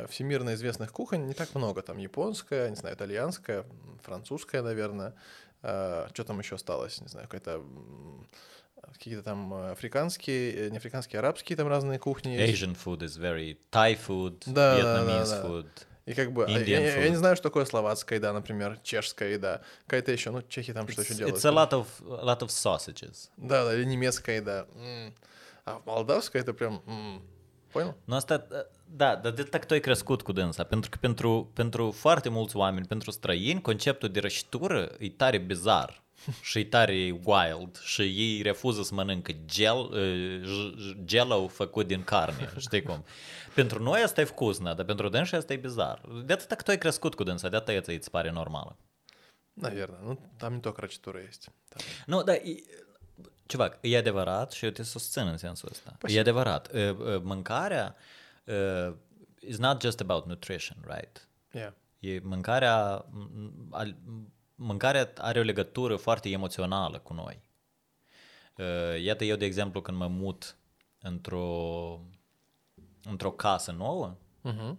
всемирно 0.09 0.55
известных 0.55 0.93
кухонь 0.93 1.27
не 1.27 1.35
так 1.35 1.55
много. 1.55 1.83
Там 1.83 1.99
японская, 1.99 2.71
не 2.71 2.77
знаю, 2.77 2.95
итальянская, 2.97 3.65
французская, 4.03 4.63
наверное. 4.63 5.15
что 5.61 6.25
там 6.27 6.39
еще 6.39 6.55
осталось? 6.57 7.01
Не 7.01 7.09
знаю, 7.09 7.27
какая-то 7.29 7.63
какие-то 8.93 9.23
там 9.23 9.53
э, 9.53 9.71
африканские, 9.73 10.69
э, 10.69 10.71
не 10.71 10.79
африканские, 10.79 11.19
арабские 11.19 11.57
там 11.57 11.69
разные 11.69 11.99
кухни. 11.99 12.39
Asian 12.39 12.75
food 12.77 13.01
is 13.01 13.19
very 13.21 13.59
Thai 13.71 13.99
food, 13.99 14.43
Да, 14.47 14.81
да, 14.81 15.03
Vietnamese 15.03 15.29
да, 15.29 15.43
да. 15.43 15.49
food. 15.49 15.67
И 16.07 16.15
как 16.15 16.33
бы, 16.33 16.47
я, 16.49 16.59
Indian 16.59 16.69
я- 16.83 16.97
я 17.01 17.07
food. 17.07 17.11
не 17.11 17.17
знаю, 17.17 17.37
что 17.37 17.43
такое 17.51 17.65
словацкая 17.67 18.19
еда, 18.19 18.33
например, 18.33 18.79
чешская 18.83 19.31
еда, 19.31 19.61
какая-то 19.87 20.11
еще, 20.13 20.31
ну, 20.31 20.41
чехи 20.43 20.73
там 20.73 20.89
что 20.89 21.03
еще 21.03 21.13
It's, 21.13 21.17
делают? 21.17 21.37
it's 21.37 21.45
a 21.45 21.53
lot 21.53 21.71
of 21.73 21.87
a 22.21 22.25
lot 22.25 22.39
of 22.41 22.49
sausages. 22.49 23.29
Да, 23.37 23.65
да, 23.67 23.75
или 23.75 23.85
немецкая 23.85 24.37
еда. 24.37 24.67
А 25.67 25.83
молдавская 25.85 26.41
это 26.41 26.55
прям, 26.55 26.83
понял? 27.73 27.95
Nu 28.07 28.17
asta, 28.17 28.71
da, 28.96 29.16
dar 29.16 29.32
de 29.32 29.44
так 29.44 29.66
tu 29.66 29.74
ai 29.74 29.80
crescut 29.80 30.22
cu 30.22 30.32
dânsa, 30.32 30.64
pentru 30.64 30.90
că 30.90 30.98
pentru, 31.02 31.52
pentru 31.54 31.92
foarte 31.92 32.30
mulți 32.30 32.56
oameni, 32.56 32.86
pentru 32.86 33.12
străini, 33.12 33.62
conceptul 33.62 34.10
de 34.10 34.20
răcitură 34.20 34.92
e 35.00 35.10
tare 35.10 35.38
bizar. 35.38 36.02
și 36.42 36.60
e 36.60 36.66
tare 36.66 37.20
wild 37.24 37.80
și 37.84 38.02
ei 38.02 38.42
refuză 38.42 38.84
să 38.84 38.94
mănâncă 38.94 39.32
gel, 39.46 39.78
uh, 39.78 40.42
j- 40.42 40.76
j- 40.76 41.06
jello 41.06 41.48
făcut 41.48 41.88
din 41.88 42.04
carne, 42.04 42.50
știi 42.58 42.82
cum? 42.82 43.04
Pentru 43.54 43.84
noi 43.84 44.02
asta 44.02 44.22
e 44.22 44.24
вкусно, 44.24 44.74
dar 44.74 44.86
pentru 44.86 45.10
dânsi 45.10 45.36
asta 45.36 45.54
e 45.54 45.58
bizar. 45.58 46.02
De 46.26 46.34
atât 46.34 46.48
că 46.58 46.64
tu 46.64 46.72
ai 46.72 46.78
crescut 46.78 47.16
cu 47.16 47.24
dânsa, 47.24 47.50
de 47.50 47.56
atât 47.56 47.88
îți 47.88 48.10
pare 48.10 48.32
normală. 48.32 48.78
Наверное. 49.56 50.00
Ну, 50.04 50.18
там 50.38 50.54
не 50.54 50.60
только 50.60 50.82
рачитура 50.82 51.20
есть. 51.20 51.50
Там- 51.70 51.84
Nu, 52.06 52.24
dar 52.24 52.36
e, 52.36 52.56
ceva, 53.46 53.78
e 53.82 53.98
adevărat 53.98 54.52
și 54.52 54.66
eu 54.66 54.72
te 54.72 54.84
susțin 54.84 55.28
în 55.28 55.38
sensul 55.38 55.70
ăsta. 55.72 55.98
E 56.08 56.20
adevărat. 56.20 56.72
Uh, 56.74 56.90
uh, 56.90 57.22
Mâncarea 57.24 57.96
uh, 58.49 58.95
it's 59.43 59.59
not 59.59 59.83
just 59.83 60.01
about 60.01 60.27
nutrition, 60.27 60.77
right? 60.87 61.29
Yeah. 61.53 61.73
E 61.99 62.21
mâncarea, 62.23 63.05
mâncarea 64.55 65.13
are 65.17 65.39
o 65.39 65.43
legătură 65.43 65.97
foarte 65.97 66.29
emoțională 66.31 66.99
cu 66.99 67.13
noi. 67.13 67.43
Uh, 68.57 69.03
iată, 69.03 69.25
eu, 69.25 69.37
de 69.37 69.45
exemplu, 69.45 69.81
când 69.81 69.97
mă 69.97 70.07
mut 70.07 70.57
într-o, 70.99 72.01
într-o 73.03 73.31
casă 73.31 73.73
nouă, 73.73 74.17
uh-huh. 74.45 74.77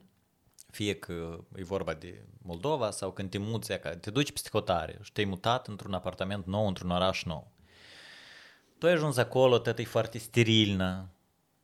fie 0.71 0.95
că 0.95 1.43
e 1.55 1.63
vorba 1.63 1.93
de 1.93 2.25
Moldova 2.41 2.91
sau 2.91 3.11
când 3.11 3.29
te 3.29 3.37
muți, 3.37 3.73
te 3.99 4.11
duci 4.11 4.31
psihotare 4.31 4.99
și 5.01 5.11
te-ai 5.11 5.25
mutat 5.25 5.67
într-un 5.67 5.93
apartament 5.93 6.45
nou, 6.45 6.67
într-un 6.67 6.89
oraș 6.89 7.23
nou. 7.23 7.51
Tu 8.77 8.85
ai 8.85 8.91
ajuns 8.91 9.17
acolo, 9.17 9.57
tata 9.57 9.81
e 9.81 9.85
foarte 9.85 10.17
sterilnă, 10.17 11.09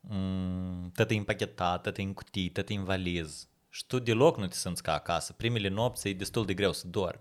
mm, 0.05 0.91
tot 0.95 1.11
e 1.11 1.15
împachetat, 1.15 1.83
tot 1.83 1.97
e 1.99 2.03
în 2.03 2.15
cutii, 2.15 2.51
tot 2.51 2.69
e 2.69 2.75
în 2.75 2.85
valiz. 2.85 3.49
Și 3.69 3.87
tu 3.87 3.99
deloc 3.99 4.37
nu 4.39 4.47
te 4.47 4.55
simți 4.57 4.83
ca 4.83 4.95
acasă. 4.95 5.33
Primele 5.33 5.69
nopți 5.69 6.09
e 6.09 6.15
destul 6.15 6.47
de 6.47 6.55
greu 6.55 6.73
să 6.73 6.87
dormi. 6.87 7.21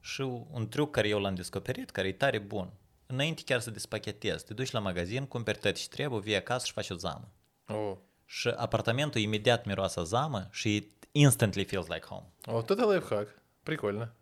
Și 0.00 0.20
un 0.50 0.68
truc 0.68 0.90
care 0.90 1.08
eu 1.08 1.20
l-am 1.20 1.34
descoperit, 1.34 1.90
care 1.90 2.08
e 2.08 2.12
tare 2.12 2.38
bun, 2.38 2.72
înainte 3.06 3.42
chiar 3.44 3.60
să 3.60 3.70
despachetezi, 3.70 4.44
te 4.44 4.54
duci 4.54 4.70
la 4.70 4.78
magazin, 4.78 5.26
cumperi 5.26 5.58
tot 5.58 5.74
ce 5.74 5.88
trebuie, 5.88 6.20
vii 6.20 6.36
acasă 6.36 6.66
și 6.66 6.72
faci 6.72 6.90
o 6.90 6.94
zamă. 6.96 7.32
О, 7.66 7.96
Și 8.26 8.48
apartamentul 8.48 9.20
imediat 9.20 9.64
miroase 9.64 10.00
a 10.00 10.02
zamă 10.02 10.48
și 10.50 10.76
it 10.76 11.06
instantly 11.12 11.64
feels 11.64 11.86
like 11.86 12.06
home. 12.06 12.26
вот 12.46 12.70
это 12.70 12.84
лайфхак. 12.86 13.42
Прикольно. 13.62 14.12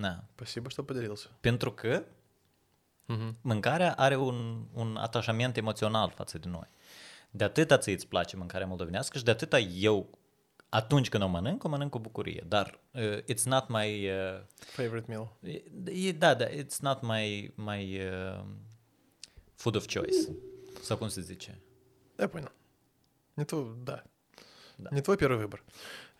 Da. 0.00 0.24
Спасибо, 0.34 0.68
что 0.70 0.82
поделился. 0.82 1.28
Pentru 1.40 1.72
că 1.72 2.04
Мгм. 3.11 3.37
mâncarea 3.41 3.93
are 3.93 4.15
un, 4.15 4.65
un 4.73 4.95
atașament 4.95 5.57
emoțional 5.57 6.11
față 6.15 6.37
de 6.37 6.47
noi. 6.47 6.67
De 7.31 7.43
atâta 7.43 7.77
ți 7.77 7.89
îți 7.89 8.07
place 8.07 8.35
mâncarea 8.35 8.67
moldovenească 8.67 9.17
și 9.17 9.23
de 9.23 9.31
atâta 9.31 9.59
eu, 9.59 10.09
atunci 10.69 11.09
când 11.09 11.23
o 11.23 11.27
mănânc, 11.27 11.63
o 11.63 11.67
mănânc 11.69 11.91
cu 11.91 11.99
bucurie. 11.99 12.43
Dar 12.47 12.79
uh, 12.91 13.17
it's 13.17 13.43
not 13.43 13.67
my... 13.67 14.09
Uh, 14.09 14.41
Favorite 14.55 15.05
meal. 15.07 15.37
e, 15.85 16.11
da, 16.11 16.33
da, 16.33 16.45
it's 16.47 16.79
not 16.79 17.01
my, 17.01 17.51
my 17.55 17.99
uh, 17.99 18.43
food 19.55 19.75
of 19.75 19.85
choice. 19.87 20.29
Sau 20.81 20.97
cum 20.97 21.07
se 21.07 21.21
zice? 21.21 21.59
Я 22.19 22.27
понял. 22.27 22.51
Не 23.35 23.45
твой, 23.45 23.75
да. 23.83 24.03
Да. 24.77 24.89
Не 24.91 25.01
твой 25.01 25.17
первый 25.17 25.37
выбор. 25.37 25.63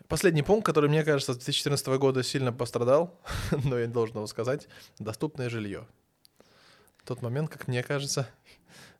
Последний 0.07 0.43
пункт, 0.43 0.65
который, 0.65 0.89
мне 0.89 1.03
кажется, 1.03 1.33
с 1.33 1.37
2014 1.37 1.87
года 1.99 2.23
сильно 2.23 2.51
пострадал, 2.53 3.19
но 3.63 3.77
я 3.79 3.85
не 3.87 3.93
должен 3.93 4.15
его 4.17 4.27
сказать, 4.27 4.67
доступное 4.99 5.49
жилье. 5.49 5.87
В 7.00 7.04
тот 7.04 7.22
момент, 7.22 7.48
как 7.50 7.68
мне 7.68 7.82
кажется, 7.82 8.26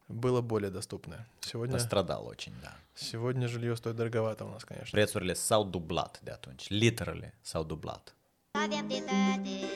было 0.09 0.41
более 0.41 0.71
доступное. 0.71 1.27
Сегодня, 1.41 1.75
Пострадал 1.77 2.27
очень, 2.27 2.53
da. 2.63 2.71
сегодня 2.95 3.49
жилье 3.49 3.75
стоит 3.77 3.97
дороговато 3.97 4.45
у 4.45 4.49
нас, 4.51 4.65
конечно. 4.65 4.93
Prețurile 4.99 5.35
s-au 5.35 5.65
dublat 5.65 6.21
de 6.25 6.31
atunci. 6.31 6.69
Literally 6.71 7.33
s-au 7.43 7.65
dublat. 7.65 8.15
Avem 8.53 8.89
dreptate. 8.89 9.67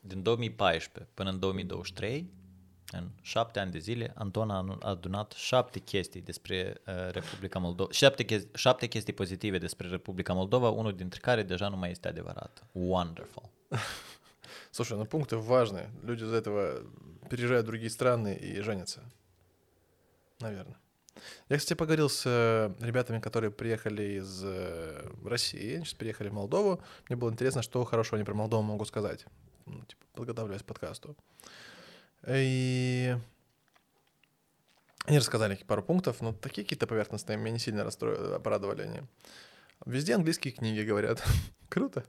Din 0.00 0.22
2014 0.22 1.10
până 1.14 1.30
în 1.30 1.38
2023, 1.38 2.30
în 2.92 3.08
șapte 3.22 3.58
ani 3.60 3.70
de 3.70 3.78
zile, 3.78 4.12
Anton 4.14 4.50
a 4.50 4.56
anu- 4.56 4.78
a 4.82 4.88
adunat 4.88 5.32
șapte 5.32 5.78
chestii 5.78 6.20
despre 6.20 6.80
uh, 6.86 6.94
Republica 7.12 7.58
Moldova, 7.58 7.92
șapte, 7.92 8.24
chesti- 8.24 8.54
șapte 8.54 8.86
chestii 8.86 9.12
pozitive 9.12 9.58
despre 9.58 9.88
Republica 9.88 10.32
Moldova, 10.32 10.68
unul 10.68 10.94
dintre 10.96 11.20
care 11.20 11.42
deja 11.42 11.68
nu 11.68 11.76
mai 11.76 11.90
este 11.90 12.08
adevărat. 12.08 12.64
Wonderful. 12.72 13.42
Слушай, 14.71 14.97
ну 14.97 15.05
пункты 15.05 15.37
важные. 15.37 15.89
Люди 16.03 16.23
из-за 16.23 16.35
этого 16.35 16.83
переезжают 17.29 17.65
в 17.65 17.67
другие 17.67 17.89
страны 17.89 18.35
и 18.35 18.61
женятся. 18.61 19.03
Наверное. 20.39 20.77
Я, 21.49 21.57
кстати, 21.57 21.77
поговорил 21.77 22.09
с 22.09 22.23
э, 22.25 22.73
ребятами, 22.81 23.19
которые 23.19 23.51
приехали 23.51 24.19
из 24.19 24.41
э, 24.43 25.09
России, 25.23 25.79
сейчас 25.79 25.93
переехали 25.93 26.29
в 26.29 26.33
Молдову. 26.33 26.81
Мне 27.07 27.15
было 27.15 27.31
интересно, 27.31 27.61
что 27.61 27.83
хорошо 27.85 28.15
они 28.15 28.25
про 28.25 28.33
Молдову 28.33 28.63
могут 28.63 28.87
сказать. 28.87 29.25
Ну, 29.65 29.81
типа, 29.85 30.03
подготавливаясь 30.13 30.61
к 30.61 30.65
подкасту. 30.65 31.15
И 32.27 33.15
они 35.05 35.19
рассказали 35.19 35.55
пару 35.67 35.83
пунктов, 35.83 36.21
но 36.21 36.33
такие 36.33 36.63
какие-то 36.63 36.87
поверхностные, 36.87 37.37
меня 37.37 37.51
не 37.51 37.59
сильно 37.59 37.83
расстроили, 37.83 38.39
порадовали 38.39 38.81
они. 38.81 39.01
Везде 39.85 40.15
английские 40.15 40.53
книги 40.53 40.81
говорят. 40.81 41.23
Круто. 41.69 42.05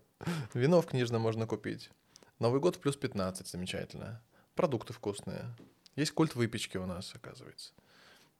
Вино 0.55 0.81
в 0.81 0.87
книжном 0.87 1.23
можно 1.23 1.47
купить. 1.47 1.91
Новый 2.39 2.61
год 2.61 2.76
в 2.76 2.80
плюс 2.80 2.97
15, 2.97 3.47
замечательно. 3.49 4.22
Продукты 4.55 4.93
вкусные. 4.93 5.57
Есть 5.95 6.12
культ 6.12 6.34
выпечки 6.34 6.76
у 6.76 6.84
нас, 6.84 7.14
оказывается. 7.14 7.72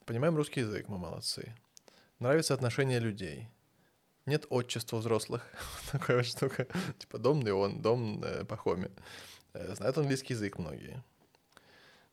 Понимаем 0.05 0.37
русский 0.37 0.61
язык, 0.61 0.89
мы 0.89 0.99
молодцы. 0.99 1.55
Нравится 2.19 2.53
отношение 2.53 2.99
людей. 2.99 3.49
Нет 4.27 4.45
отчества 4.51 4.99
взрослых. 4.99 5.43
Такая 5.93 6.19
вот 6.19 6.27
штука. 6.27 6.67
Типа 6.99 7.19
дом 7.19 7.41
Неон, 7.41 7.81
дом 7.81 8.23
э, 8.23 8.45
Пахоми. 8.45 8.91
Э, 9.55 9.75
Знают 9.75 9.97
английский 9.97 10.35
язык 10.35 10.59
многие. 10.59 11.03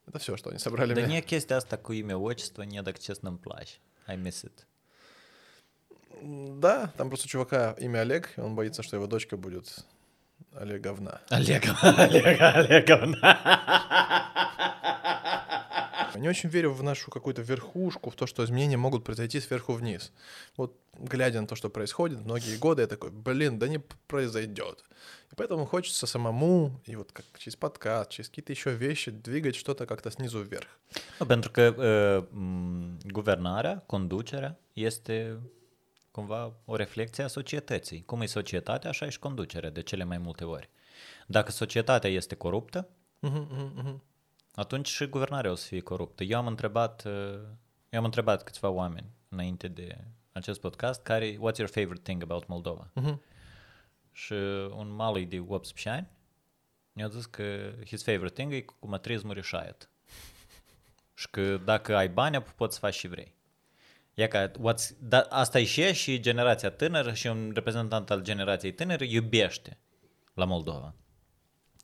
Это 0.06 0.20
все, 0.20 0.38
что 0.38 0.52
они 0.52 0.60
собрали. 0.60 0.94
Мне. 0.94 1.20
mie 1.20 1.26
chestia 1.26 1.58
asta 1.58 1.78
cu 1.78 1.94
imea 1.94 2.18
отчество 2.18 2.64
не 2.64 2.82
так 2.82 2.98
îmi 2.98 3.40
place. 3.40 3.80
I 4.08 4.16
miss 4.16 4.46
it. 4.46 4.66
Да, 6.60 6.94
там 6.98 7.10
просто 7.10 7.28
чувака 7.28 7.74
имя 7.80 8.00
Олег, 8.00 8.38
и 8.38 8.42
он 8.42 8.56
боится, 8.56 8.84
что 8.84 8.96
его 8.96 9.08
дочка 9.08 9.36
будет 9.36 9.86
Олеговна. 10.54 11.22
Олег, 11.30 11.64
Олег, 11.82 12.42
Олеговна. 12.42 13.40
Не 16.16 16.30
очень 16.30 16.50
верю 16.50 16.72
в 16.72 16.84
нашу 16.84 17.12
какую-то 17.12 17.42
верхушку, 17.42 18.10
в 18.10 18.16
то, 18.16 18.28
что 18.28 18.46
изменения 18.46 18.78
могут 18.78 19.04
произойти 19.04 19.42
сверху 19.42 19.74
вниз. 19.74 20.12
Вот 20.58 20.80
глядя 20.94 21.42
на 21.42 21.48
то, 21.48 21.56
что 21.56 21.70
происходит 21.70 22.20
многие 22.20 22.58
годы, 22.58 22.84
я 22.84 22.88
такой, 22.88 23.10
блин, 23.12 23.60
да 23.60 23.68
не 23.68 23.80
произойдет. 24.08 24.84
И 25.32 25.36
поэтому 25.36 25.66
хочется 25.66 26.08
самому, 26.08 26.80
и 26.86 26.96
вот 26.96 27.12
как 27.12 27.26
через 27.38 27.56
подкаст, 27.56 28.12
через 28.12 28.30
какие-то 28.30 28.54
еще 28.54 28.72
вещи, 28.72 29.12
двигать 29.12 29.56
что-то 29.56 29.86
как-то 29.86 30.12
снизу 30.12 30.42
вверх. 30.44 30.68
Nu, 31.20 31.26
pentru 31.26 31.52
că 31.52 31.74
uh, 31.78 32.28
guvernarea, 33.12 33.84
conducerea, 33.86 34.58
este 34.74 35.40
cumva 36.14 36.54
o 36.66 36.76
reflecție 36.76 37.24
a 37.24 37.28
societății. 37.28 38.04
Cum 38.06 38.22
e 38.22 38.26
societatea, 38.26 38.90
așa 38.90 39.06
e 39.06 39.10
și 39.10 39.20
conducerea 39.20 39.70
de 39.70 39.82
cele 39.82 40.04
mai 40.04 40.18
multe 40.18 40.44
ori. 40.44 40.70
Dacă 41.28 41.52
societatea 41.52 42.10
este 42.10 42.36
coruptă, 42.36 42.88
uh-huh, 43.28 43.46
uh-huh. 43.78 43.96
atunci 44.56 44.88
și 44.88 45.06
guvernarea 45.06 45.52
o 45.52 45.56
să 45.56 45.68
fie 45.68 45.80
coruptă. 45.80 46.24
Eu 46.24 46.38
am 46.38 46.48
întrebat, 46.48 47.04
uh, 47.06 47.40
eu 47.90 48.00
am 48.00 48.06
întrebat 48.06 48.44
câțiva 48.44 48.70
oameni 48.70 49.10
înainte 49.30 49.68
de 49.68 49.98
acest 50.32 50.60
podcast 50.60 51.02
care 51.02 51.34
what's 51.34 51.58
your 51.58 51.70
favorite 51.70 52.02
thing 52.04 52.22
about 52.22 52.48
Moldova? 52.48 52.90
Uh-huh. 53.02 53.18
Și 54.12 54.34
un 54.76 54.90
malui 54.90 55.26
de 55.26 55.40
18 55.40 55.90
ani 55.90 56.08
mi-a 56.94 57.08
zis 57.08 57.26
că 57.26 57.74
his 57.86 58.04
favorite 58.04 58.34
thing 58.34 58.54
e 58.54 58.62
cu 58.62 58.88
mătrizmul 58.88 59.34
rișaiet. 59.34 59.90
și 61.14 61.30
că 61.30 61.58
dacă 61.58 61.96
ai 61.96 62.10
bani, 62.10 62.42
poți 62.42 62.74
să 62.74 62.80
faci 62.80 62.94
și 62.94 63.08
vrei. 63.08 63.34
Ia 64.14 64.28
ca, 64.28 64.52
what's, 64.52 64.98
da, 65.00 65.20
asta 65.20 65.60
e 65.60 65.64
și 65.64 65.94
și 65.94 66.20
generația 66.20 66.70
tânără 66.70 67.14
și 67.14 67.28
un 67.28 67.52
reprezentant 67.54 68.10
al 68.10 68.22
generației 68.22 68.74
tânăre 68.74 69.06
iubește 69.06 69.78
la 70.34 70.46
Moldova. 70.46 70.96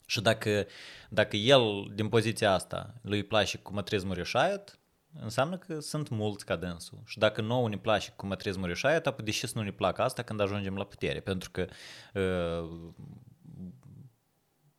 Și 0.05 0.21
dacă, 0.21 0.65
dacă 1.09 1.35
el, 1.35 1.91
din 1.93 2.09
poziția 2.09 2.53
asta, 2.53 2.93
lui 3.01 3.23
place 3.23 3.57
cu 3.57 3.73
mătrismul 3.73 4.15
reșaiet, 4.15 4.79
înseamnă 5.13 5.57
că 5.57 5.79
sunt 5.79 6.09
mulți 6.09 6.45
ca 6.45 6.55
dânsul. 6.55 7.01
Și 7.05 7.17
dacă 7.17 7.41
nouă 7.41 7.69
ne 7.69 7.77
place 7.77 8.11
cu 8.15 8.25
mătrismul 8.25 8.67
reșaiet, 8.67 9.07
apoi 9.07 9.25
de 9.25 9.31
ce 9.31 9.47
să 9.47 9.57
nu 9.57 9.63
ne 9.63 9.71
placă 9.71 10.01
asta 10.01 10.21
când 10.21 10.39
ajungem 10.39 10.75
la 10.75 10.83
putere? 10.83 11.19
Pentru 11.19 11.51
că 11.51 11.67
uh, 12.13 12.91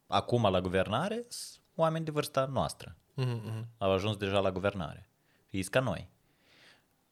acum 0.07 0.51
la 0.51 0.61
guvernare 0.61 1.25
sunt 1.29 1.65
oameni 1.75 2.05
de 2.05 2.11
vârsta 2.11 2.45
noastră. 2.53 2.97
Mm-hmm. 3.17 3.65
Au 3.79 3.93
ajuns 3.93 4.17
deja 4.17 4.39
la 4.39 4.53
guvernare. 4.53 5.11
Ei 5.51 5.63
ca 5.63 5.81
noi. 5.81 6.11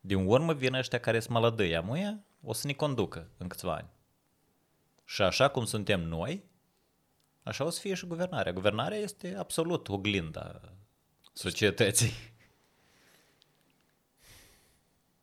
Din 0.08 0.26
urmă 0.26 0.52
vin 0.52 0.74
ăștia 0.74 1.00
care 1.00 1.20
sunt 1.20 1.32
maladăi 1.32 1.76
amuia, 1.76 2.24
o 2.42 2.52
să 2.52 2.66
ne 2.66 2.72
conducă 2.72 3.30
în 3.36 3.48
câțiva 3.48 3.74
ani. 3.74 3.88
Și 5.04 5.22
așa 5.22 5.48
cum 5.48 5.64
suntem 5.64 6.00
noi, 6.00 6.44
așa 7.42 7.64
o 7.64 7.70
să 7.70 7.80
fie 7.80 7.94
și 7.94 8.06
guvernarea. 8.06 8.52
Guvernarea 8.52 8.98
este 8.98 9.34
absolut 9.38 9.88
oglinda 9.88 10.60
societății. 11.32 12.12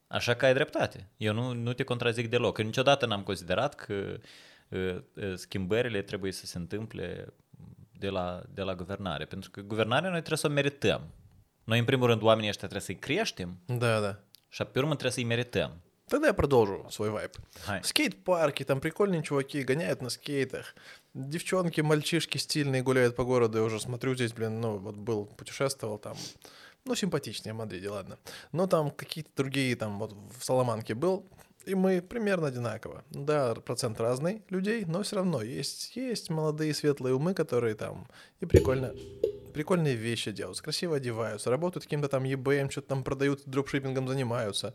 Așa 0.07 0.33
că 0.33 0.45
ai 0.45 0.53
dreptate. 0.53 1.09
Eu 1.17 1.33
nu, 1.33 1.53
nu 1.53 1.73
te 1.73 1.83
contrazic 1.83 2.29
deloc. 2.29 2.57
Eu 2.57 2.65
niciodată 2.65 3.05
n-am 3.05 3.23
considerat 3.23 3.75
că 3.75 4.17
uh, 4.69 4.97
uh 5.15 5.33
schimbările 5.35 6.01
trebuie 6.01 6.31
să 6.31 6.45
se 6.45 6.57
întâmple 6.57 7.33
de 7.91 8.09
la, 8.09 8.43
de 8.49 8.61
la 8.61 8.75
guvernare. 8.75 9.25
Pentru 9.25 9.51
că 9.51 9.61
guvernarea 9.61 10.09
noi 10.09 10.19
trebuie 10.19 10.37
să 10.37 10.47
o 10.47 10.51
merităm. 10.51 11.13
Noi, 11.63 11.79
în 11.79 11.85
primul 11.85 12.07
rând, 12.07 12.21
oamenii 12.21 12.49
ăștia 12.49 12.67
trebuie 12.67 12.87
să-i 12.87 13.15
creștem. 13.15 13.59
Da, 13.65 13.99
da. 13.99 14.19
Urmă 14.63 14.95
trebuie 14.95 15.11
să-i 15.11 15.23
merităm. 15.23 15.71
Тогда 16.07 16.27
я 16.27 16.33
продолжу 16.33 16.85
свой 16.91 17.09
вайп. 17.09 17.31
Хай. 17.65 17.83
Скейт-парки, 17.83 18.63
там 18.63 18.79
прикольные 18.79 19.23
чуваки 19.23 19.63
гоняют 19.63 20.01
на 20.01 20.09
скейтах. 20.09 20.75
Девчонки, 21.15 21.81
мальчишки 21.81 22.37
стильные 22.37 22.83
гуляют 22.83 23.15
по 23.15 23.23
городу. 23.23 23.57
Я 23.57 23.63
уже 23.63 23.79
смотрю 23.79 24.13
здесь, 24.13 24.31
блин, 24.31 24.61
ну, 24.61 24.77
вот 24.77 24.95
был, 24.95 25.25
путешествовал 25.25 25.97
там. 25.97 26.15
Ну, 26.85 26.93
симпатичнее 26.93 27.53
Мадриде, 27.53 27.89
ладно. 27.89 28.19
Но 28.51 28.67
там 28.67 28.91
какие-то 28.91 29.31
другие, 29.35 29.75
там, 29.75 29.97
вот 29.97 30.13
в 30.37 30.45
Соломанке 30.45 30.93
был, 30.93 31.25
и 31.65 31.73
мы 31.73 32.01
примерно 32.01 32.47
одинаково. 32.47 33.03
Да, 33.09 33.55
процент 33.55 33.99
разный 33.99 34.43
людей, 34.49 34.85
но 34.85 35.01
все 35.01 35.15
равно 35.15 35.41
есть, 35.41 35.95
есть 35.95 36.29
молодые 36.29 36.75
светлые 36.75 37.15
умы, 37.15 37.33
которые 37.33 37.73
там 37.73 38.07
и 38.39 38.45
прикольно, 38.45 38.93
прикольные 39.55 39.95
вещи 39.95 40.31
делают, 40.31 40.59
красиво 40.59 40.97
одеваются, 40.97 41.49
работают 41.49 41.85
каким-то 41.85 42.09
там 42.09 42.25
eBay, 42.25 42.69
что-то 42.69 42.89
там 42.89 43.03
продают, 43.03 43.41
дропшиппингом 43.45 44.07
занимаются, 44.07 44.73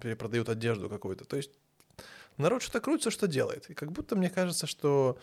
перепродают 0.00 0.48
одежду 0.48 0.88
какую-то. 0.88 1.26
То 1.26 1.36
есть 1.36 1.50
народ 2.38 2.62
что-то 2.62 2.80
крутится, 2.80 3.10
что 3.10 3.28
делает. 3.28 3.68
И 3.68 3.74
как 3.74 3.92
будто 3.92 4.16
мне 4.16 4.30
кажется, 4.30 4.66
что 4.66 5.18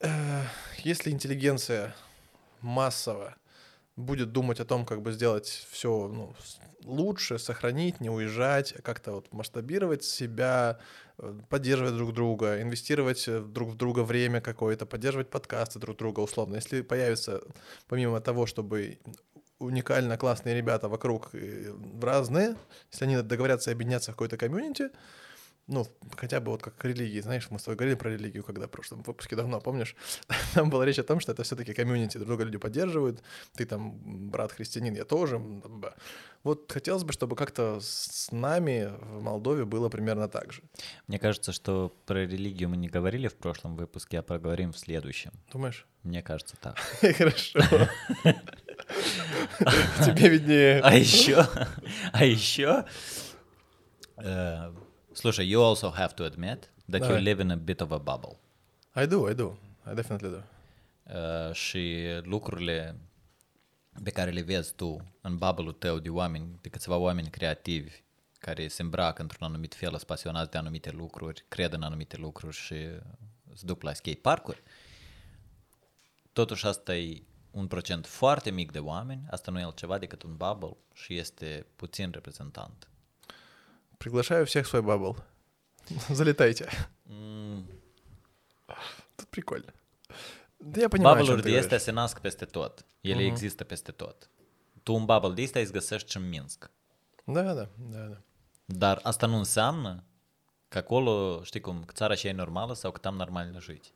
э, 0.00 0.42
если 0.78 1.10
интеллигенция 1.10 1.94
массово 2.60 3.36
будет 3.96 4.32
думать 4.32 4.60
о 4.60 4.64
том, 4.64 4.84
как 4.84 5.02
бы 5.02 5.12
сделать 5.12 5.66
все 5.70 6.08
ну, 6.08 6.34
лучше, 6.84 7.38
сохранить, 7.38 8.00
не 8.00 8.10
уезжать, 8.10 8.74
а 8.76 8.82
как-то 8.82 9.12
вот 9.12 9.32
масштабировать 9.32 10.04
себя, 10.04 10.78
э, 11.18 11.40
поддерживать 11.48 11.94
друг 11.94 12.12
друга, 12.12 12.60
инвестировать 12.60 13.26
э, 13.28 13.40
друг 13.40 13.70
в 13.70 13.76
друга 13.76 14.00
время 14.00 14.40
какое-то, 14.40 14.86
поддерживать 14.86 15.30
подкасты 15.30 15.78
друг 15.78 15.96
друга 15.96 16.20
условно. 16.20 16.56
Если 16.56 16.82
появится, 16.82 17.40
помимо 17.88 18.20
того, 18.20 18.46
чтобы 18.46 18.98
уникально 19.58 20.18
классные 20.18 20.56
ребята 20.56 20.88
вокруг 20.88 21.30
э, 21.32 21.72
разные, 22.02 22.56
если 22.90 23.04
они 23.04 23.22
договорятся 23.22 23.70
объединяться 23.70 24.12
в 24.12 24.14
какой-то 24.14 24.36
комьюнити, 24.36 24.90
ну, 25.66 25.86
хотя 26.16 26.40
бы 26.40 26.50
вот 26.50 26.62
как 26.62 26.84
религии, 26.84 27.20
знаешь, 27.20 27.50
мы 27.50 27.58
с 27.58 27.62
тобой 27.62 27.76
говорили 27.76 27.96
про 27.96 28.10
религию, 28.10 28.44
когда 28.44 28.66
в 28.66 28.70
прошлом 28.70 29.02
выпуске 29.02 29.36
давно, 29.36 29.60
помнишь? 29.60 29.96
Там 30.54 30.70
была 30.70 30.84
речь 30.84 30.98
о 30.98 31.02
том, 31.02 31.20
что 31.20 31.32
это 31.32 31.42
все-таки 31.42 31.72
комьюнити, 31.72 32.18
друг 32.18 32.28
друга 32.28 32.44
люди 32.44 32.58
поддерживают, 32.58 33.22
ты 33.54 33.64
там 33.64 34.30
брат 34.30 34.52
христианин, 34.52 34.94
я 34.94 35.04
тоже. 35.04 35.40
Вот 36.42 36.70
хотелось 36.70 37.04
бы, 37.04 37.12
чтобы 37.12 37.36
как-то 37.36 37.78
с 37.80 38.28
нами 38.30 38.92
в 39.00 39.22
Молдове 39.22 39.64
было 39.64 39.88
примерно 39.88 40.28
так 40.28 40.52
же. 40.52 40.62
Мне 41.06 41.18
кажется, 41.18 41.52
что 41.52 41.96
про 42.04 42.26
религию 42.26 42.68
мы 42.68 42.76
не 42.76 42.88
говорили 42.88 43.28
в 43.28 43.34
прошлом 43.34 43.76
выпуске, 43.76 44.18
а 44.18 44.22
поговорим 44.22 44.72
в 44.72 44.78
следующем. 44.78 45.32
Думаешь? 45.50 45.86
Мне 46.02 46.22
кажется 46.22 46.56
так. 46.60 46.76
Хорошо. 47.16 47.60
Тебе 50.04 50.28
виднее. 50.28 50.80
А 50.82 50.94
еще, 50.94 51.46
а 52.12 52.24
еще, 52.24 52.84
э, 54.18 54.72
слушай, 55.13 55.51
you 55.51 55.63
also 55.63 55.91
have 55.91 56.13
to 56.13 56.23
admit 56.23 56.71
that 56.89 56.99
you 56.99 57.07
Давай. 57.07 57.21
live 57.21 57.41
in 57.41 57.51
a 57.51 57.55
bit 57.55 57.81
of 57.81 57.91
a 57.91 57.97
bubble. 57.97 58.37
I 58.95 59.05
do, 59.05 59.29
I 59.29 59.33
do. 59.33 59.57
I 59.91 59.93
definitely 59.93 60.29
do. 60.29 60.41
Uh, 61.13 61.53
și 61.53 62.05
lucrurile 62.21 62.95
pe 64.03 64.09
care 64.09 64.31
le 64.31 64.41
vezi 64.41 64.73
tu 64.73 65.05
în 65.21 65.37
bubble-ul 65.37 65.71
tău 65.71 65.99
de 65.99 66.09
oameni, 66.09 66.59
de 66.61 66.69
câțiva 66.69 66.95
oameni 66.95 67.29
creativi 67.29 67.91
care 68.39 68.67
se 68.67 68.81
îmbracă 68.81 69.21
într-un 69.21 69.47
anumit 69.47 69.75
fel, 69.75 69.89
sunt 69.89 70.03
pasionați 70.03 70.51
de 70.51 70.57
anumite 70.57 70.91
lucruri, 70.91 71.45
cred 71.47 71.73
în 71.73 71.81
anumite 71.81 72.17
lucruri 72.17 72.55
și 72.55 72.75
se 73.53 73.65
duc 73.65 73.81
la 73.81 73.93
skate 73.93 74.19
parkuri. 74.21 74.63
Totuși 76.33 76.65
asta 76.65 76.95
e 76.95 77.23
un 77.51 77.67
procent 77.67 78.05
foarte 78.05 78.51
mic 78.51 78.71
de 78.71 78.79
oameni, 78.79 79.23
asta 79.29 79.51
nu 79.51 79.59
e 79.59 79.63
altceva 79.63 79.97
decât 79.97 80.23
un 80.23 80.35
bubble 80.35 80.77
și 80.93 81.17
este 81.17 81.65
puțin 81.75 82.11
reprezentant. 82.11 82.87
Приглашаю 84.03 84.45
всех 84.45 84.65
в 84.65 84.69
свой 84.69 84.81
бабл. 84.81 85.15
Залетайте. 86.09 86.69
Mm, 87.07 87.63
Тут 89.15 89.27
прикольно. 89.29 89.73
Да 90.59 90.81
я 90.81 90.89
понимаю, 90.89 91.15
о 91.15 91.23
чем 91.23 91.35
Bubble-uri 91.35 91.41
ты 91.41 91.51
de 91.51 91.57
astea 91.59 91.77
говоришь. 91.77 91.83
se 91.83 91.91
nasc 91.91 92.19
peste 92.19 92.45
tot. 92.45 92.85
Ele 93.01 93.21
Mhm. 93.23 93.31
există 93.31 93.63
peste 93.63 93.91
tot. 93.91 94.29
Tu 94.83 94.93
un 94.93 95.05
bubble 95.05 95.33
de 95.33 95.43
astea 95.43 95.61
îți 95.61 95.71
găsești 95.71 96.11
și 96.11 96.17
în 96.17 96.29
Minsk. 96.29 96.69
Да, 97.25 97.41
да, 97.41 97.53
да, 97.53 97.69
да. 97.89 98.21
Dar 98.65 98.99
asta 99.03 99.25
nu 99.27 99.37
înseamnă 99.37 100.03
că 100.67 100.77
acolo, 100.77 101.41
știi 101.43 101.59
cum, 101.59 101.83
că 101.83 101.93
țara 101.93 102.15
și 102.15 102.27
e 102.27 102.31
normală 102.31 102.73
sau 102.73 102.91
că 102.91 102.99
там 102.99 103.15
нормально 103.15 103.59
жить. 103.59 103.93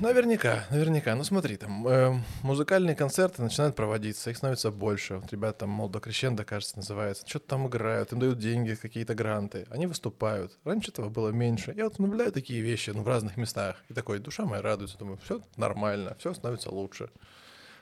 Наверняка, 0.00 0.66
наверняка. 0.70 1.14
Ну 1.14 1.24
смотри, 1.24 1.56
там 1.56 1.86
э, 1.88 2.20
музыкальные 2.42 2.94
концерты 2.94 3.42
начинают 3.42 3.74
проводиться, 3.74 4.30
их 4.30 4.36
становится 4.36 4.70
больше. 4.70 5.16
Вот 5.16 5.32
ребята 5.32 5.60
там 5.60 5.70
Молдо 5.70 6.00
Крещендо, 6.00 6.44
кажется, 6.44 6.76
называется. 6.76 7.26
Что-то 7.26 7.48
там 7.48 7.66
играют, 7.66 8.12
им 8.12 8.18
дают 8.18 8.38
деньги, 8.38 8.74
какие-то 8.74 9.14
гранты. 9.14 9.66
Они 9.70 9.86
выступают. 9.86 10.52
Раньше 10.64 10.90
этого 10.90 11.08
было 11.08 11.30
меньше. 11.30 11.72
Я 11.76 11.84
вот 11.84 11.98
наблюдаю 11.98 12.32
такие 12.32 12.60
вещи 12.60 12.90
ну, 12.90 13.02
в 13.02 13.08
разных 13.08 13.36
местах. 13.36 13.76
И 13.88 13.94
такой, 13.94 14.18
душа 14.18 14.44
моя 14.44 14.62
радуется. 14.62 14.98
Думаю, 14.98 15.18
все 15.24 15.40
нормально, 15.56 16.16
все 16.18 16.34
становится 16.34 16.70
лучше. 16.70 17.10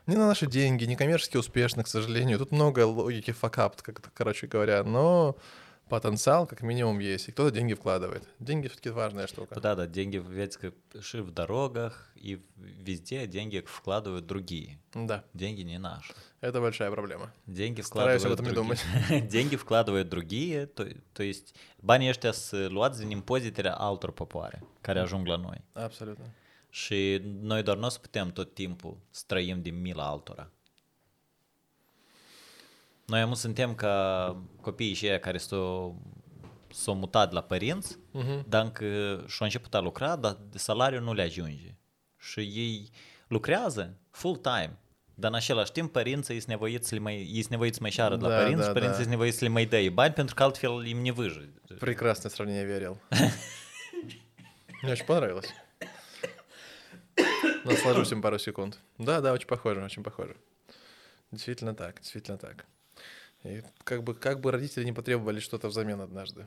Не 0.07 0.16
на 0.16 0.27
наши 0.27 0.47
деньги, 0.47 0.85
не 0.85 0.97
коммерчески 0.97 1.37
успешно, 1.37 1.83
к 1.83 1.89
сожалению. 1.89 2.39
Тут 2.39 2.53
много 2.53 2.87
логики 2.87 3.33
факап, 3.33 3.81
как 3.83 4.01
короче 4.12 4.47
говоря. 4.47 4.85
Но 4.85 5.37
потенциал 5.89 6.47
как 6.47 6.62
минимум 6.62 6.99
есть. 6.99 7.28
И 7.28 7.32
кто-то 7.32 7.51
деньги 7.51 7.74
вкладывает. 7.74 8.28
Деньги 8.39 8.68
все-таки 8.68 8.91
важная 8.91 9.26
штука. 9.26 9.61
Да, 9.61 9.74
да, 9.74 9.87
деньги 9.87 10.16
ведь 10.16 10.59
и 10.62 11.18
в 11.18 11.30
дорогах, 11.30 12.11
и 12.16 12.41
везде 12.57 13.26
деньги 13.26 13.62
вкладывают 13.66 14.26
другие. 14.26 14.78
Да, 14.95 15.24
Деньги 15.35 15.62
не 15.62 15.78
наши. 15.78 16.12
это 16.41 16.61
большая 16.61 16.91
проблема. 16.91 17.32
Деньги 17.47 17.80
Стараюсь 17.80 18.22
вкладывают 18.22 18.41
об 18.41 18.47
этом 18.47 18.68
не 18.68 18.76
другие. 18.76 19.28
Деньги 19.28 19.57
вкладывают 19.57 20.09
другие, 20.09 20.66
то, 20.66 20.87
то 21.12 21.22
есть 21.22 21.55
ăștia 21.89 22.32
sunt 22.32 22.70
luați 22.70 23.11
impozitele 23.11 23.70
altor 23.70 24.12
popoare 24.12 24.62
care 24.80 25.01
ajung 25.01 25.26
la 25.26 25.37
noi. 25.37 25.61
Абсолютно. 25.72 26.24
Și 26.70 27.20
noi 27.41 27.62
doar 27.62 27.76
nu 27.76 27.87
o 27.87 27.89
să 27.89 27.99
putem 27.99 28.32
tot 28.32 28.55
timpul 28.55 28.97
să 29.11 29.22
trăim 29.26 29.62
din 29.62 29.80
mila 29.80 30.07
altora. 30.09 30.51
Noi 33.06 33.20
am 33.22 33.34
suntem 33.34 33.76
ca 33.76 34.36
copiii 34.62 34.94
și 34.94 35.08
care 35.08 35.38
s-au, 35.38 36.02
s-au 36.74 36.96
mutat 36.96 37.32
la 37.32 37.42
părinți, 37.42 37.98
Мгм. 38.12 38.46
dar 38.50 38.64
încă 38.66 38.86
și-au 39.28 39.48
început 39.48 39.74
a 39.76 39.80
lucra, 39.80 40.16
dar 40.16 40.38
de 40.52 40.58
salariu 40.58 41.00
nu 41.00 41.14
le 41.14 41.22
ajunge. 41.22 41.76
Și 42.18 42.40
ei 42.40 42.90
lucrează 43.28 43.98
full-time, 44.12 44.78
dar 45.16 45.30
în 45.32 45.36
același 45.38 45.72
timp 45.72 45.92
părinții 45.92 46.36
sunt 46.36 46.46
nevoiți 46.50 46.88
să 46.88 46.96
le 46.96 47.02
mai, 47.02 47.16
ei 47.16 47.40
sunt 47.40 47.50
nevoiți 47.50 47.76
să 47.76 47.82
mai 47.82 47.92
șară 47.92 48.16
de 48.16 48.24
la 48.24 48.30
Da, 48.30 48.38
părinți 48.38 48.60
da, 48.62 48.66
și 48.68 48.72
părinții 48.72 48.96
da. 48.96 49.00
sunt 49.02 49.10
nevoiți 49.10 49.38
să 49.38 49.44
le 49.44 49.50
mai 49.50 49.66
dea 49.66 49.90
bani 49.92 50.14
pentru 50.14 50.36
că 50.36 50.44
altfel 50.44 50.86
им 50.86 51.02
не 51.02 51.12
выжить. 51.12 51.54
Прекрасное 51.80 52.30
сравнение, 52.32 52.66
верил. 52.66 52.98
Мне 54.82 54.92
очень 54.92 55.06
понравилось. 55.06 55.50
Наслажусь 57.66 58.12
им 58.12 58.22
пару 58.22 58.40
секунд. 58.40 58.80
Да, 58.98 59.22
да, 59.22 59.32
очень 59.34 59.48
похоже, 59.48 59.82
очень 59.84 60.04
похоже. 60.04 60.36
Действительно 61.32 61.74
так, 61.74 62.00
действительно 62.02 62.38
так. 62.38 62.66
И 63.45 63.63
как 63.85 64.03
бы, 64.03 64.15
как 64.15 64.41
бы 64.41 64.51
родители 64.51 64.85
не 64.85 64.93
потребовали 64.93 65.41
что-то 65.41 65.69
взамен 65.69 66.01
однажды. 66.01 66.47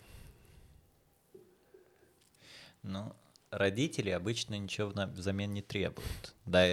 Ну, 2.84 3.16
родители 3.52 4.10
обычно 4.10 4.58
ничего 4.58 4.91
взамен 5.14 5.54
не 5.54 5.62
требуют. 5.62 6.36
Да, 6.45 6.64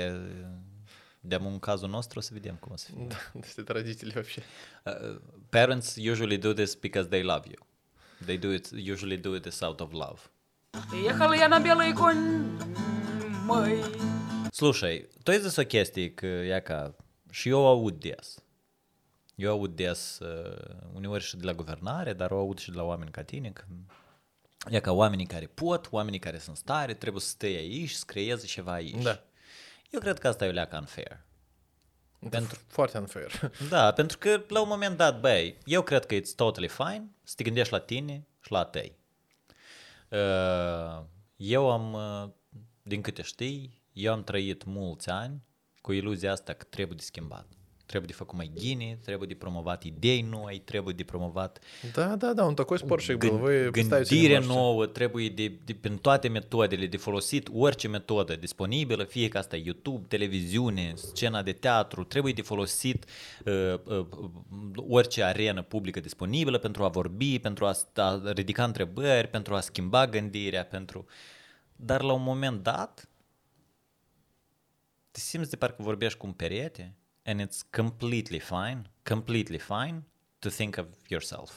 de 1.25 1.37
în 1.37 1.59
cazul 1.59 1.89
nostru 1.89 2.20
să 2.20 2.31
vedem 2.33 2.55
cum 2.55 2.72
o 2.72 2.77
să 2.77 2.91
fie. 2.91 3.09
Да, 3.09 3.16
то 3.33 3.39
есть 3.45 3.59
это 3.59 3.72
родители 3.72 4.12
вообще. 4.14 4.43
Uh, 4.85 5.18
parents 5.51 5.97
usually 5.97 6.39
do 6.39 6.53
this 6.53 6.75
because 6.75 7.09
they 7.09 7.22
love 7.22 7.47
you. 7.47 7.59
They 8.27 8.39
do 8.39 8.53
it 8.53 8.70
usually 8.72 9.20
do 9.20 9.35
it 9.35 9.43
this 9.43 9.62
out 9.62 9.81
of 9.81 9.93
love. 9.93 10.18
Ехал 11.05 11.33
я 11.33 11.49
на 11.49 11.61
белый 11.61 11.93
конь, 11.95 12.59
мой. 13.47 13.83
Слушай, 14.53 15.09
tu 15.25 15.31
ai 15.31 15.39
zis 15.39 15.57
o 15.57 15.64
chestie 15.64 16.14
că 16.14 16.27
ea 16.27 16.61
ca 16.61 16.95
și 17.31 17.49
eu 17.49 17.61
o 17.61 17.66
aud 17.66 18.01
des. 18.01 18.43
Eu 19.35 19.51
aud 19.51 19.76
des, 19.76 20.18
uh, 20.18 20.74
uneori 20.93 21.22
și 21.22 21.37
de 21.37 21.45
la 21.45 21.53
guvernare, 21.53 22.12
dar 22.12 22.30
o 22.30 22.39
aud 22.39 22.59
și 22.59 22.70
de 22.70 22.76
la 22.76 22.82
oameni 22.82 23.11
ca 23.11 23.22
tine, 23.22 23.51
că 23.51 23.64
e 24.70 24.80
ca 24.80 24.93
oamenii 24.93 25.26
care 25.26 25.47
pot, 25.47 25.89
oamenii 25.91 26.18
care 26.18 26.39
sunt 26.39 26.57
stare, 26.57 26.95
trebuie 26.95 27.22
să 27.22 27.28
stea 27.28 27.49
aici, 27.49 27.91
să 27.91 28.05
creeze 28.07 28.47
ceva 28.47 28.72
aici. 28.72 29.03
Da. 29.03 29.22
Eu 29.91 30.01
cred 30.01 30.18
că 30.18 30.28
asta 30.28 30.45
e 30.45 30.49
o 30.49 30.53
leacă 30.53 30.76
unfair. 30.76 31.20
Pentru... 32.30 32.59
Foarte 32.66 32.99
unfair. 32.99 33.51
Da, 33.68 33.93
pentru 33.93 34.18
că 34.18 34.45
la 34.49 34.61
un 34.61 34.68
moment 34.68 34.97
dat, 34.97 35.20
băi, 35.20 35.59
eu 35.64 35.82
cred 35.82 36.07
că 36.07 36.14
it's 36.14 36.35
totally 36.37 36.68
fine 36.68 37.11
să 37.22 37.35
te 37.37 37.43
gândești 37.43 37.72
la 37.72 37.78
tine 37.78 38.26
și 38.41 38.53
la 38.53 38.64
tăi. 38.64 38.97
Uh, 40.09 41.05
eu 41.37 41.70
am, 41.70 41.93
uh, 41.93 42.30
din 42.82 43.01
câte 43.01 43.22
știi, 43.22 43.82
eu 43.93 44.12
am 44.12 44.24
trăit 44.24 44.64
mulți 44.64 45.11
ani 45.11 45.43
cu 45.80 45.93
iluzia 45.93 46.32
asta 46.32 46.53
că 46.53 46.64
trebuie 46.64 46.97
de 46.97 47.03
schimbat. 47.03 47.47
Trebuie 47.89 48.09
de 48.09 48.17
făcut 48.17 48.38
mai 48.38 48.51
gine, 48.57 48.97
trebuie 49.03 49.28
de 49.28 49.34
promovat 49.34 49.84
idei 49.84 50.22
noi, 50.22 50.61
trebuie 50.65 50.93
de 50.93 51.03
promovat 51.03 51.59
Да, 51.93 52.15
да, 52.15 52.34
да, 52.34 52.45
он 52.45 52.55
такой 52.55 52.78
спорщик 52.78 53.17
был. 53.17 53.38
Вы 53.38 53.72
представить 53.72 54.07
себе 54.07 54.20
не 54.20 54.28
gândire 54.28 54.39
можете. 54.39 54.53
nouă, 54.53 54.86
trebuie 54.86 55.30
de, 55.30 55.47
de, 55.65 55.74
prin 55.74 55.97
toate 55.97 56.28
metodele, 56.28 56.88
de 56.88 56.97
folosit 56.97 57.47
orice 57.53 57.88
metodă 57.88 58.36
disponibilă, 58.36 59.03
fie 59.03 59.28
că 59.28 59.38
asta 59.38 59.55
e 59.55 59.61
YouTube, 59.65 60.05
televiziune, 60.07 60.93
scena 60.95 61.41
de 61.41 61.51
teatru, 61.51 62.03
trebuie 62.03 62.34
de 62.34 62.41
folosit 62.41 63.05
uh, 63.45 63.80
uh, 63.84 64.07
orice 64.76 65.24
arenă 65.24 65.61
publică 65.61 65.99
disponibilă 65.99 66.57
pentru 66.57 66.84
a 66.84 66.88
vorbi, 66.88 67.39
pentru 67.39 67.65
a, 67.65 67.74
a 67.95 68.22
ridica 68.26 68.63
întrebări, 68.63 69.28
pentru 69.28 69.55
a 69.55 69.59
schimba 69.59 70.07
gândirea, 70.07 70.65
pentru... 70.65 71.05
Dar 71.76 72.01
la 72.01 72.13
un 72.13 72.24
moment 72.24 72.63
dat, 72.63 73.09
te 75.11 75.20
simți 75.20 75.49
de 75.49 75.55
parcă 75.55 75.82
vorbești 75.82 76.17
cu 76.17 76.26
un 76.26 76.34
perete 76.34 76.93
and 77.25 77.41
it's 77.41 77.62
completely 77.70 78.39
fine, 78.39 78.83
completely 79.03 79.59
fine 79.59 80.03
to 80.39 80.49
think 80.49 80.77
of 80.77 80.87
yourself. 81.09 81.57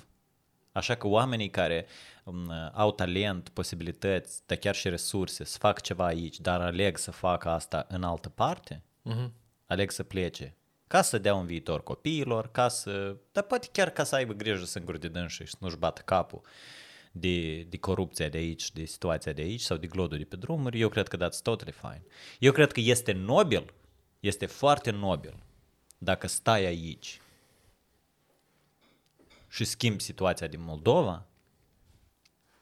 Așa 0.72 0.95
că 0.95 1.07
oamenii 1.07 1.49
care 1.49 1.86
um, 2.24 2.51
au 2.74 2.91
talent, 2.91 3.49
posibilități, 3.49 4.41
dar 4.45 4.57
chiar 4.57 4.76
și 4.76 4.89
resurse 4.89 5.43
să 5.43 5.57
fac 5.57 5.82
ceva 5.82 6.05
aici, 6.05 6.39
dar 6.39 6.61
aleg 6.61 6.97
să 6.97 7.11
facă 7.11 7.49
asta 7.49 7.86
în 7.89 8.03
altă 8.03 8.30
parte, 8.30 8.84
uh-huh. 9.09 9.32
aleg 9.65 9.91
să 9.91 10.03
plece 10.03 10.57
ca 10.88 11.01
să 11.01 11.18
dea 11.18 11.36
un 11.36 11.45
viitor 11.45 11.84
copiilor, 11.84 12.51
ca 12.51 12.68
să, 12.68 13.15
dar 13.32 13.43
poate 13.43 13.68
chiar 13.72 13.89
ca 13.89 14.03
să 14.03 14.15
aibă 14.15 14.34
grijă 14.34 14.65
să 14.65 14.80
de 14.80 15.07
dânsi 15.07 15.36
și 15.36 15.47
să 15.47 15.57
nu-și 15.59 15.78
bată 15.78 16.01
capul 16.05 16.41
de, 17.11 17.61
de 17.61 17.78
corupția 17.78 18.30
de 18.30 18.38
aici, 18.38 18.72
de 18.72 18.86
situația 18.86 19.34
de 19.34 19.41
aici 19.41 19.61
sau 19.61 19.78
de 19.78 19.88
glodul 19.88 20.18
de 20.18 20.24
pe 20.24 20.36
drumuri, 20.36 20.80
eu 20.80 20.89
cred 20.89 21.07
că 21.07 21.18
that's 21.18 21.41
totally 21.41 21.76
fine. 21.82 22.03
Eu 22.39 22.51
cred 22.51 22.72
că 22.72 22.80
este 22.80 23.11
nobil, 23.11 23.74
este 24.20 24.45
foarte 24.45 24.91
nobil 24.91 25.36
dacă 25.97 26.27
stai 26.27 26.65
aici 26.65 27.21
și 29.47 29.65
schimbi 29.65 30.03
situația 30.03 30.47
din 30.47 30.61
Moldova, 30.61 31.25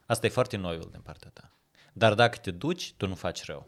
asta 0.06 0.26
e 0.26 0.30
foarte 0.30 0.58
nobil 0.58 0.88
din 0.92 1.02
partea 1.02 1.30
ta. 1.34 1.52
Dar 1.94 2.14
dacă 2.14 2.38
te 2.38 2.52
duci, 2.52 2.94
tu 2.98 3.08
nu 3.08 3.16
faci 3.16 3.44
rău. 3.46 3.68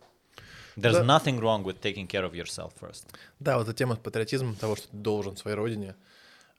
There's 0.79 0.91
Da. 0.91 1.01
nothing 1.01 1.39
wrong 1.39 1.65
with 1.65 1.79
taking 1.79 2.07
care 2.07 2.25
of 2.25 2.33
yourself 2.33 2.73
first. 2.79 3.03
Да, 3.37 3.57
вот 3.57 3.67
эта 3.67 3.73
тема 3.73 3.95
патриотизма, 3.95 4.53
того, 4.53 4.75
что 4.75 4.87
ты 4.87 4.95
должен 5.01 5.35
своей 5.35 5.55
родине, 5.57 5.95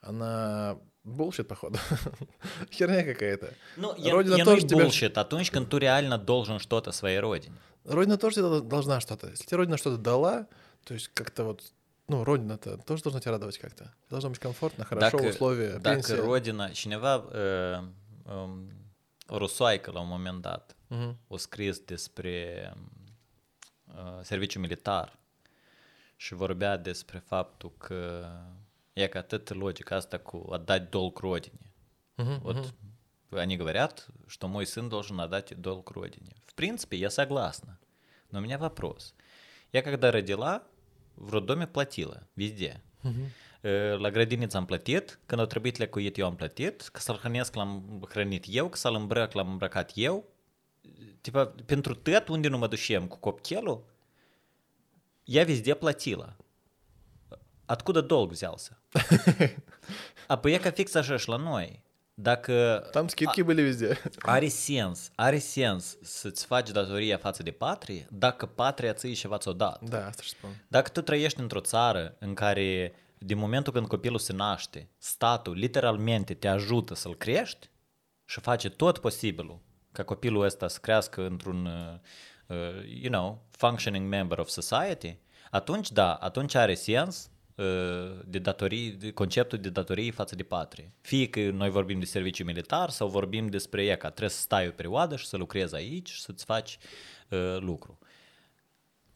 она 0.01 0.77
bullshit, 1.05 1.45
походу. 1.45 1.77
Херня 2.71 3.03
какая-то. 3.03 3.53
Ну, 3.77 3.95
я, 3.97 4.11
Родина 4.13 4.35
я 4.35 4.43
тоже 4.45 4.65
тебя- 4.67 4.85
bullshit, 4.85 5.13
atunci 5.17 5.49
când 5.51 5.67
tu 5.69 5.77
реально 5.77 6.17
должен 6.17 6.59
что-то 6.59 6.91
своей 6.91 7.19
родине. 7.19 7.55
Родина 7.85 8.17
тоже 8.17 8.35
тебе 8.35 8.59
должна 8.61 8.99
что-то. 8.99 9.27
Если 9.29 9.45
тебе 9.45 9.57
Родина 9.57 9.77
что-то 9.77 9.97
дала, 9.97 10.47
то 10.83 10.93
есть 10.93 11.07
как-то 11.13 11.43
вот, 11.45 11.71
ну, 12.09 12.23
Родина-то 12.23 12.77
тоже 12.77 13.03
должна 13.03 13.19
тебя 13.21 13.31
радовать 13.31 13.57
как-то. 13.57 13.93
Должно 14.09 14.29
быть 14.29 14.39
комфортно, 14.39 14.83
хорошо, 14.85 15.17
Dacă, 15.17 15.29
условия, 15.29 15.77
dacă 15.79 15.95
пенсия. 15.95 16.21
rodina, 16.21 16.71
cineva, 16.71 17.23
uh, 17.31 17.83
um, 18.33 18.69
o 19.27 19.37
rusoaică 19.37 19.91
la 19.91 19.99
un 19.99 20.07
moment 20.07 20.41
dat, 20.41 20.75
Мгм. 20.87 21.17
o 21.27 21.37
scris 21.37 21.79
despre 21.79 22.73
uh, 23.87 24.19
serviciu 24.23 24.59
militar 24.59 25.17
și 26.15 26.33
vorbea 26.33 26.77
despre 26.77 27.19
faptul 27.25 27.71
că 27.77 28.27
e 28.93 29.07
că 29.07 29.17
atât 29.17 29.53
logica 29.53 29.95
asta 29.95 30.17
cu 30.17 30.47
a 30.51 30.57
dat 30.57 30.89
dolg 30.89 31.17
родине. 31.19 31.71
Мгм, 32.15 32.39
Вот 32.41 32.73
они 33.31 33.57
говорят, 33.57 34.07
что 34.27 34.47
мой 34.47 34.65
сын 34.65 34.89
должен 34.89 35.19
отдать 35.19 35.53
долг 35.61 35.91
родине. 35.91 36.33
В 36.45 36.53
принципе, 36.55 36.95
я 36.97 37.09
согласна. 37.09 37.77
Но 38.31 38.39
у 38.39 38.41
меня 38.41 38.57
вопрос. 38.57 39.13
Я 39.71 39.81
когда 39.83 40.11
родила, 40.11 40.63
в 41.19 41.33
роддоме 41.33 41.67
платила 41.67 42.27
везде. 42.35 42.81
Э, 43.61 43.97
La 43.97 44.09
grădiniță 44.09 44.57
am 44.57 44.65
plătit, 44.65 45.19
când 45.25 45.41
au 45.41 45.47
trebuit 45.47 45.77
lecuit 45.77 46.17
eu 46.17 46.25
am 46.25 46.35
plătit, 46.35 46.81
că 46.81 46.99
să-l 46.99 47.17
hrănesc 47.17 47.55
l-am 47.55 48.01
hrănit 48.09 48.45
eu, 48.47 48.69
că 48.69 48.77
să-l 48.77 48.95
îmbrăc 48.95 49.31
l-am 49.33 49.49
îmbrăcat 49.49 49.91
eu. 49.95 50.25
Типа, 51.21 51.53
pentru 51.65 51.95
tot 51.95 52.27
unde 52.27 52.47
nu 52.47 52.57
mă 52.57 52.67
dușem 52.67 53.07
cu 53.07 53.17
copchelul, 53.17 53.83
я 55.25 55.43
везде 55.43 55.75
платила. 55.75 56.35
Откуда 57.67 58.01
долг 58.01 58.31
взялся? 58.31 58.77
E 60.43 60.57
ca 60.57 60.71
fix 60.71 60.95
așa 60.95 61.17
și 61.17 61.27
la 61.27 61.35
noi. 61.35 61.83
Dacă 62.18 62.84
Там 62.92 63.06
скидки 63.08 63.42
были 63.42 63.62
везде. 63.62 63.98
are 64.20 64.48
sens, 64.48 65.10
are 65.14 65.38
sens 65.38 65.96
să-ți 66.02 66.46
faci 66.46 66.70
datoria 66.70 67.16
față 67.16 67.42
de 67.42 67.50
patrie, 67.50 68.06
dacă 68.10 68.46
patria 68.46 68.92
ți 68.92 69.12
ceva 69.12 69.38
ți-o 69.38 69.52
dat. 69.52 69.82
Да, 69.88 70.06
asta 70.06 70.22
și 70.22 70.28
spun. 70.28 70.64
Dacă 70.68 70.88
tu 70.88 71.00
trăiești 71.00 71.40
într-o 71.40 71.60
țară 71.60 72.16
în 72.18 72.34
care, 72.34 72.94
din 73.18 73.38
momentul 73.38 73.72
când 73.72 73.86
copilul 73.86 74.18
se 74.18 74.32
naște, 74.32 74.88
statul 74.98 75.54
literalmente 75.54 76.34
te 76.34 76.48
ajută 76.48 76.94
să-l 76.94 77.16
crești 77.16 77.70
și 78.24 78.40
face 78.40 78.68
tot 78.68 78.98
posibilul 78.98 79.60
ca 79.92 80.02
copilul 80.02 80.44
ăsta 80.44 80.68
să 80.68 80.78
crească 80.80 81.26
într-un, 81.26 81.66
uh, 81.66 82.56
uh, 82.56 82.84
you 83.02 83.12
know, 83.12 83.46
functioning 83.50 84.08
member 84.08 84.38
of 84.38 84.48
society, 84.48 85.18
atunci 85.50 85.92
da, 85.92 86.14
atunci 86.14 86.54
are 86.54 86.74
sens 86.74 87.24
uh, 87.24 87.30
de 88.24 88.38
datorii, 88.38 88.90
de 88.90 89.12
conceptul 89.12 89.58
de 89.58 89.68
datorii 89.68 90.10
față 90.10 90.34
de 90.34 90.42
patrie. 90.42 90.92
Fie 91.00 91.28
că 91.28 91.40
noi 91.40 91.70
vorbim 91.70 91.98
de 91.98 92.04
serviciu 92.04 92.44
militar 92.44 92.90
sau 92.90 93.08
vorbim 93.08 93.46
despre 93.46 93.84
ea, 93.84 93.96
că 93.96 94.08
trebuie 94.08 94.28
să 94.28 94.40
stai 94.40 94.68
o 94.68 94.70
perioadă 94.70 95.16
și 95.16 95.26
să 95.26 95.36
lucrezi 95.36 95.74
aici 95.74 96.10
și 96.10 96.20
să-ți 96.20 96.44
faci 96.44 96.78
uh, 97.28 97.56
lucru. 97.60 97.98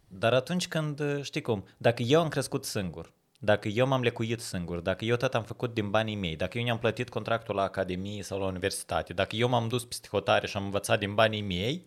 Dar 0.09 0.33
atunci 0.33 0.69
când, 0.69 1.01
uh, 1.01 1.23
știi 1.23 1.41
cum, 1.41 1.65
dacă 1.77 2.03
eu 2.03 2.21
am 2.21 2.29
crescut 2.29 2.65
singur, 2.65 3.13
dacă 3.39 3.69
eu 3.69 3.87
m-am 3.87 4.03
lecuit 4.03 4.41
singur, 4.41 4.81
dacă 4.81 5.05
eu 5.05 5.17
tot 5.17 5.35
am 5.35 5.45
făcut 5.45 5.75
din 5.75 5.91
banii 5.91 6.17
mei, 6.17 6.37
dacă 6.37 6.59
eu 6.59 6.65
mi-am 6.65 6.79
plătit 6.79 7.09
contractul 7.09 7.55
la 7.55 7.63
academie 7.63 8.23
sau 8.23 8.39
la 8.39 8.47
universitate, 8.47 9.13
dacă 9.13 9.37
eu 9.37 9.49
m-am 9.49 9.69
dus 9.69 9.85
peste 9.85 10.09
hotare 10.11 10.47
și 10.47 10.57
am 10.57 10.65
învățat 10.65 10.99
din 10.99 11.15
banii 11.15 11.43
mei, 11.43 11.87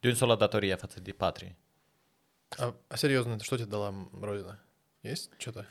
de 0.00 0.08
unde 0.08 0.18
s-o 0.18 0.26
la 0.26 0.36
datoria 0.36 0.76
față 0.76 1.00
de 1.00 1.12
patrie? 1.12 1.56
А, 2.58 2.74
а 2.88 2.96
серьезно, 2.96 3.38
что 3.38 3.56
тебе 3.56 3.70
дала 3.70 3.88
м, 3.88 4.10
Родина? 4.20 4.58
Есть 5.01 5.29
что-то? 5.37 5.65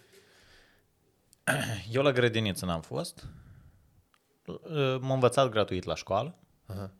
Eu 1.90 2.02
la 2.02 2.12
grădiniță 2.12 2.64
n-am 2.64 2.80
fost, 2.80 3.26
Uh, 4.46 4.98
m-am 5.00 5.10
învățat 5.10 5.48
gratuit 5.48 5.84
la 5.84 5.94
școală, 5.94 6.34
Ага. 6.66 6.90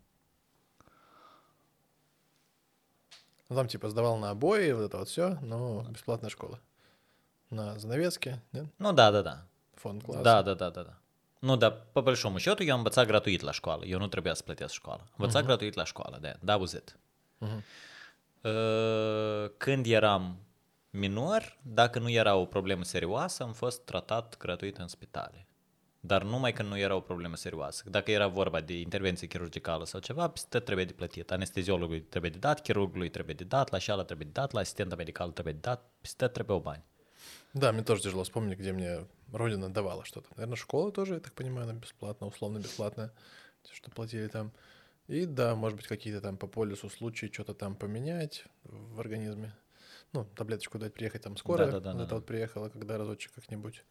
Ну, 3.49 3.57
там 3.57 3.69
типа 3.69 3.89
сдавал 3.89 4.17
на 4.19 4.31
обои, 4.31 4.73
вот 4.73 4.83
это 4.83 4.99
вот 4.99 5.09
все, 5.09 5.39
но 5.43 5.87
бесплатная 5.91 6.31
школа. 6.31 6.61
На 7.51 7.79
занавеске, 7.79 8.43
нет? 8.53 8.67
nu, 8.79 8.93
da, 8.93 9.11
da, 9.13 9.23
da, 9.23 9.47
Фонд 9.75 10.03
класса. 10.03 10.23
da, 10.23 10.43
da, 10.43 10.55
da, 10.55 10.71
da, 10.71 10.83
da. 10.83 10.99
Nu, 11.41 11.57
dar 11.57 11.73
pe 11.93 12.01
большому 12.01 12.39
счету 12.39 12.63
eu 12.65 12.73
am 12.73 12.79
învățat 12.79 13.07
gratuit 13.07 13.41
la 13.41 13.51
școală. 13.51 13.85
Eu 13.85 13.99
nu 13.99 14.07
trebuia 14.07 14.35
să 14.35 14.43
plătesc 14.43 14.73
școală. 14.73 15.01
Am 15.01 15.15
învățat 15.17 15.43
uh-huh. 15.43 15.47
gratuit 15.47 15.75
la 15.75 15.85
școală, 15.85 16.19
de 16.21 16.37
that 16.45 16.61
was 16.61 16.73
it. 16.73 16.99
Мгм. 17.39 17.63
Uh, 18.43 19.51
Când 19.57 19.87
eram 19.87 20.39
minor, 20.96 21.58
dacă 21.62 22.00
nu 22.00 22.10
era 22.10 22.36
o 22.36 22.46
problemă 22.46 22.84
serioasă, 22.84 23.44
am 23.44 23.54
fost 23.54 23.86
tratat 23.86 24.38
gratuit 24.38 24.78
în 24.78 24.88
spitale. 24.88 25.48
Dar 26.00 26.24
numai 26.24 26.54
când 26.54 26.70
nu 26.70 26.78
era 26.78 26.96
o 26.96 27.00
problemă 27.00 27.36
serioasă. 27.36 27.90
Dacă 27.90 28.12
era 28.12 28.28
vorba 28.28 28.62
de 28.62 28.80
intervenție 28.80 29.28
chirurgicală 29.28 29.86
sau 29.86 30.00
ceva, 30.00 30.28
peste 30.30 30.60
trebuie 30.60 30.86
de 30.86 30.94
plătit. 30.94 31.32
Anesteziologului 31.32 32.02
trebuie 32.02 32.32
de 32.32 32.38
dat, 32.38 32.62
chirurgului 32.62 33.10
trebuie 33.10 33.36
de 33.36 33.44
dat, 33.44 33.72
la 33.72 33.78
șeală 33.78 34.04
trebuie 34.04 34.28
de 34.32 34.40
dat, 34.40 34.52
la 34.52 34.60
asistenta 34.60 34.96
medicală 34.96 35.32
trebuie 35.32 35.54
de 35.54 35.60
dat, 35.60 35.92
peste 36.02 36.28
trebuie 36.28 36.60
bani. 36.60 36.84
Да, 37.54 37.72
мне 37.72 37.84
тоже 37.84 38.02
тяжело 38.02 38.24
вспомнить, 38.24 38.58
где 38.58 38.72
мне 38.72 39.06
Родина 39.32 39.70
давала 39.70 40.06
что-то. 40.06 40.30
Наверное, 40.36 40.56
школа 40.56 40.92
тоже, 40.92 41.16
я 41.16 41.20
так 41.20 41.34
понимаю, 41.34 41.68
она 41.68 41.74
бесплатная, 41.74 42.30
условно 42.30 42.60
бесплатная, 42.60 43.12
что 43.72 43.92
платили 43.92 44.28
там. 44.28 44.52
И 45.08 45.26
да, 45.26 45.56
может 45.56 45.78
быть, 45.78 45.88
какие-то 45.88 46.22
там 46.22 46.38
по 46.38 46.48
полюсу 46.48 46.90
случаи 46.90 47.30
что-то 47.32 47.54
там 47.54 47.76
поменять 47.76 48.46
в 48.64 49.00
организме. 49.00 49.54
Ну, 50.13 50.25
таблеточку 50.35 50.79
дать, 50.79 50.95
приехать 50.95 51.23
там 51.23 51.37
скоро. 51.37 51.65
Да-да-да, 51.65 51.91
вот 51.91 51.99
да. 51.99 52.05
это 52.05 52.15
вот 52.15 52.27
приехала, 52.27 52.69
когда 52.69 52.97
разочек 52.97 53.33
как-нибудь. 53.35 53.85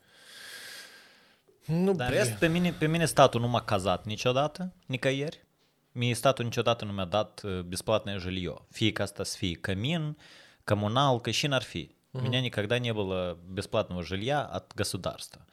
Ну, 1.68 1.94
Dar 1.94 2.10
блин. 2.10 2.22
rest, 2.22 2.40
pe 2.40 2.48
mine, 2.48 2.72
pe 2.72 2.88
mine 2.88 3.06
statul 3.06 3.42
nu 3.42 3.48
m-a 3.48 3.62
cazat 3.62 4.06
niciodată, 4.06 4.74
nicăieri. 4.86 5.44
Mie 5.92 6.14
statul 6.14 6.46
niciodată 6.46 6.86
nu 6.86 6.92
mi-a 6.92 7.06
dat 7.06 7.42
uh, 7.44 7.60
бесплатное 7.60 8.18
жилье. 8.18 8.54
Fie 8.72 8.92
că 8.92 9.02
asta 9.02 9.24
să 9.24 9.38
fie 9.38 9.54
cămin, 9.56 10.18
коммуналка, 10.64 11.32
și 11.32 11.48
n-ar 11.48 11.62
fi. 11.62 11.96
У 12.16 12.22
меня 12.22 12.40
никогда 12.40 12.80
не 12.80 12.94
было 12.94 13.38
бесплатного 13.58 14.02
жилья 14.02 14.46
от 14.46 14.74
государства. 14.76 15.46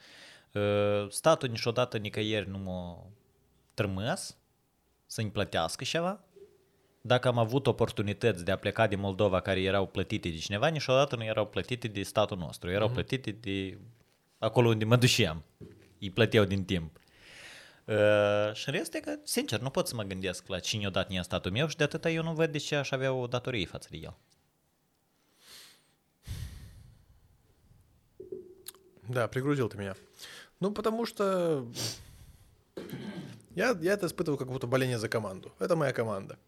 Uh, 0.53 1.07
Statul 1.09 1.49
niciodată 1.49 1.97
nicăieri 1.97 2.49
nu 2.49 2.57
m-a 2.57 3.05
trămăs 3.73 4.37
să-mi 5.05 5.31
plătească 5.31 5.83
ceva. 5.83 6.23
Dacă 7.02 7.28
am 7.28 7.38
avut 7.38 7.66
oportunități 7.66 8.44
de 8.44 8.50
a 8.50 8.56
pleca 8.56 8.86
din 8.86 9.00
Moldova 9.00 9.40
care 9.40 9.62
erau 9.62 9.86
plătite 9.86 10.28
de 10.28 10.36
cineva, 10.36 10.66
niciodată 10.66 11.16
nu 11.16 11.24
erau 11.24 11.46
plătite 11.46 11.88
de 11.88 12.02
statul 12.02 12.38
nostru. 12.38 12.70
Erau 12.70 12.88
plătite 12.88 13.30
de 13.30 13.78
acolo 14.38 14.68
unde 14.68 14.84
mă 14.84 14.96
dușeam. 14.96 15.42
Îi 16.00 16.10
plăteau 16.10 16.44
din 16.44 16.64
timp. 16.64 16.98
Uh, 17.84 18.54
și 18.54 18.68
în 18.68 18.74
rest 18.74 18.94
e 18.94 19.00
că, 19.00 19.18
sincer, 19.24 19.60
nu 19.60 19.70
pot 19.70 19.86
să 19.86 19.94
mă 19.94 20.02
gândesc 20.02 20.46
la 20.46 20.58
cine 20.58 20.86
o 20.86 20.90
dat 20.90 21.08
mie 21.08 21.22
statul 21.22 21.50
meu 21.50 21.68
și 21.68 21.76
de 21.76 21.84
atâta 21.84 22.10
eu 22.10 22.22
nu 22.22 22.32
văd 22.32 22.52
de 22.52 22.58
ce 22.58 22.76
aș 22.76 22.90
avea 22.90 23.12
o 23.12 23.26
datorie 23.26 23.66
față 23.66 23.88
de 23.90 23.96
el. 23.96 24.16
Да, 29.08 29.26
пригрузил 29.26 29.70
ты 29.70 29.78
меня. 29.78 29.94
Ну, 30.60 30.70
потому 30.70 31.06
что 31.06 31.66
я, 33.54 33.76
я 33.80 33.92
это 33.94 34.06
испытываю 34.06 34.38
как 34.38 34.48
будто 34.48 34.66
боление 34.66 34.98
за 34.98 35.08
команду. 35.08 35.50
Это 35.58 35.76
моя 35.76 35.92
команда. 35.92 36.38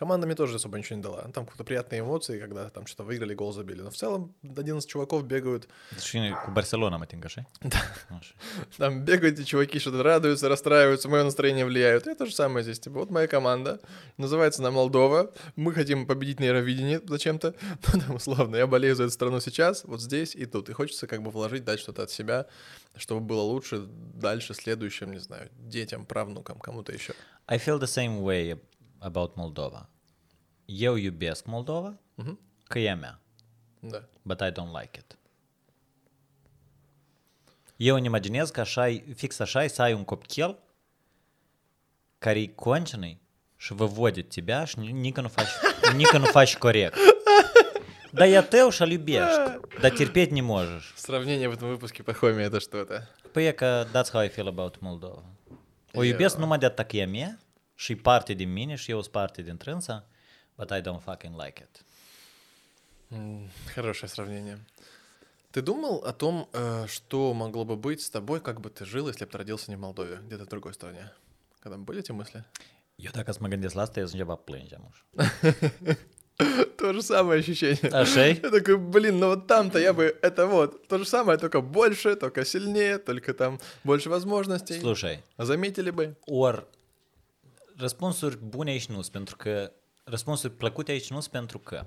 Команда 0.00 0.26
мне 0.26 0.34
тоже 0.34 0.56
особо 0.56 0.78
ничего 0.78 0.96
не 0.96 1.02
дала. 1.02 1.28
Там 1.34 1.44
какие-то 1.44 1.64
приятные 1.64 2.00
эмоции, 2.00 2.40
когда 2.40 2.70
там 2.70 2.86
что-то 2.86 3.04
выиграли, 3.04 3.34
гол 3.34 3.52
забили. 3.52 3.82
Но 3.82 3.90
в 3.90 3.94
целом 3.94 4.34
11 4.42 4.88
чуваков 4.88 5.24
бегают, 5.26 5.68
mă 5.90 7.04
ating, 7.04 7.24
așa? 7.24 7.44
Da. 7.62 7.78
Așa. 8.08 8.34
там 8.78 9.04
бегают 9.04 9.38
эти 9.38 9.44
чуваки, 9.44 9.78
что-то 9.78 10.02
радуются, 10.02 10.48
расстраиваются, 10.48 11.08
мое 11.10 11.22
настроение 11.22 11.66
влияют. 11.66 12.06
Это 12.06 12.16
то 12.16 12.26
же 12.26 12.34
самое 12.34 12.62
здесь. 12.62 12.80
Типа, 12.80 12.98
вот 13.00 13.10
моя 13.10 13.26
команда, 13.26 13.78
называется 14.16 14.62
она 14.62 14.70
Молдова, 14.70 15.34
мы 15.56 15.74
хотим 15.74 16.06
победить 16.06 16.40
на 16.40 16.44
Евровидении 16.44 17.00
зачем-то. 17.06 17.54
Ну, 17.92 18.00
там, 18.00 18.14
условно, 18.16 18.56
я 18.56 18.66
болею 18.66 18.96
за 18.96 19.02
эту 19.02 19.12
страну 19.12 19.40
сейчас, 19.40 19.84
вот 19.84 20.00
здесь 20.00 20.34
и 20.34 20.46
тут. 20.46 20.70
И 20.70 20.72
хочется 20.72 21.06
как 21.06 21.20
бы 21.20 21.30
вложить, 21.30 21.64
дать 21.64 21.80
что-то 21.80 22.02
от 22.02 22.10
себя, 22.10 22.46
чтобы 22.96 23.20
было 23.20 23.42
лучше 23.42 23.86
дальше, 24.14 24.54
следующим, 24.54 25.12
не 25.12 25.20
знаю, 25.20 25.50
детям, 25.58 26.06
правнукам, 26.06 26.58
кому-то 26.58 26.92
еще. 26.92 27.12
I 27.46 27.58
feel 27.58 27.78
the 27.78 27.86
same 27.86 28.22
way 28.22 28.58
about 29.00 29.34
Moldova. 29.36 29.88
Eu 30.64 30.94
iubesc 30.96 31.44
Moldova, 31.46 31.98
Мгм. 32.14 32.38
că 32.64 32.78
e 32.78 32.90
a 32.90 32.94
mea, 32.96 33.20
Да. 33.80 34.08
but 34.22 34.40
I 34.40 34.50
don't 34.52 34.80
like 34.80 34.98
it. 34.98 35.18
Eu 37.76 37.96
îmi 37.96 38.06
imaginez 38.06 38.50
că 38.50 38.60
așa, 38.60 38.88
e- 38.88 39.02
fix 39.14 39.38
așa 39.38 39.64
e 39.64 39.68
să 39.68 39.82
ai 39.82 39.92
un 39.92 40.04
copil 40.04 40.58
care 42.18 42.40
e 42.40 42.46
конченый 42.46 43.20
și 43.56 43.72
vă 43.72 43.86
văd 43.86 44.22
тебя 44.28 44.64
și 44.64 44.78
ni- 44.78 44.90
nică 44.92 45.20
nu 45.20 45.28
faci, 45.28 45.48
nică 45.96 46.18
nu 46.18 46.24
faci 46.24 46.56
corect. 46.56 46.96
Да 48.12 48.24
я 48.24 48.42
tău 48.42 48.70
și-l 48.70 48.90
iubești, 48.90 49.40
dar 49.80 49.90
терпеть 49.90 50.30
не 50.30 50.42
можешь. 50.42 50.92
Сравнение 50.96 51.48
в 51.48 51.52
этом 51.52 51.68
выпуске 51.76 52.02
Пахоми 52.02 52.42
это 52.48 52.58
что-то. 52.60 53.08
E 53.40 53.52
că 53.52 53.86
that's 53.92 54.10
how 54.12 54.22
I 54.24 54.28
feel 54.28 54.46
about 54.48 54.80
Moldova. 54.80 55.24
O 55.94 56.02
iubesc 56.04 56.36
numai 56.36 56.58
de 56.58 56.66
atât 56.66 56.86
că 56.88 56.96
e 56.96 57.04
mea 57.04 57.38
și 57.80 57.96
parte 57.96 58.32
din 58.34 58.52
mine 58.52 58.74
și 58.74 58.90
eu 58.90 59.00
sunt 59.00 59.12
parte 59.12 59.42
din 59.42 59.56
trânsa, 59.56 60.06
but 60.56 60.70
I 60.70 60.80
don't 60.80 61.02
fucking 61.02 61.34
like 61.42 61.62
it. 61.62 61.84
Хорошее 63.74 64.08
сравнение. 64.08 64.58
Ты 65.50 65.62
думал 65.62 66.04
о 66.04 66.12
том, 66.12 66.48
э, 66.52 66.86
что 66.86 67.32
могло 67.32 67.64
бы 67.64 67.76
быть 67.76 68.00
с 68.02 68.10
тобой, 68.10 68.40
как 68.40 68.60
бы 68.60 68.68
ты 68.68 68.84
жил, 68.84 69.08
если 69.08 69.24
бы 69.24 69.30
ты 69.30 69.38
родился 69.38 69.70
не 69.70 69.76
в 69.76 69.80
Молдове, 69.80 70.18
где-то 70.26 70.44
в 70.44 70.48
другой 70.48 70.74
стране? 70.74 71.10
Когда 71.60 71.76
были 71.78 72.00
эти 72.00 72.12
мысли? 72.12 72.44
Eu 72.96 73.10
dacă 73.12 73.32
mă 73.40 73.48
gândesc 73.48 73.74
la 73.74 73.82
asta, 73.82 74.00
eu 74.00 74.36
plânge, 74.44 74.76
muș. 74.78 74.96
То 76.76 76.92
же 76.92 77.02
самое 77.02 77.40
ощущение. 77.40 77.90
Așa 77.92 78.26
e? 78.26 78.40
Я 78.42 78.50
такой, 78.50 78.76
блин, 78.76 79.18
ну 79.18 79.26
вот 79.26 79.46
там-то 79.46 79.78
я 79.78 79.92
бы, 79.92 80.18
это 80.22 80.46
вот, 80.46 80.86
то 80.88 80.98
же 80.98 81.04
самое, 81.04 81.38
только 81.38 81.60
больше, 81.60 82.16
только 82.16 82.44
сильнее, 82.44 82.98
только 82.98 83.32
там 83.32 83.58
больше 83.84 84.08
возможностей. 84.10 84.80
Слушай, 84.80 85.22
А 85.36 85.44
заметили 85.44 85.90
бы? 85.90 86.14
ori 86.28 86.64
răspunsuri 87.80 88.36
bune 88.36 88.70
aici 88.70 88.86
nu 88.86 89.00
pentru 89.12 89.36
că 89.36 89.72
răspunsuri 90.04 90.52
plăcute 90.52 90.90
aici 90.90 91.10
nu 91.10 91.18
pentru 91.30 91.58
că 91.58 91.86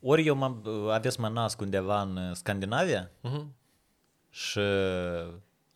ori 0.00 0.26
eu 0.26 0.34
m-am, 0.34 0.62
să 1.08 1.20
mă 1.20 1.28
nasc 1.28 1.60
undeva 1.60 2.00
în 2.00 2.34
Scandinavia 2.34 3.10
uh-huh. 3.10 3.46
și 4.30 4.60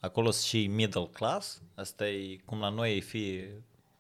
acolo 0.00 0.30
sunt 0.30 0.44
și 0.44 0.66
middle 0.66 1.06
class, 1.12 1.62
asta 1.74 2.08
e 2.08 2.36
cum 2.44 2.60
la 2.60 2.68
noi 2.68 2.96
e 2.96 3.00
fi 3.00 3.44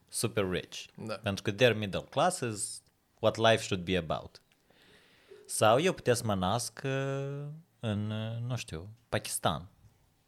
super 0.08 0.50
rich. 0.50 0.84
Da. 0.96 1.14
Pentru 1.14 1.42
că 1.42 1.52
their 1.52 1.76
middle 1.76 2.04
class 2.10 2.40
is 2.40 2.82
what 3.18 3.36
life 3.36 3.62
should 3.62 3.84
be 3.84 3.96
about. 3.96 4.42
Sau 5.46 5.80
eu 5.80 5.92
putea 5.92 6.14
să 6.14 6.24
mă 6.24 6.34
nasc 6.34 6.80
uh, 6.84 7.46
în, 7.80 8.10
uh, 8.10 8.40
nu 8.46 8.56
știu, 8.56 8.88
Pakistan 9.08 9.68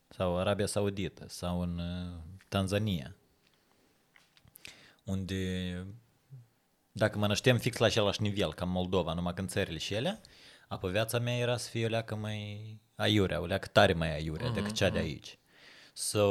sau 0.08 0.38
Arabia 0.38 0.66
Saudită 0.66 1.24
sau 1.28 1.60
în 1.60 1.78
uh, 1.78 2.18
Tanzania 2.48 3.16
unde 5.04 5.86
dacă 6.92 7.18
mă 7.18 7.26
nășteam 7.26 7.58
fix 7.58 7.76
la 7.76 7.86
același 7.86 8.22
nivel, 8.22 8.54
ca 8.54 8.64
Moldova, 8.64 9.12
numai 9.12 9.34
când 9.34 9.48
țările 9.48 9.78
și 9.78 9.94
ele, 9.94 10.20
apă 10.68 10.88
viața 10.88 11.18
mea 11.18 11.36
era 11.36 11.56
să 11.56 11.68
fie 11.68 11.84
o 11.84 11.88
leacă 11.88 12.14
mai 12.14 12.80
aiurea, 12.94 13.40
o 13.40 13.46
leacă 13.46 13.68
tare 13.72 13.92
mai 13.92 14.14
aiurea 14.14 14.50
uh-huh, 14.50 14.54
decât 14.54 14.72
cea 14.72 14.88
uh-huh. 14.88 14.92
de 14.92 14.98
aici. 14.98 15.38
So, 15.92 16.24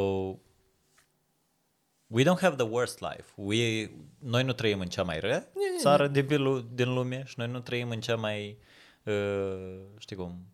we 2.08 2.24
don't 2.24 2.40
have 2.40 2.56
the 2.56 2.66
worst 2.66 3.00
life. 3.00 3.26
We, 3.36 3.92
noi 4.20 4.44
nu 4.44 4.54
trăim 4.54 4.80
în 4.80 4.88
cea 4.88 5.04
mai 5.04 5.20
ră 5.20 5.44
țară 5.80 6.08
de 6.08 6.22
bilu, 6.22 6.60
din 6.60 6.94
lume 6.94 7.24
și 7.26 7.34
noi 7.38 7.48
nu 7.48 7.60
trăim 7.60 7.90
în 7.90 8.02
cea 8.02 8.16
mai, 8.16 8.58
uh, 9.04 9.80
știi 9.98 10.16
cum, 10.16 10.46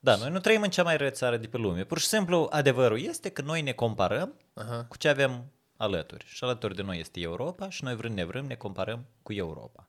da, 0.00 0.16
noi 0.16 0.30
nu 0.30 0.38
trăim 0.38 0.62
în 0.62 0.70
cea 0.70 0.82
mai 0.82 0.96
ră 0.96 1.10
țară 1.10 1.36
de 1.36 1.46
pe 1.46 1.56
lume. 1.56 1.84
Pur 1.84 1.98
și 1.98 2.06
simplu, 2.06 2.48
adevărul 2.50 3.00
este 3.00 3.28
că 3.28 3.42
noi 3.42 3.62
ne 3.62 3.72
comparăm 3.72 4.34
uh-huh. 4.34 4.88
cu 4.88 4.96
ce 4.96 5.08
avem 5.08 5.52
alături. 5.78 6.24
Și 6.26 6.44
alături 6.44 6.74
de 6.74 6.82
noi 6.82 6.98
este 6.98 7.20
Europa 7.20 7.68
și 7.68 7.84
noi 7.84 7.96
vrând 7.96 8.14
nevrând 8.14 8.48
ne 8.48 8.54
comparăm 8.54 9.06
cu 9.22 9.32
Europa. 9.32 9.88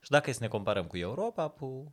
Și 0.00 0.10
dacă 0.10 0.30
e 0.30 0.32
să 0.32 0.38
ne 0.42 0.48
comparăm 0.48 0.86
cu 0.86 0.96
Europa, 0.96 1.48
pu- 1.48 1.92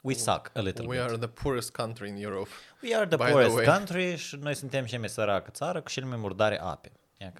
we 0.00 0.14
suck 0.14 0.50
a 0.54 0.60
little 0.60 0.86
we 0.86 0.96
bit. 0.96 1.06
are 1.06 1.16
the 1.18 1.28
poorest 1.28 1.70
country 1.72 2.08
in 2.08 2.16
Europe. 2.16 2.48
We 2.82 2.94
are 2.94 3.06
the 3.06 3.16
By 3.16 3.30
poorest 3.30 3.56
the 3.56 3.64
way. 3.66 3.76
country 3.76 4.16
și 4.16 4.36
noi 4.36 4.54
suntem 4.54 4.84
cea 4.86 4.98
mai 4.98 5.08
săracă 5.08 5.50
țară 5.50 5.82
cu 5.82 5.88
cel 5.90 6.04
mai 6.04 6.16
murdare 6.16 6.60
ape. 6.60 6.92
Ia 7.18 7.32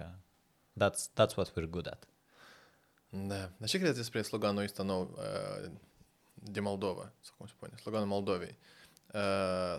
that's, 0.82 1.08
that's 1.12 1.34
what 1.36 1.50
we're 1.50 1.70
good 1.70 1.86
at. 1.86 2.04
Da. 3.11 3.50
Dar 3.56 3.68
ce 3.68 3.76
credeți 3.76 3.98
despre 3.98 4.22
sloganul 4.22 4.62
ăsta 4.62 4.82
nou 4.82 5.14
uh, 5.16 5.70
de 6.34 6.61
Moldova? 6.61 7.12
Sau 7.20 7.34
cum 7.36 7.46
se 7.46 7.52
spune? 7.56 7.72
Sloganul 7.76 8.06
Moldovei. 8.06 8.56
Uh, 9.14 9.78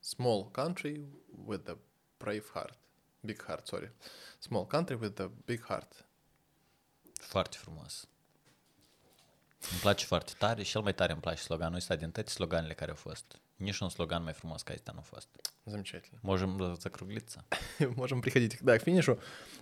small 0.00 0.50
country 0.50 1.04
with 1.44 1.70
a 1.70 1.76
brave 2.16 2.44
heart. 2.52 2.78
Big 3.20 3.44
heart, 3.46 3.66
sorry. 3.66 3.90
Small 4.38 4.66
country 4.66 4.96
with 4.96 5.20
a 5.20 5.30
big 5.44 5.64
heart. 5.64 6.04
Foarte 7.20 7.56
frumos. 7.56 8.08
Îmi 9.70 9.80
place 9.80 10.04
foarte 10.04 10.32
tare 10.38 10.62
și 10.62 10.70
cel 10.70 10.80
mai 10.80 10.94
tare 10.94 11.12
îmi 11.12 11.20
place 11.20 11.40
sloganul 11.40 11.76
ăsta 11.76 11.96
din 11.96 12.10
toate 12.10 12.30
sloganele 12.30 12.74
care 12.74 12.90
au 12.90 12.96
fost. 12.96 13.40
Nici 13.56 13.78
un 13.78 13.88
slogan 13.88 14.22
mai 14.22 14.32
frumos 14.32 14.62
ca 14.62 14.72
ăsta 14.72 14.92
nu 14.92 14.98
a 14.98 15.02
fost. 15.02 15.28
Замечательно. 15.68 16.18
Можем 16.22 16.62
э, 16.62 16.76
закруглиться. 16.80 17.44
Можем 17.96 18.22
приходить, 18.22 18.58
да, 18.60 18.78
к 18.78 18.82
финишу 18.82 19.18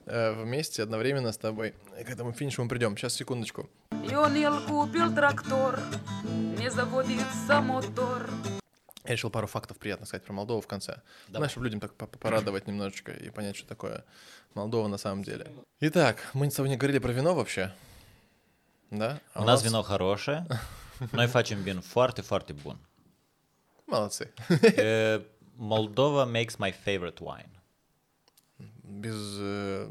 э, 0.07 0.33
вместе 0.33 0.83
одновременно 0.83 1.33
с 1.33 1.39
тобой. 1.39 1.75
К 2.05 2.11
этому 2.11 2.33
финишу 2.33 2.63
мы 2.63 2.69
придем. 2.69 2.97
Сейчас, 2.97 3.15
секундочку. 3.15 3.69
И 4.11 4.15
он 4.15 4.67
купил 4.67 5.13
трактор, 5.15 5.81
не 6.59 6.71
заводится 6.71 7.61
мотор. 7.61 8.31
Я 9.07 9.13
решил 9.13 9.31
пару 9.31 9.47
фактов 9.47 9.79
приятно 9.79 10.07
сказать 10.07 10.25
про 10.25 10.33
Молдову 10.33 10.61
в 10.61 10.67
конце. 10.67 11.01
Знаешь, 11.29 11.51
чтобы 11.53 11.67
людям 11.67 11.81
так 11.81 11.95
по- 11.95 12.07
порадовать 12.07 12.67
немножечко 12.69 13.13
и 13.13 13.31
понять, 13.31 13.57
что 13.57 13.67
такое 13.67 14.05
Молдова 14.55 14.89
на 14.89 14.99
самом 14.99 15.23
деле. 15.23 15.47
Итак, 15.81 16.19
мы 16.35 16.51
с 16.51 16.55
тобой 16.55 16.71
не 16.71 16.77
говорили 16.77 16.99
про 16.99 17.13
вино 17.13 17.35
вообще. 17.35 17.73
Да? 18.91 19.21
А 19.35 19.43
У 19.43 19.45
нас 19.45 19.65
вино 19.65 19.83
хорошее. 19.83 20.47
Noi 21.13 21.27
facem 21.31 21.63
vin 21.65 21.83
foarte, 21.83 22.23
foarte 22.23 22.55
bun. 22.55 22.79
Молодцы. 23.87 24.33
Uh, 24.49 25.25
Moldova 25.59 26.27
makes 26.27 26.59
my 26.59 26.73
favorite 26.87 27.19
wine. 27.21 27.51
Без... 28.83 29.15
э, 29.41 29.91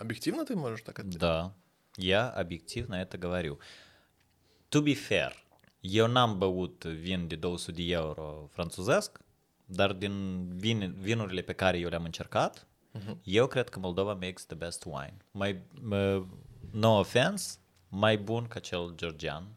Объективно 0.00 0.44
ты 0.44 0.54
можешь 0.56 0.82
так 0.82 0.98
ответить? 0.98 1.18
Да, 1.20 1.52
я 1.96 2.28
объективно 2.30 2.96
это 2.96 3.16
говорю. 3.18 3.58
To 4.70 4.82
be 4.82 4.94
fair, 4.94 5.32
eu 5.83 6.07
n-am 6.07 6.37
băut 6.37 6.83
vin 6.83 7.27
de 7.27 7.35
200 7.35 7.71
de 7.71 7.91
euro 7.91 8.47
franțuzesc, 8.51 9.19
dar 9.65 9.93
din 9.93 10.45
vin, 10.57 10.95
vinurile 10.99 11.41
pe 11.41 11.53
care 11.53 11.77
eu 11.77 11.89
le-am 11.89 12.03
încercat, 12.03 12.67
eu 13.23 13.47
cred 13.47 13.69
că 13.69 13.79
Moldova 13.79 14.13
makes 14.13 14.45
the 14.45 14.55
best 14.55 14.83
wine. 14.85 15.17
Mai, 15.31 15.61
uh, 15.91 16.25
no 16.71 16.99
offense, 16.99 17.57
mai 17.89 18.17
bun 18.17 18.47
ca 18.47 18.59
cel 18.59 18.93
georgian, 18.95 19.47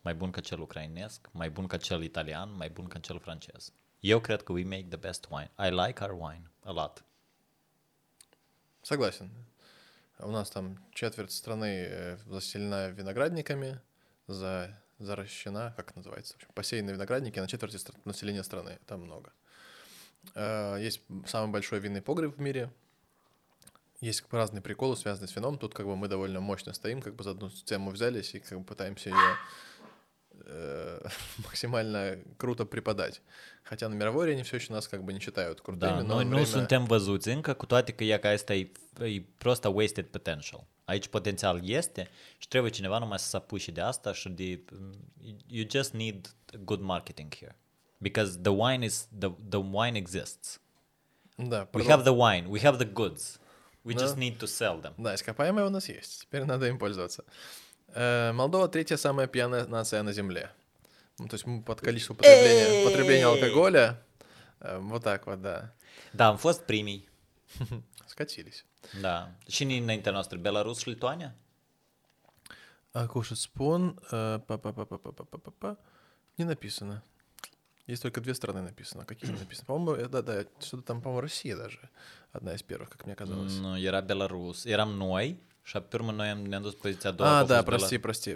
mai 0.00 0.14
bun 0.14 0.30
ca 0.30 0.40
cel 0.40 0.60
ucrainesc, 0.60 1.28
mai 1.32 1.50
bun 1.50 1.66
ca 1.66 1.76
cel 1.76 2.02
italian, 2.02 2.56
mai 2.56 2.70
bun 2.70 2.86
ca 2.86 2.98
cel 2.98 3.18
francez. 3.18 3.72
Eu 4.00 4.20
cred 4.20 4.42
că 4.42 4.52
we 4.52 4.64
make 4.64 4.86
the 4.88 4.96
best 4.96 5.28
wine. 5.30 5.50
I 5.58 5.70
like 5.70 6.04
our 6.04 6.12
wine 6.12 6.50
a 6.64 6.72
lot. 6.72 7.04
Согласен. 8.80 9.30
У 10.18 10.30
нас 10.30 10.50
там 10.50 10.78
четверть 10.92 11.32
страны 11.32 11.86
э, 11.88 12.16
заселена 12.26 12.90
виноградниками, 12.90 13.80
за, 14.26 14.78
заращена, 14.99 15.73
как 15.75 15.95
называется, 15.95 16.33
в 16.33 16.35
общем, 16.37 16.49
посеяны 16.53 16.91
виноградники 16.91 17.39
на 17.39 17.47
четверти 17.47 17.79
населения 18.05 18.43
страны. 18.43 18.79
Там 18.85 19.01
много. 19.01 19.31
Э, 20.35 20.77
Есть 20.79 21.01
самый 21.25 21.51
большой 21.51 21.79
винный 21.79 22.01
погреб 22.01 22.35
в 22.35 22.41
мире. 22.41 22.71
Есть 24.01 24.23
разные 24.31 24.61
приколы, 24.61 24.95
связанные 24.95 25.27
с 25.27 25.35
вином. 25.35 25.57
Тут 25.57 25.73
как 25.73 25.85
бы 25.85 25.95
мы 25.95 26.07
довольно 26.07 26.39
мощно 26.39 26.73
стоим, 26.73 27.01
как 27.01 27.15
бы 27.15 27.23
за 27.23 27.31
одну 27.31 27.49
тему 27.49 27.91
взялись 27.91 28.33
и 28.35 28.39
как 28.39 28.59
бы 28.59 28.63
pătaемся 28.63 29.09
ее 29.09 29.35
э, 30.49 30.99
максимально 31.43 32.17
круто 32.37 32.65
преподать. 32.65 33.21
Хотя 33.63 33.87
на 33.89 33.93
мировой 33.95 34.25
арене 34.25 34.43
все 34.43 34.55
еще 34.57 34.73
нас 34.73 34.87
как 34.87 35.03
бы 35.03 35.13
не 35.13 35.19
считают 35.19 35.61
крутыми, 35.61 35.91
Da, 35.91 36.03
но 36.03 36.15
noi 36.15 36.23
nu 36.25 36.29
время- 36.35 36.45
suntem 36.45 36.85
văzuți 36.85 37.29
încă, 37.29 37.53
cu 37.53 37.65
toate 37.65 37.91
că 37.91 38.03
ea 38.03 38.19
ca 38.19 38.29
asta 38.29 38.53
e, 38.53 38.71
e 38.99 39.21
prost 39.37 39.65
a 39.65 39.69
wasted 39.69 40.05
potential. 40.05 40.65
Aici 40.85 41.07
potențial 41.07 41.69
este 41.69 42.07
și 42.37 42.47
trebuie 42.47 42.71
cineva 42.71 42.97
numai 42.99 43.19
să 43.19 43.27
se 43.29 43.35
apuce 43.37 43.71
de 43.71 43.81
asta 43.81 44.13
și 44.13 44.29
de... 44.29 44.63
You 45.47 45.65
just 45.71 45.93
need 45.93 46.35
good 46.63 46.81
marketing 46.81 47.35
here. 47.35 47.55
Because 47.97 48.37
the 48.41 48.51
wine 48.51 48.85
is 48.85 49.07
the 49.19 49.29
the 49.49 49.59
wine 49.71 49.97
exists. 49.97 50.59
Да, 51.35 51.67
We 51.73 51.83
have 51.83 52.03
the 52.03 52.11
wine, 52.13 52.47
we 52.49 52.59
have 52.59 52.77
the 52.77 52.91
goods. 52.93 53.39
We 53.85 53.93
Да. 53.93 54.03
just 54.05 54.15
need 54.17 54.37
to 54.37 54.45
sell 54.45 54.81
them. 54.81 54.93
Да, 54.97 55.13
ископаемые 55.13 55.65
у 55.65 55.69
нас 55.69 55.89
есть. 55.89 56.21
Теперь 56.21 56.43
надо 56.45 56.65
им 56.67 56.77
пользоваться. 56.77 57.23
Э, 57.23 57.31
Молдова 58.33 58.67
третья 58.67 58.97
самая 58.97 59.27
пьяная 59.27 59.65
нация 59.67 60.03
на 60.03 60.13
Земле. 60.13 60.51
Ну, 61.19 61.27
то 61.27 61.35
есть 61.35 61.45
мы 61.45 61.61
под 61.61 61.81
количество 61.81 62.13
потребления, 62.13 62.85
потребления 62.85 63.25
алкоголя. 63.25 64.01
э, 64.61 64.77
вот 64.79 65.03
так 65.03 65.27
вот, 65.27 65.41
да. 65.41 65.73
Da, 66.13 66.29
am 66.29 66.37
fost 66.37 66.65
primii. 66.65 67.09
Скатились. 68.05 68.65
Da. 69.01 69.35
E 69.59 69.63
înaintea 69.63 70.11
noastră? 70.11 70.37
Belarus 70.37 70.79
și 70.79 70.89
Lituania? 70.89 71.35
А 72.91 73.07
кушать 73.07 73.37
спон... 73.37 73.99
э, 74.11 74.39
па-па-па-па-па-па-па-па. 74.47 75.77
Не 76.37 76.45
написано. 76.45 77.03
Есть 77.85 78.01
только 78.01 78.21
две 78.21 78.33
страны 78.33 78.61
написано. 78.61 79.05
Какие 79.05 79.31
написано? 79.31 79.65
По-моему, 79.65 80.01
э, 80.01 80.07
да, 80.07 80.21
да, 80.21 80.45
что-то 80.59 80.83
там, 80.83 81.01
по-моему, 81.01 81.21
Россия 81.21 81.55
даже. 81.55 81.89
Одна 82.31 82.55
из 82.55 82.63
первых, 82.63 82.89
как 82.89 83.05
мне 83.05 83.15
казалось. 83.15 83.53
Nu, 83.59 83.75
era 83.75 84.01
Belarus. 84.01 84.65
Eram 84.65 84.97
noi 84.97 85.37
și 85.69 85.79
pe 85.79 85.95
urmă 85.95 86.11
noi 86.11 86.27
am, 86.27 86.39
ne-am 86.39 86.61
dus 86.61 86.73
poziția 86.73 87.09
a 87.09 87.13
doua. 87.13 87.37
А, 87.37 87.43
да. 87.43 87.63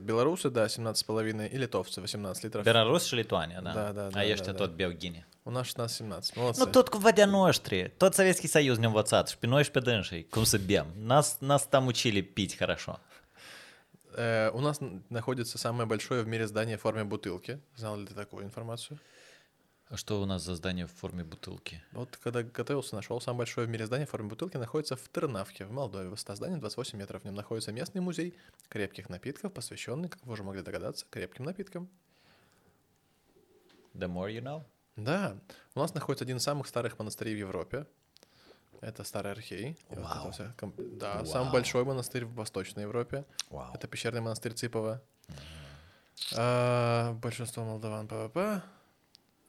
Белорусы, 0.01 0.49
да, 0.49 0.67
17,5. 0.67 1.51
И 1.53 1.57
литовцы, 1.57 1.99
18 1.99 2.39
литров. 2.43 2.63
Belarus 2.63 3.05
și 3.05 3.15
Lituania, 3.15 3.59
da. 3.63 3.71
Da, 3.71 3.91
da, 3.91 4.01
da, 4.01 4.19
A 4.19 4.31
ăștia 4.31 4.51
da, 4.51 4.57
tot 4.57 4.75
beau 4.75 4.91
ghine. 4.99 5.27
У 5.43 5.51
нас 5.51 5.67
16-17. 5.67 6.33
Молодцы. 6.35 6.59
Nu 6.59 6.65
tot 6.65 6.87
cumva 6.89 7.11
de-a 7.11 7.25
noștri. 7.25 7.93
Tot 7.97 8.13
Советский 8.13 8.49
Союз 8.49 8.77
ne-a 8.77 8.87
învățat 8.87 9.27
și 9.29 9.37
pe 9.37 9.47
noi 9.47 9.63
și 9.63 9.71
pe 9.71 9.79
dânsii 9.79 10.27
cum 10.29 10.43
să 10.43 10.57
bem. 10.57 10.85
Нас, 11.05 11.37
нас 11.39 11.67
там 11.67 11.85
учили 11.85 12.21
пить 12.21 12.55
хорошо. 12.55 12.99
Э, 14.15 14.49
у 14.53 14.61
нас 14.61 14.79
находится 15.09 15.57
самое 15.57 15.87
большое 15.87 16.21
в 16.21 16.27
мире 16.27 16.45
здание 16.47 16.77
в 16.77 16.81
форме 16.81 17.03
бутылки. 17.03 17.59
Знал 17.75 17.97
ли 17.97 18.05
ты 18.05 18.13
такую 18.13 18.43
информацию? 18.43 18.99
А 19.89 19.97
что 19.97 20.21
у 20.21 20.25
нас 20.25 20.41
за 20.41 20.55
здание 20.55 20.87
в 20.87 20.91
форме 20.91 21.23
бутылки? 21.23 21.83
Вот 21.91 22.17
когда 22.17 22.41
готовился, 22.41 22.95
нашел 22.95 23.21
самое 23.21 23.39
большое 23.39 23.67
в 23.67 23.69
мире 23.69 23.85
здание 23.85 24.07
в 24.07 24.09
форме 24.09 24.29
бутылки, 24.29 24.57
находится 24.57 24.95
в 24.95 25.09
Тернавке, 25.09 25.65
в 25.65 25.71
Молдове. 25.71 26.09
Высота 26.09 26.35
здания 26.35 26.57
28 26.57 26.97
метров. 26.97 27.21
В 27.21 27.25
нем 27.25 27.35
находится 27.35 27.71
местный 27.71 28.01
музей 28.01 28.35
крепких 28.69 29.09
напитков, 29.09 29.53
посвященный, 29.53 30.09
как 30.09 30.25
вы 30.25 30.33
уже 30.33 30.43
могли 30.43 30.61
догадаться, 30.63 31.05
крепким 31.09 31.45
напиткам. 31.45 31.89
The 33.93 34.07
more 34.07 34.31
you 34.31 34.41
know? 34.41 34.63
Да, 34.95 35.37
у 35.75 35.79
нас 35.79 35.93
находится 35.93 36.23
один 36.23 36.37
из 36.37 36.43
самых 36.43 36.67
старых 36.67 36.97
монастырей 36.97 37.35
в 37.35 37.39
Европе. 37.39 37.85
Это 38.81 39.03
Старый 39.03 39.31
Архей. 39.31 39.71
И 39.89 39.95
вот 39.95 39.99
это 39.99 40.01
Вау. 40.01 40.31
всё 40.31 40.53
ком- 40.57 40.73
Да, 40.77 41.15
Вау. 41.17 41.25
самый 41.25 41.51
большой 41.53 41.83
монастырь 41.85 42.25
в 42.25 42.33
Восточной 42.33 42.83
Европе. 42.83 43.25
Вау. 43.49 43.73
Это 43.73 43.87
пещерный 43.87 44.21
монастырь 44.21 44.53
Цыпова. 44.53 45.01
А, 46.35 47.13
большинство 47.13 47.63
молдаван 47.63 48.07
ПВП. 48.07 48.61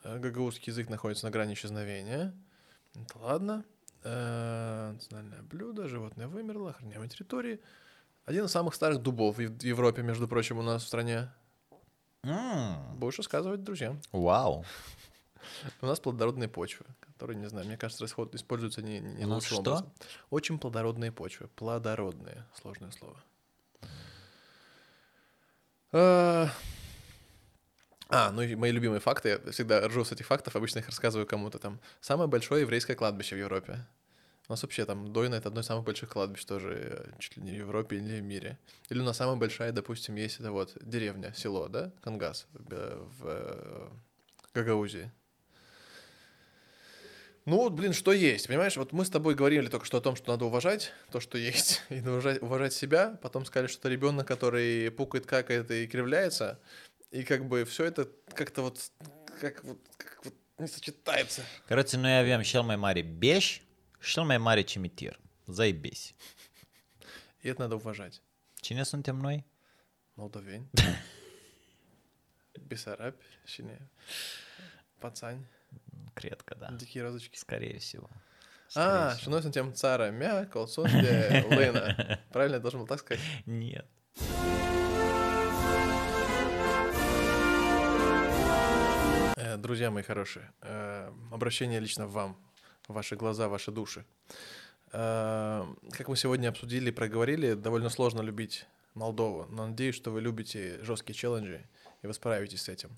А, 0.04 0.18
Гагаузский 0.18 0.70
язык 0.70 0.88
находится 0.90 1.24
на 1.26 1.30
грани 1.30 1.54
исчезновения. 1.54 2.34
Это 2.94 3.18
ладно. 3.18 3.64
А, 4.04 4.92
национальное 4.92 5.42
блюдо, 5.42 5.88
животное 5.88 6.28
вымерло, 6.28 6.70
охраняемые 6.70 7.08
территории. 7.08 7.60
Один 8.26 8.44
из 8.44 8.50
самых 8.50 8.74
старых 8.74 8.98
дубов 9.02 9.36
в 9.36 9.40
Ев- 9.40 9.50
в 9.50 9.62
Европе, 9.64 10.02
между 10.02 10.28
прочим, 10.28 10.58
у 10.58 10.62
нас 10.62 10.82
в 10.84 10.86
стране. 10.86 11.30
М, 12.22 12.96
Будешь 12.96 13.18
рассказывать 13.18 13.64
друзьям. 13.64 14.00
Вау. 14.12 14.64
У 15.82 15.86
нас 15.86 16.00
плодородные 16.00 16.48
почвы, 16.48 16.86
которые, 17.00 17.36
не 17.38 17.46
знаю, 17.50 17.66
мне 17.66 17.76
кажется, 17.76 18.02
расход 18.04 18.34
используются 18.34 18.80
не, 18.80 18.98
не 19.00 19.24
У 19.26 19.28
нас 19.28 19.42
лучшим 19.42 19.56
что? 19.56 19.60
образом. 19.60 19.92
Очень 20.30 20.58
плодородные 20.58 21.12
почвы. 21.12 21.48
Плодородные. 21.48 22.46
Сложное 22.54 22.90
слово. 22.92 23.22
А, 28.08 28.30
ну 28.30 28.42
и 28.42 28.54
мои 28.54 28.70
любимые 28.70 29.00
факты. 29.00 29.40
Я 29.44 29.52
всегда 29.52 29.86
ржу 29.88 30.04
с 30.04 30.12
этих 30.12 30.26
фактов, 30.26 30.56
обычно 30.56 30.80
их 30.80 30.86
рассказываю 30.86 31.26
кому-то 31.26 31.58
там. 31.58 31.80
Самое 32.00 32.28
большое 32.28 32.62
еврейское 32.62 32.94
кладбище 32.94 33.36
в 33.36 33.38
Европе. 33.38 33.86
У 34.46 34.52
нас 34.52 34.62
вообще 34.62 34.84
там 34.84 35.10
Дойна— 35.12 35.34
это 35.36 35.48
одно 35.48 35.62
из 35.62 35.66
самых 35.66 35.84
больших 35.84 36.10
кладбищ 36.10 36.44
тоже 36.44 36.74
э, 36.74 37.18
чуть 37.18 37.38
ли 37.38 37.42
не 37.42 37.52
в 37.52 37.54
Европе 37.54 37.96
или 37.96 38.20
в 38.20 38.22
мире. 38.22 38.58
Или 38.90 39.00
у 39.00 39.04
нас 39.04 39.16
самая 39.16 39.36
большая, 39.36 39.72
допустим, 39.72 40.16
есть 40.16 40.38
это 40.38 40.52
вот 40.52 40.76
деревня, 40.82 41.32
село, 41.34 41.68
да, 41.68 41.92
Кангас 42.02 42.46
в, 42.52 42.62
Бе- 42.68 42.94
в 42.94 43.24
э, 43.24 43.88
Гагаузии. 44.52 45.10
Ну 47.46 47.56
вот, 47.56 47.74
блин, 47.74 47.92
что 47.92 48.12
есть, 48.12 48.48
понимаешь? 48.48 48.76
Вот 48.78 48.92
мы 48.92 49.04
с 49.04 49.10
тобой 49.10 49.34
говорили 49.34 49.68
только 49.68 49.84
что 49.84 49.98
о 49.98 50.00
том, 50.00 50.16
что 50.16 50.32
надо 50.32 50.46
уважать 50.46 50.92
то, 51.10 51.20
что 51.20 51.36
есть, 51.36 51.82
и 51.90 52.00
уважать, 52.00 52.42
уважать 52.42 52.72
себя. 52.72 53.18
Потом 53.22 53.44
сказали, 53.44 53.66
что 53.66 53.80
это 53.80 53.88
ребенок, 53.90 54.26
который 54.26 54.90
пукает, 54.90 55.26
какает 55.26 55.70
и 55.70 55.86
кривляется. 55.86 56.58
И 57.14 57.22
как 57.22 57.46
бы 57.46 57.64
все 57.64 57.84
это 57.84 58.08
как-то 58.34 58.62
вот, 58.62 58.90
как 59.40 59.62
вот, 59.62 59.78
как 59.96 60.24
вот 60.24 60.34
не 60.58 60.66
сочетается. 60.66 61.42
Короче, 61.68 61.96
noi 61.96 62.18
avem 62.18 62.42
cel 62.42 62.62
mai 62.62 62.76
mare 62.76 63.02
beș 63.02 63.60
și 64.00 64.12
cel 64.12 64.24
mai 64.24 64.38
mare 64.38 64.62
cimitir. 64.62 65.18
Заебись. 65.46 66.14
И 67.42 67.48
это 67.48 67.60
надо 67.60 67.76
уважать. 67.76 68.20
Cine 68.62 68.82
suntem 68.84 69.18
noi? 69.18 69.44
Молдовень. 70.16 70.68
Бессараб, 72.68 73.14
Щене. 73.46 73.88
Пацань. 74.98 75.46
Cred 76.14 76.40
că 76.44 76.56
da. 76.58 76.76
Дикие 76.76 77.02
розочки. 77.02 77.36
Скорее 77.38 77.78
всего. 77.78 78.08
А, 78.74 79.10
Скорее 79.10 79.20
что 79.20 79.30
носим 79.30 79.52
тем 79.52 79.74
цара 79.74 80.10
мя, 80.10 80.46
колцун 80.46 80.88
де 80.88 81.44
лына. 81.48 82.18
Правильно, 82.32 82.54
я 82.56 82.60
должен 82.60 82.80
был 82.80 82.86
так 82.88 82.98
сказать? 82.98 83.20
всего. 83.22 83.42
Нет. 83.46 83.86
Друзья 89.58 89.90
мои 89.90 90.02
хорошие, 90.02 90.52
э, 90.62 91.12
обращение 91.30 91.80
лично 91.80 92.06
вам, 92.06 92.36
ваши 92.88 93.16
глаза, 93.16 93.48
ваши 93.48 93.70
души. 93.70 94.04
Э, 94.92 95.64
Как 95.92 96.08
мы 96.08 96.16
сегодня 96.16 96.48
обсудили 96.48 96.88
и 96.88 96.92
проговорили, 96.92 97.54
довольно 97.54 97.90
сложно 97.90 98.22
любить 98.22 98.66
Молдову, 98.94 99.46
но 99.50 99.66
надеюсь, 99.66 99.94
что 99.96 100.10
вы 100.10 100.20
любите 100.20 100.82
жесткие 100.82 101.14
челленджи, 101.14 101.66
и 102.02 102.06
вы 102.06 102.14
справитесь 102.14 102.62
с 102.62 102.68
этим. 102.68 102.96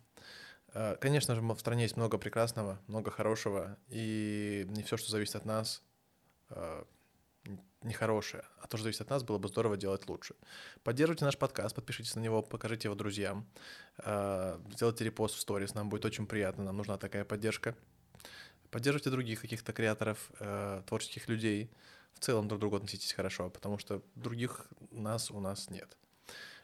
Э, 0.74 0.96
Конечно 1.00 1.34
же, 1.34 1.40
в 1.40 1.58
стране 1.58 1.82
есть 1.84 1.96
много 1.96 2.18
прекрасного, 2.18 2.78
много 2.86 3.10
хорошего, 3.10 3.76
и 3.88 4.66
не 4.68 4.82
все, 4.82 4.96
что 4.96 5.10
зависит 5.10 5.36
от 5.36 5.46
нас, 5.46 5.82
э, 6.50 6.84
нехорошее, 7.86 8.44
а 8.60 8.66
то, 8.66 8.76
что 8.76 8.84
зависит 8.84 9.00
от 9.02 9.10
нас, 9.10 9.22
было 9.22 9.38
бы 9.38 9.48
здорово 9.48 9.76
делать 9.76 10.08
лучше. 10.08 10.34
Поддерживайте 10.82 11.24
наш 11.24 11.38
подкаст, 11.38 11.74
подпишитесь 11.74 12.14
на 12.14 12.20
него, 12.20 12.42
покажите 12.42 12.88
его 12.88 12.94
друзьям, 12.94 13.46
э, 13.98 14.58
сделайте 14.72 15.04
репост 15.04 15.36
в 15.36 15.40
сторис, 15.40 15.74
нам 15.74 15.88
будет 15.88 16.04
очень 16.04 16.26
приятно, 16.26 16.64
нам 16.64 16.76
нужна 16.76 16.98
такая 16.98 17.24
поддержка. 17.24 17.74
Поддерживайте 18.70 19.10
других 19.10 19.40
каких-то 19.40 19.72
креаторов, 19.72 20.30
э, 20.40 20.82
творческих 20.86 21.28
людей. 21.28 21.70
В 22.14 22.18
целом 22.18 22.48
друг 22.48 22.58
к 22.58 22.60
другу 22.60 22.76
относитесь 22.76 23.12
хорошо, 23.12 23.50
потому 23.50 23.78
что 23.78 24.02
других 24.14 24.66
нас 24.90 25.30
у 25.30 25.40
нас 25.40 25.70
нет. 25.70 25.96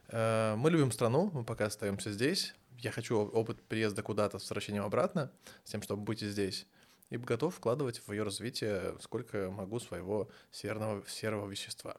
Э, 0.09 0.55
Мы 0.57 0.71
любим 0.71 0.93
страну, 0.93 1.31
мы 1.33 1.45
пока 1.45 1.67
остаемся 1.67 2.13
здесь. 2.13 2.55
Я 2.79 2.91
хочу 2.91 3.17
опыт 3.17 3.63
переезда 3.63 4.03
куда-то 4.03 4.39
с 4.39 4.43
возвращением 4.43 4.85
обратно, 4.85 5.31
с 5.65 5.71
тем, 5.71 5.83
чтобы 5.83 6.03
быть 6.03 6.21
здесь. 6.21 6.67
И 7.13 7.19
готов 7.19 7.55
вкладывать 7.55 7.99
в 7.99 8.11
ее 8.11 8.23
развитие 8.23 8.97
сколько 8.99 9.51
могу 9.51 9.79
своего 9.81 10.31
серного, 10.51 11.07
серого 11.07 11.47
вещества. 11.47 11.95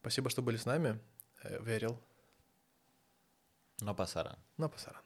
Спасибо, 0.00 0.28
что 0.28 0.42
были 0.42 0.58
с 0.58 0.66
нами. 0.66 1.00
Э, 1.42 1.58
Верил. 1.62 1.98
No 3.80 3.96
pasará. 3.96 4.36
На 4.58 4.68
пасаран. 4.68 5.05